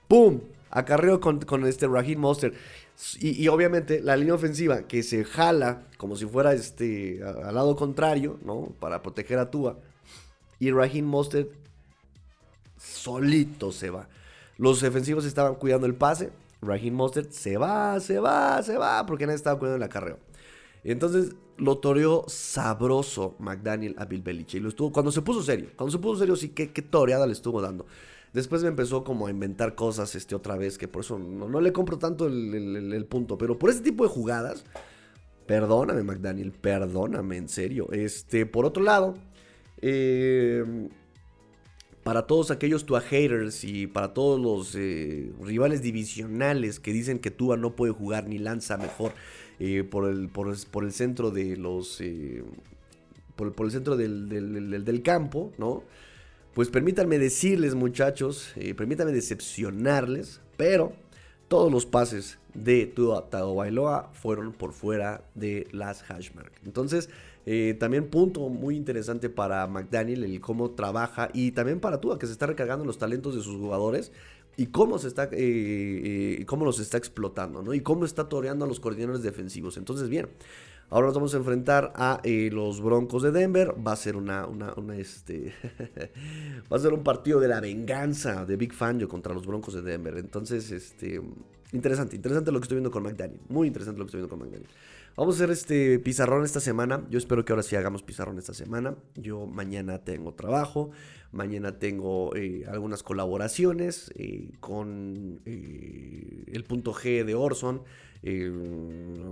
¡Pum! 0.08 0.40
Acarreo 0.70 1.20
con, 1.20 1.40
con 1.40 1.66
este 1.66 1.86
Raheem 1.86 2.18
Monster. 2.18 2.52
Y, 3.20 3.48
obviamente 3.48 4.00
la 4.00 4.16
línea 4.16 4.34
ofensiva 4.34 4.82
que 4.82 5.02
se 5.02 5.24
jala 5.24 5.82
como 5.98 6.14
si 6.14 6.26
fuera 6.26 6.52
este, 6.52 7.20
al 7.24 7.54
lado 7.54 7.74
contrario, 7.74 8.38
¿no? 8.44 8.72
Para 8.78 9.02
proteger 9.02 9.38
a 9.38 9.50
Tua. 9.50 9.78
Y 10.60 10.70
Raheem 10.70 11.04
Monster 11.04 11.48
solito 12.76 13.72
se 13.72 13.90
va. 13.90 14.08
Los 14.58 14.80
defensivos 14.80 15.24
estaban 15.24 15.56
cuidando 15.56 15.86
el 15.86 15.94
pase. 15.94 16.30
Raheem 16.62 16.94
Monster 16.94 17.32
se 17.32 17.56
va, 17.56 17.98
se 18.00 18.20
va, 18.20 18.62
se 18.62 18.78
va, 18.78 19.04
porque 19.06 19.26
nadie 19.26 19.36
estaba 19.36 19.58
cuidando 19.58 19.76
el 19.76 19.82
acarreo. 19.82 20.18
Entonces 20.84 21.34
lo 21.56 21.78
toreó 21.78 22.24
sabroso 22.28 23.36
McDaniel 23.38 23.94
a 23.98 24.04
Bill 24.04 24.22
Belichick. 24.22 24.62
Lo 24.62 24.68
estuvo, 24.68 24.92
cuando 24.92 25.12
se 25.12 25.22
puso 25.22 25.42
serio, 25.42 25.70
cuando 25.76 25.92
se 25.92 25.98
puso 25.98 26.20
serio, 26.20 26.36
sí, 26.36 26.50
qué, 26.50 26.72
qué 26.72 26.82
toreada 26.82 27.26
le 27.26 27.32
estuvo 27.32 27.60
dando. 27.60 27.86
Después 28.34 28.62
me 28.64 28.68
empezó 28.68 29.04
como 29.04 29.28
a 29.28 29.30
inventar 29.30 29.76
cosas 29.76 30.16
este, 30.16 30.34
otra 30.34 30.56
vez, 30.56 30.76
que 30.76 30.88
por 30.88 31.04
eso 31.04 31.20
no, 31.20 31.60
le 31.60 31.72
compro 31.72 31.98
tanto 31.98 32.26
el, 32.26 33.06
punto. 33.08 33.38
Pero 33.38 33.56
por 33.60 33.70
este 33.70 33.84
tipo 33.84 34.02
de 34.02 34.10
jugadas, 34.10 34.64
perdóname 35.46 36.02
McDaniel, 36.02 36.50
perdóname, 36.50 37.36
en 37.36 37.48
serio. 37.48 37.92
Este, 37.92 38.44
por 38.44 38.66
otro 38.66 38.82
lado, 38.82 39.14
eh, 39.80 40.64
para 42.02 42.26
todos 42.26 42.50
aquellos 42.50 42.86
Tua 42.86 43.00
haters 43.00 43.62
y 43.62 43.86
para 43.86 44.12
todos 44.12 44.40
los 44.40 44.74
eh, 44.74 45.32
rivales 45.40 45.80
divisionales 45.80 46.80
que 46.80 46.92
dicen 46.92 47.20
que 47.20 47.30
Tua 47.30 47.56
no 47.56 47.76
puede 47.76 47.92
jugar 47.92 48.26
ni 48.26 48.38
lanza 48.38 48.76
mejor 48.76 49.12
eh, 49.58 49.84
por, 49.84 50.08
el, 50.08 50.28
por, 50.28 50.48
el 50.84 50.92
centro 50.92 51.30
de 51.30 51.56
los... 51.56 52.00
Eh, 52.00 52.44
por, 53.36 53.52
el 53.58 53.70
centro 53.70 53.96
del, 53.96 55.02
campo, 55.02 55.52
¿no? 55.58 55.82
Pues 56.54 56.68
permítanme 56.68 57.18
decirles 57.18 57.74
muchachos, 57.74 58.54
permítanme 58.76 59.10
decepcionarles, 59.10 60.40
pero 60.56 60.92
todos 61.48 61.70
los 61.70 61.84
pases 61.84 62.38
de 62.54 62.86
Tua 62.86 63.28
Tagovailoa 63.28 64.10
fueron 64.12 64.52
por 64.52 64.72
fuera 64.72 65.24
de 65.34 65.66
las 65.72 66.02
hashmark. 66.02 66.52
Entonces, 66.64 67.10
eh, 67.46 67.76
también 67.78 68.08
punto 68.08 68.48
muy 68.48 68.76
interesante 68.76 69.28
para 69.28 69.66
McDaniel, 69.66 70.24
el 70.24 70.40
cómo 70.40 70.70
trabaja 70.70 71.28
y 71.34 71.52
también 71.52 71.80
para 71.80 72.00
Tua, 72.00 72.18
que 72.18 72.26
se 72.26 72.32
está 72.32 72.46
recargando 72.46 72.84
los 72.84 72.98
talentos 72.98 73.34
de 73.34 73.42
sus 73.42 73.56
jugadores 73.58 74.12
y 74.56 74.66
cómo 74.66 74.98
se 74.98 75.08
está, 75.08 75.24
eh, 75.24 76.38
eh, 76.40 76.46
cómo 76.46 76.64
los 76.64 76.78
está 76.80 76.96
explotando, 76.96 77.62
¿no? 77.62 77.74
Y 77.74 77.80
cómo 77.80 78.04
está 78.04 78.28
toreando 78.28 78.64
a 78.64 78.68
los 78.68 78.80
coordinadores 78.80 79.22
defensivos. 79.22 79.76
Entonces, 79.76 80.08
bien. 80.08 80.28
Ahora 80.90 81.06
nos 81.06 81.14
vamos 81.14 81.34
a 81.34 81.38
enfrentar 81.38 81.92
a 81.96 82.20
los 82.24 82.80
Broncos 82.80 83.22
de 83.22 83.32
Denver. 83.32 83.74
Va 83.84 83.92
a 83.92 83.96
ser 83.96 84.16
una, 84.16 84.46
una, 84.46 84.96
este, 84.96 85.52
va 86.72 86.76
a 86.76 86.80
ser 86.80 86.92
un 86.92 87.02
partido 87.02 87.40
de 87.40 87.48
la 87.48 87.60
venganza 87.60 88.44
de 88.44 88.56
Big 88.56 88.72
Fangio 88.72 89.08
contra 89.08 89.32
los 89.32 89.46
Broncos 89.46 89.74
de 89.74 89.82
Denver. 89.82 90.16
Entonces, 90.18 90.70
este, 90.70 91.20
interesante, 91.72 92.16
interesante 92.16 92.52
lo 92.52 92.60
que 92.60 92.64
estoy 92.64 92.76
viendo 92.76 92.90
con 92.90 93.02
McDaniel. 93.02 93.40
Muy 93.48 93.66
interesante 93.66 93.98
lo 93.98 94.04
que 94.04 94.08
estoy 94.10 94.20
viendo 94.20 94.36
con 94.36 94.46
McDaniel. 94.46 94.70
Vamos 95.16 95.36
a 95.36 95.44
hacer 95.44 95.50
este 95.52 96.00
pizarrón 96.00 96.44
esta 96.44 96.58
semana. 96.58 97.06
Yo 97.08 97.18
espero 97.18 97.44
que 97.44 97.52
ahora 97.52 97.62
sí 97.62 97.76
hagamos 97.76 98.02
pizarrón 98.02 98.36
esta 98.38 98.52
semana. 98.52 98.96
Yo 99.14 99.46
mañana 99.46 100.02
tengo 100.02 100.34
trabajo. 100.34 100.90
Mañana 101.30 101.78
tengo 101.78 102.34
eh, 102.34 102.64
algunas 102.68 103.04
colaboraciones 103.04 104.10
eh, 104.16 104.50
con 104.58 105.40
eh, 105.46 106.44
el 106.48 106.64
punto 106.64 106.92
G 106.92 107.24
de 107.24 107.34
Orson. 107.36 107.82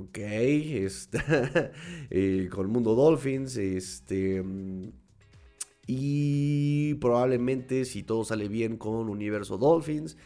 ok, 0.04 0.18
está, 0.18 1.72
con 2.50 2.70
Mundo 2.70 2.94
Dolphins. 2.94 3.56
Este, 3.56 4.44
y 5.88 6.94
probablemente, 6.94 7.84
si 7.86 8.04
todo 8.04 8.22
sale 8.22 8.46
bien, 8.46 8.76
con 8.76 9.08
Universo 9.08 9.58
Dolphins 9.58 10.16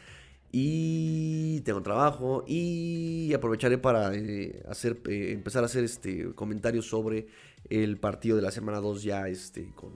y 0.59 1.61
tengo 1.67 1.83
trabajo 1.83 2.43
y 2.47 3.31
aprovecharé 3.35 3.77
para 3.77 4.15
eh, 4.15 4.63
hacer, 4.71 4.97
eh, 5.07 5.33
empezar 5.33 5.63
a 5.63 5.67
hacer 5.67 5.85
este, 5.85 6.33
comentarios 6.35 6.87
sobre 6.87 7.27
el 7.69 7.99
partido 7.99 8.37
de 8.37 8.43
la 8.43 8.51
semana 8.51 8.81
2 8.81 9.03
ya 9.03 9.29
este, 9.29 9.71
con, 9.75 9.93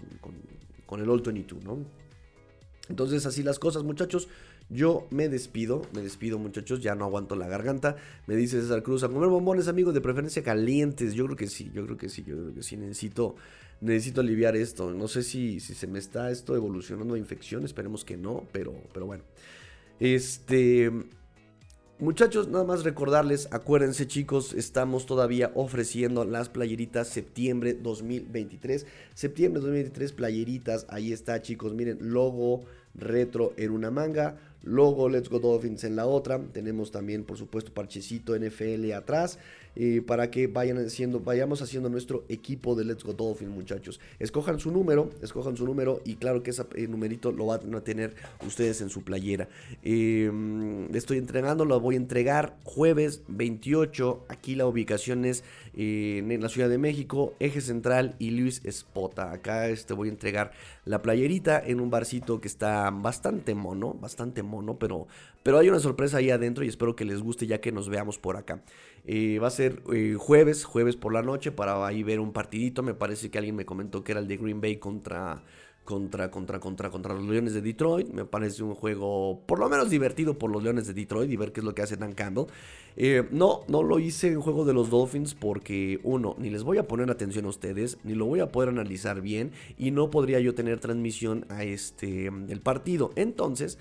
con, 0.85 1.01
el 1.01 1.09
All 1.09 1.23
22, 1.23 1.65
¿no? 1.65 1.79
Entonces 2.91 3.25
así 3.25 3.43
las 3.43 3.59
cosas 3.59 3.85
muchachos, 3.85 4.29
yo 4.69 5.07
me 5.09 5.31
despido, 5.31 5.81
me 5.95 6.03
despido 6.03 6.39
muchachos, 6.39 6.83
ya 6.83 6.95
no 6.95 7.07
aguanto 7.07 7.37
la 7.37 7.49
garganta, 7.49 7.97
me 8.27 8.37
dice 8.37 8.61
César 8.61 8.83
Cruz, 8.83 9.03
a 9.03 9.09
comer 9.09 9.31
bombones 9.31 9.67
amigos 9.67 9.95
de 9.95 10.03
preferencia 10.03 10.43
calientes, 10.43 11.15
yo 11.15 11.25
creo 11.25 11.37
que 11.39 11.47
sí, 11.47 11.71
yo 11.73 11.87
creo 11.87 11.97
que 11.97 12.11
sí, 12.11 12.23
yo 12.23 12.37
creo 12.37 12.55
que 12.55 12.63
sí, 12.63 12.77
necesito, 12.77 13.35
necesito 13.81 14.21
aliviar 14.21 14.57
esto, 14.57 14.93
no 14.93 15.09
sé 15.09 15.23
si, 15.23 15.59
si 15.59 15.73
se 15.73 15.87
me 15.87 15.99
está 15.99 16.31
esto 16.31 16.55
evolucionando 16.55 17.15
a 17.15 17.19
infección, 17.19 17.65
esperemos 17.65 18.05
que 18.05 18.19
no, 18.19 18.45
pero, 18.53 18.75
pero 18.93 19.07
bueno. 19.07 19.25
Este. 20.01 20.91
Muchachos, 21.99 22.49
nada 22.49 22.65
más 22.65 22.83
recordarles, 22.83 23.49
acuérdense 23.51 24.07
chicos, 24.07 24.55
estamos 24.55 25.05
todavía 25.05 25.53
ofreciendo 25.55 26.25
las 26.25 26.49
playeritas 26.49 27.09
septiembre 27.09 27.75
2023. 27.75 28.87
Septiembre 29.15 29.61
2023, 29.61 30.13
playeritas, 30.13 30.87
ahí 30.89 31.13
está 31.13 31.43
chicos, 31.43 31.75
miren, 31.75 31.99
logo 32.01 32.65
retro 32.95 33.53
en 33.59 33.73
una 33.73 33.91
manga, 33.91 34.39
logo 34.63 35.11
Let's 35.11 35.29
Go 35.29 35.41
Dolphins 35.41 35.85
en 35.85 35.97
la 35.97 36.07
otra. 36.07 36.41
Tenemos 36.53 36.91
también, 36.91 37.25
por 37.25 37.37
supuesto, 37.37 37.75
parchecito 37.75 38.35
NFL 38.35 38.93
atrás. 38.93 39.39
Eh, 39.77 40.03
para 40.05 40.31
que 40.31 40.47
vayan 40.47 40.79
haciendo, 40.79 41.21
vayamos 41.21 41.63
haciendo 41.63 41.89
nuestro 41.89 42.25
equipo 42.29 42.75
de 42.75 42.85
Let's 42.85 43.05
Go 43.05 43.13
Dolphins, 43.13 43.51
muchachos. 43.51 44.01
Escojan 44.19 44.59
su 44.59 44.71
número, 44.71 45.11
escojan 45.23 45.57
su 45.57 45.65
número 45.65 46.01
y 46.05 46.17
claro 46.17 46.43
que 46.43 46.51
ese 46.51 46.65
eh, 46.75 46.89
numerito 46.89 47.33
lo 47.33 47.47
van 47.47 47.75
a 47.75 47.81
tener 47.83 48.15
ustedes 48.47 48.81
en 48.81 48.91
su 48.91 49.03
playera. 49.03 49.49
Em, 49.83 50.95
estoy 50.95 51.19
entregando, 51.19 51.65
lo 51.65 51.79
voy 51.81 51.95
a 51.95 51.99
entregar 51.99 52.57
jueves 52.65 53.23
28. 53.29 54.25
Aquí 54.29 54.55
la 54.55 54.67
ubicación 54.67 55.25
es 55.25 55.45
eh, 55.75 56.19
en 56.19 56.43
la 56.43 56.49
Ciudad 56.49 56.69
de 56.69 56.79
México, 56.79 57.35
Eje 57.39 57.61
Central 57.61 58.17
y 58.19 58.31
Luis 58.31 58.63
Espota. 58.65 59.33
Acá 59.33 59.69
este, 59.69 59.95
voy 59.95 60.09
a 60.09 60.13
entregar 60.13 60.53
la 60.85 61.03
playerita 61.03 61.63
en 61.65 61.81
un 61.81 61.91
barcito 61.91 62.41
que 62.41 62.49
está 62.49 62.91
bastante 62.91 63.55
mono, 63.55 63.95
bastante 63.95 64.43
mono, 64.43 64.79
pero, 64.79 65.07
pero 65.43 65.59
hay 65.59 65.69
una 65.69 65.79
sorpresa 65.79 66.17
ahí 66.17 66.31
adentro 66.31 66.65
y 66.65 66.69
espero 66.69 66.97
que 66.97 67.05
les 67.05 67.23
guste 67.23 67.47
ya 67.47 67.61
que 67.61 67.71
nos 67.71 67.89
veamos 67.89 68.19
por 68.19 68.37
acá. 68.37 68.63
Eh, 69.07 69.39
va 69.39 69.49
a 69.49 69.51
ser 69.51 69.83
eh, 69.93 70.17
jueves, 70.19 70.65
jueves 70.65 70.97
por 70.97 71.13
la 71.13 71.23
noche 71.23 71.53
para 71.53 71.87
ahí 71.87 72.03
ver 72.03 72.21
un 72.21 72.33
partidito. 72.33 72.83
Me 72.83 72.95
parece 72.95 73.31
que 73.31 73.39
alguien 73.39 73.57
me 73.57 73.65
comentó 73.65 74.05
que 74.05 74.13
era 74.13 74.21
el 74.21 74.29
de 74.29 74.37
Green 74.37 74.61
Bay 74.61 74.77
contra 74.77 75.43
contra, 75.91 76.31
contra, 76.31 76.61
contra, 76.61 76.91
contra 76.91 77.15
los 77.15 77.25
Leones 77.25 77.53
de 77.53 77.63
Detroit. 77.63 78.09
Me 78.11 78.25
parece 78.25 78.63
un 78.63 78.75
juego 78.75 79.41
por 79.47 79.59
lo 79.59 79.69
menos 79.69 79.91
divertido 79.91 80.39
por 80.39 80.51
los 80.51 80.63
Leones 80.63 80.87
de 80.87 80.95
Detroit 80.95 81.31
y 81.31 81.37
ver 81.37 81.53
qué 81.53 81.61
es 81.61 81.65
lo 81.65 81.75
que 81.75 81.83
hace 81.83 81.97
Dan 81.97 82.13
Campbell. 82.13 82.47
Eh, 82.97 83.27
no, 83.33 83.63
no 83.67 83.83
lo 83.83 83.99
hice 83.99 84.29
en 84.29 84.41
juego 84.41 84.65
de 84.65 84.73
los 84.73 84.91
Dolphins 84.91 85.35
porque, 85.35 85.99
uno, 86.05 86.37
ni 86.39 86.51
les 86.51 86.63
voy 86.63 86.79
a 86.79 86.87
poner 86.87 87.11
atención 87.11 87.45
a 87.47 87.49
ustedes, 87.49 87.99
ni 88.05 88.15
lo 88.15 88.27
voy 88.27 88.39
a 88.39 88.53
poder 88.53 88.69
analizar 88.69 89.21
bien 89.21 89.51
y 89.79 89.91
no 89.91 90.11
podría 90.11 90.39
yo 90.39 90.55
tener 90.55 90.79
transmisión 90.79 91.45
a 91.49 91.65
este 91.65 92.27
el 92.27 92.61
partido. 92.61 93.11
Entonces, 93.17 93.79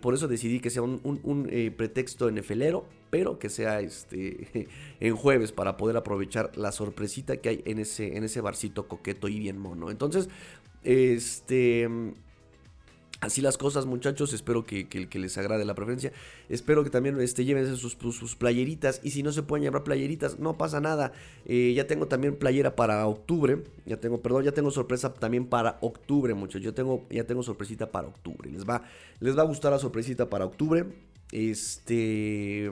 por 0.00 0.14
eso 0.14 0.28
decidí 0.28 0.60
que 0.60 0.70
sea 0.70 0.82
un, 0.82 1.00
un, 1.02 1.50
pretexto 1.76 2.30
NFLero, 2.30 2.86
pero 3.14 3.38
que 3.38 3.48
sea 3.48 3.80
este 3.80 4.68
en 4.98 5.14
jueves 5.14 5.52
para 5.52 5.76
poder 5.76 5.96
aprovechar 5.96 6.50
la 6.56 6.72
sorpresita 6.72 7.36
que 7.36 7.48
hay 7.48 7.62
en 7.64 7.78
ese, 7.78 8.16
en 8.16 8.24
ese 8.24 8.40
barcito 8.40 8.88
coqueto 8.88 9.28
y 9.28 9.38
bien 9.38 9.56
mono. 9.56 9.92
Entonces, 9.92 10.28
este. 10.82 11.88
Así 13.20 13.40
las 13.40 13.56
cosas, 13.56 13.86
muchachos. 13.86 14.32
Espero 14.32 14.64
que, 14.66 15.08
les 15.12 15.38
agrade 15.38 15.64
la 15.64 15.76
preferencia. 15.76 16.12
Espero 16.48 16.82
que 16.82 16.90
también 16.90 17.20
este, 17.20 17.44
lleven 17.44 17.76
sus, 17.76 17.92
sus, 17.92 18.34
playeritas. 18.34 19.00
Y 19.04 19.12
si 19.12 19.22
no 19.22 19.30
se 19.30 19.44
pueden 19.44 19.62
llevar 19.62 19.84
playeritas, 19.84 20.40
no 20.40 20.58
pasa 20.58 20.80
nada. 20.80 21.12
Eh, 21.46 21.72
ya 21.76 21.86
tengo 21.86 22.08
también 22.08 22.34
playera 22.34 22.74
para 22.74 23.06
octubre. 23.06 23.62
Ya 23.86 23.98
tengo, 23.98 24.22
perdón, 24.22 24.42
ya 24.42 24.50
tengo 24.50 24.72
sorpresa 24.72 25.14
también 25.14 25.46
para 25.46 25.78
octubre, 25.82 26.34
muchachos. 26.34 26.62
Yo 26.62 26.74
tengo, 26.74 27.06
ya 27.10 27.24
tengo 27.28 27.44
sorpresita 27.44 27.92
para 27.92 28.08
octubre. 28.08 28.50
Les 28.50 28.68
va, 28.68 28.82
les 29.20 29.38
va 29.38 29.42
a 29.42 29.46
gustar 29.46 29.70
la 29.70 29.78
sorpresita 29.78 30.28
para 30.28 30.44
octubre. 30.44 30.84
Este 31.34 32.70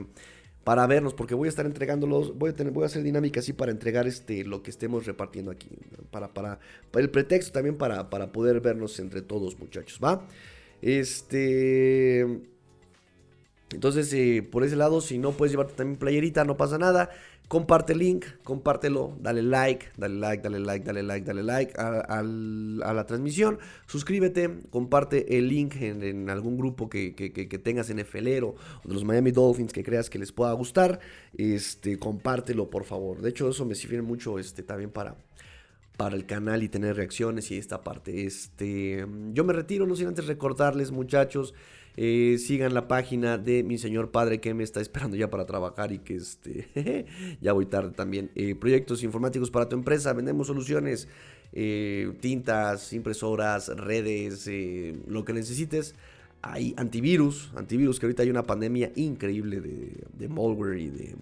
para 0.63 0.87
vernos, 0.87 1.13
porque 1.13 1.35
voy 1.35 1.47
a 1.47 1.49
estar 1.49 1.65
entregándolos, 1.65 2.37
voy 2.37 2.51
a, 2.51 2.55
tener, 2.55 2.71
voy 2.71 2.83
a 2.83 2.85
hacer 2.85 3.03
dinámica 3.03 3.41
así 3.41 3.53
para 3.53 3.71
entregar 3.71 4.07
este, 4.07 4.45
lo 4.45 4.63
que 4.63 4.71
estemos 4.71 5.05
repartiendo 5.05 5.51
aquí, 5.51 5.67
para, 6.11 6.33
para, 6.33 6.59
para 6.91 7.03
el 7.03 7.09
pretexto 7.09 7.51
también 7.51 7.77
para, 7.77 8.09
para 8.09 8.31
poder 8.31 8.61
vernos 8.61 8.97
entre 8.99 9.21
todos 9.21 9.59
muchachos, 9.59 9.99
¿va? 10.03 10.25
Este... 10.81 12.43
Entonces, 13.73 14.13
eh, 14.13 14.47
por 14.49 14.63
ese 14.63 14.75
lado, 14.75 15.01
si 15.01 15.17
no 15.17 15.31
puedes 15.31 15.51
llevarte 15.51 15.73
también 15.73 15.97
playerita, 15.97 16.45
no 16.45 16.57
pasa 16.57 16.77
nada. 16.77 17.09
Comparte 17.47 17.93
el 17.93 17.99
link, 17.99 18.25
compártelo, 18.43 19.15
dale 19.19 19.43
like, 19.43 19.87
dale 19.97 20.15
like, 20.15 20.41
dale 20.41 20.59
like, 20.59 20.85
dale 20.85 21.03
like, 21.03 21.25
dale 21.25 21.43
like 21.43 21.73
a, 21.77 22.23
la 22.23 23.05
transmisión. 23.05 23.59
Suscríbete, 23.85 24.61
comparte 24.71 25.37
el 25.37 25.49
link 25.49 25.75
en, 25.75 26.29
algún 26.29 26.57
grupo 26.57 26.89
que, 26.89 27.11
tengas 27.63 27.89
en 27.89 28.03
FLero 28.05 28.55
o 28.83 28.87
de 28.87 28.93
los 28.93 29.03
Miami 29.03 29.31
Dolphins 29.31 29.71
que 29.71 29.83
creas 29.83 30.09
que 30.09 30.17
les 30.17 30.31
pueda 30.31 30.51
gustar. 30.53 30.99
Este, 31.37 31.99
compártelo, 31.99 32.69
por 32.69 32.85
favor. 32.85 33.21
De 33.21 33.29
hecho, 33.29 33.49
eso 33.49 33.65
me 33.65 33.75
sirve 33.75 34.01
mucho 34.01 34.39
este, 34.39 34.63
también 34.63 34.89
para, 34.89 35.15
para 35.97 36.15
el 36.15 36.25
canal 36.25 36.63
y 36.63 36.69
tener 36.69 36.95
reacciones 36.95 37.51
y 37.51 37.57
esta 37.57 37.83
parte. 37.83 38.25
Este, 38.25 39.05
yo 39.33 39.43
me 39.43 39.53
retiro, 39.53 39.85
no 39.85 39.95
sin 39.95 40.07
antes 40.07 40.25
recordarles, 40.25 40.91
muchachos. 40.91 41.53
Eh, 41.95 42.37
sigan 42.39 42.73
la 42.73 42.87
página 42.87 43.37
de 43.37 43.61
mi 43.61 43.77
señor 43.77 44.09
padre 44.09 44.41
que 44.41 44.55
me 44.55 44.63
está 44.63 44.81
esperando 44.81 45.15
ya 45.15 45.29
para 45.29 45.45
trabajar 45.45 45.91
y 45.91 45.99
que 45.99 46.15
este 46.15 47.05
ya 47.41 47.53
voy 47.53 47.67
tarde 47.67 47.91
también. 47.91 48.31
Eh, 48.35 48.55
proyectos 48.55 49.03
informáticos 49.03 49.51
para 49.51 49.69
tu 49.69 49.75
empresa, 49.75 50.11
vendemos 50.13 50.47
soluciones, 50.47 51.07
eh, 51.51 52.11
tintas, 52.19 52.93
impresoras, 52.93 53.67
redes, 53.69 54.49
lo 55.07 55.23
que 55.23 55.33
necesites. 55.33 55.93
Hay 56.41 56.73
antivirus, 56.77 57.51
antivirus 57.55 57.99
que 57.99 58.07
ahorita 58.07 58.23
hay 58.23 58.29
una 58.29 58.43
pandemia 58.43 58.91
increíble 58.95 59.61
de, 59.61 60.27
malware 60.27 60.77
y 60.77 60.89
de, 60.89 61.15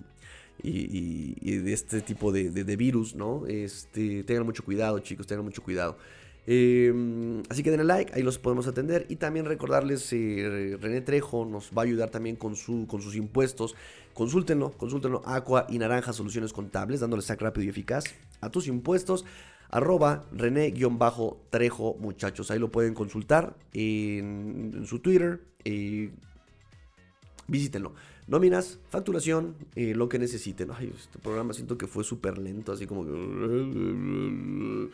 y, 0.64 1.58
de 1.58 1.74
este 1.74 2.02
tipo 2.02 2.32
de, 2.32 2.50
de, 2.50 2.76
virus, 2.76 3.14
¿no? 3.14 3.46
Este, 3.46 4.24
tengan 4.24 4.46
mucho 4.46 4.64
cuidado, 4.64 4.98
chicos, 5.00 5.28
tengan 5.28 5.46
mucho 5.46 5.62
cuidado. 5.62 5.98
Em, 6.48 7.44
así 7.50 7.62
que 7.62 7.70
denle 7.70 7.86
like, 7.86 8.14
ahí 8.14 8.24
los 8.24 8.40
podemos 8.40 8.68
atender. 8.68 9.06
Y 9.10 9.18
también 9.18 9.46
recordarles, 9.46 10.12
eh, 10.14 10.78
René 10.80 11.02
Trejo 11.02 11.46
nos 11.46 11.72
va 11.78 11.84
a 11.84 11.86
ayudar 11.86 12.10
también 12.10 12.36
con, 12.36 12.56
su, 12.56 12.88
con 12.88 13.02
sus 13.02 13.16
impuestos. 13.16 13.76
Consúltenlo, 14.14 14.72
consúltenlo, 14.72 15.22
Aqua 15.26 15.66
y 15.70 15.78
Naranja 15.78 16.14
Soluciones 16.14 16.54
Contables, 16.54 17.00
dándole 17.00 17.22
sac 17.22 17.42
rápido 17.42 17.66
y 17.66 17.70
eficaz 17.70 18.06
a 18.42 18.50
tus 18.50 18.68
impuestos. 18.68 19.26
Arroba 19.70 20.26
René-Trejo, 20.34 21.96
muchachos. 22.00 22.52
Ahí 22.52 22.60
lo 22.60 22.72
pueden 22.72 22.94
consultar 22.94 23.56
en, 23.72 24.84
su 24.86 25.00
Twitter. 25.00 25.42
Eh, 25.64 26.12
visítenlo. 27.48 27.94
Nóminas, 28.28 28.80
facturación, 28.90 29.56
eh, 29.76 29.96
lo 29.96 30.10
que 30.10 30.20
necesiten. 30.20 30.72
Ay, 30.72 30.94
este 30.96 31.20
programa 31.20 31.54
siento 31.54 31.78
que 31.78 31.88
fue 31.88 32.04
súper 32.04 32.38
lento, 32.38 32.74
así 32.74 32.86
como 32.86 33.06
que... 33.06 34.90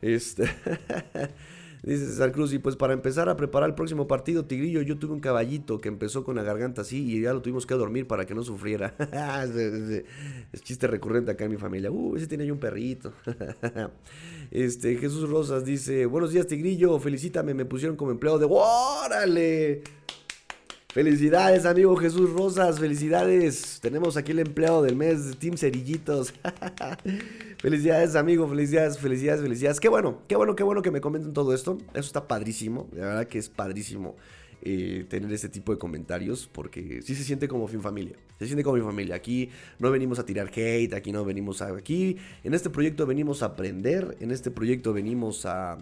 Este. 0.00 0.44
Dice 1.82 2.06
César 2.06 2.32
Cruz, 2.32 2.52
y 2.52 2.58
pues 2.58 2.74
para 2.74 2.92
empezar 2.92 3.28
a 3.28 3.36
preparar 3.36 3.68
el 3.68 3.74
próximo 3.74 4.08
partido, 4.08 4.44
Tigrillo, 4.44 4.82
yo 4.82 4.98
tuve 4.98 5.12
un 5.12 5.20
caballito 5.20 5.80
que 5.80 5.88
empezó 5.88 6.24
con 6.24 6.34
la 6.34 6.42
garganta 6.42 6.82
así 6.82 7.04
y 7.04 7.20
ya 7.20 7.32
lo 7.32 7.40
tuvimos 7.40 7.66
que 7.66 7.74
dormir 7.74 8.06
para 8.06 8.26
que 8.26 8.34
no 8.34 8.42
sufriera. 8.42 8.94
es, 10.52 10.62
chiste 10.62 10.86
recurrente 10.88 11.30
acá 11.30 11.44
en 11.44 11.52
mi 11.52 11.56
familia. 11.56 11.90
Uh, 11.90 12.16
ese 12.16 12.26
tiene 12.26 12.44
ahí 12.44 12.50
un 12.50 12.58
perrito. 12.58 13.12
este, 14.50 14.96
Jesús 14.96 15.28
Rosas 15.30 15.64
dice, 15.64 16.06
buenos 16.06 16.32
días 16.32 16.46
Tigrillo, 16.46 16.98
felicítame, 16.98 17.54
me 17.54 17.64
pusieron 17.64 17.96
como 17.96 18.10
empleado 18.10 18.38
de... 18.38 18.46
¡Órale! 18.50 19.82
Felicidades, 20.90 21.66
amigo 21.66 21.94
Jesús 21.96 22.32
Rosas. 22.32 22.80
Felicidades. 22.80 23.78
Tenemos 23.82 24.16
aquí 24.16 24.32
el 24.32 24.38
empleado 24.38 24.82
del 24.82 24.96
mes, 24.96 25.36
Team 25.38 25.58
Cerillitos. 25.58 26.32
felicidades, 27.58 28.16
amigo. 28.16 28.48
Felicidades, 28.48 28.98
felicidades, 28.98 29.42
felicidades. 29.42 29.80
Qué 29.80 29.90
bueno, 29.90 30.22
qué 30.26 30.34
bueno, 30.34 30.56
qué 30.56 30.62
bueno 30.62 30.80
que 30.80 30.90
me 30.90 31.02
comenten 31.02 31.34
todo 31.34 31.52
esto. 31.52 31.76
Eso 31.90 32.06
está 32.06 32.26
padrísimo. 32.26 32.88
La 32.92 33.04
verdad 33.04 33.26
que 33.26 33.38
es 33.38 33.50
padrísimo 33.50 34.16
eh, 34.62 35.04
tener 35.10 35.30
este 35.30 35.50
tipo 35.50 35.72
de 35.72 35.78
comentarios 35.78 36.48
porque 36.50 37.02
sí 37.02 37.14
se 37.14 37.22
siente 37.22 37.48
como 37.48 37.68
fin 37.68 37.82
familia. 37.82 38.16
Se 38.38 38.46
siente 38.46 38.64
como 38.64 38.78
mi 38.78 38.82
familia. 38.82 39.14
Aquí 39.14 39.50
no 39.78 39.90
venimos 39.90 40.18
a 40.18 40.24
tirar 40.24 40.48
hate, 40.48 40.94
aquí 40.94 41.12
no 41.12 41.22
venimos 41.22 41.60
a... 41.60 41.68
Aquí 41.76 42.16
en 42.44 42.54
este 42.54 42.70
proyecto 42.70 43.04
venimos 43.04 43.42
a 43.42 43.46
aprender, 43.46 44.16
en 44.20 44.30
este 44.30 44.50
proyecto 44.50 44.94
venimos 44.94 45.44
a 45.44 45.76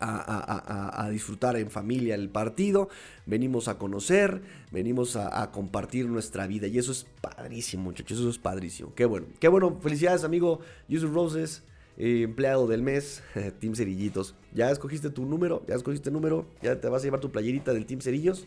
a, 0.00 1.08
disfrutar 1.10 1.56
en 1.56 1.70
familia 1.70 2.14
el 2.14 2.28
partido, 2.28 2.88
venimos 3.24 3.68
a 3.68 3.78
conocer, 3.78 4.42
venimos 4.70 5.16
a, 5.16 5.50
compartir 5.50 6.06
nuestra 6.06 6.46
vida 6.46 6.66
y 6.66 6.78
eso 6.78 6.92
es 6.92 7.06
padrísimo, 7.20 7.84
muchachos, 7.84 8.18
eso 8.18 8.30
es 8.30 8.38
padrísimo. 8.38 8.94
Qué 8.94 9.04
bueno, 9.04 9.26
qué 9.40 9.48
bueno, 9.48 9.78
felicidades 9.80 10.24
amigo 10.24 10.60
Yusuf 10.88 11.12
Roses, 11.12 11.62
eh, 11.98 12.22
empleado 12.22 12.66
del 12.66 12.82
mes, 12.82 13.22
Team 13.60 13.74
Cerillitos. 13.74 14.34
Ya 14.54 14.70
escogiste 14.70 15.10
tu 15.10 15.24
número, 15.24 15.62
ya 15.66 15.74
escogiste 15.74 16.10
el 16.10 16.14
número, 16.14 16.46
ya 16.62 16.80
te 16.80 16.88
vas 16.88 17.02
a 17.02 17.04
llevar 17.04 17.20
tu 17.20 17.30
playerita 17.30 17.72
del 17.72 17.86
Team 17.86 18.00
Cerillos, 18.00 18.46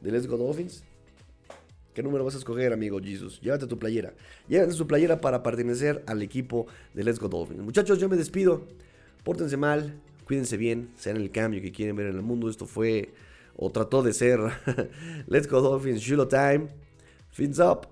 de 0.00 0.12
Let's 0.12 0.26
Go 0.26 0.36
Dolphins. 0.36 0.84
¿Qué 1.98 2.02
número 2.04 2.24
vas 2.24 2.36
a 2.36 2.38
escoger, 2.38 2.72
amigo 2.72 3.00
Jesus? 3.00 3.40
Llévate 3.40 3.66
tu 3.66 3.76
playera. 3.76 4.14
Llévate 4.46 4.72
tu 4.72 4.86
playera 4.86 5.20
para 5.20 5.42
pertenecer 5.42 6.04
al 6.06 6.22
equipo 6.22 6.68
de 6.94 7.02
Let's 7.02 7.18
Go 7.18 7.28
Dolphins. 7.28 7.60
Muchachos, 7.60 7.98
yo 7.98 8.08
me 8.08 8.16
despido. 8.16 8.68
Pórtense 9.24 9.56
mal, 9.56 10.00
Cuídense 10.28 10.58
bien, 10.58 10.92
sean 10.96 11.16
el 11.16 11.30
cambio 11.30 11.62
que 11.62 11.72
quieren 11.72 11.96
ver 11.96 12.08
en 12.08 12.16
el 12.16 12.22
mundo. 12.22 12.50
Esto 12.50 12.66
fue 12.66 13.14
o 13.56 13.70
trató 13.70 14.02
de 14.02 14.12
ser 14.12 14.38
Let's 15.26 15.48
Go 15.48 15.62
Dolphins, 15.62 16.02
Shulo 16.02 16.28
Time. 16.28 16.68
Fins 17.30 17.58
up. 17.58 17.88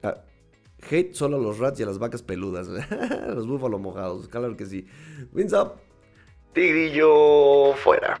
Ah, 0.00 0.22
hate 0.88 1.14
solo 1.14 1.36
a 1.36 1.40
los 1.40 1.58
rats 1.58 1.80
y 1.80 1.82
a 1.82 1.86
las 1.86 1.98
vacas 1.98 2.22
peludas. 2.22 2.68
los 3.26 3.48
búfalos 3.48 3.80
mojados, 3.80 4.28
claro 4.28 4.56
que 4.56 4.66
sí. 4.66 4.86
Fins 5.34 5.52
up. 5.52 5.72
Tigrillo 6.52 7.74
fuera. 7.74 8.20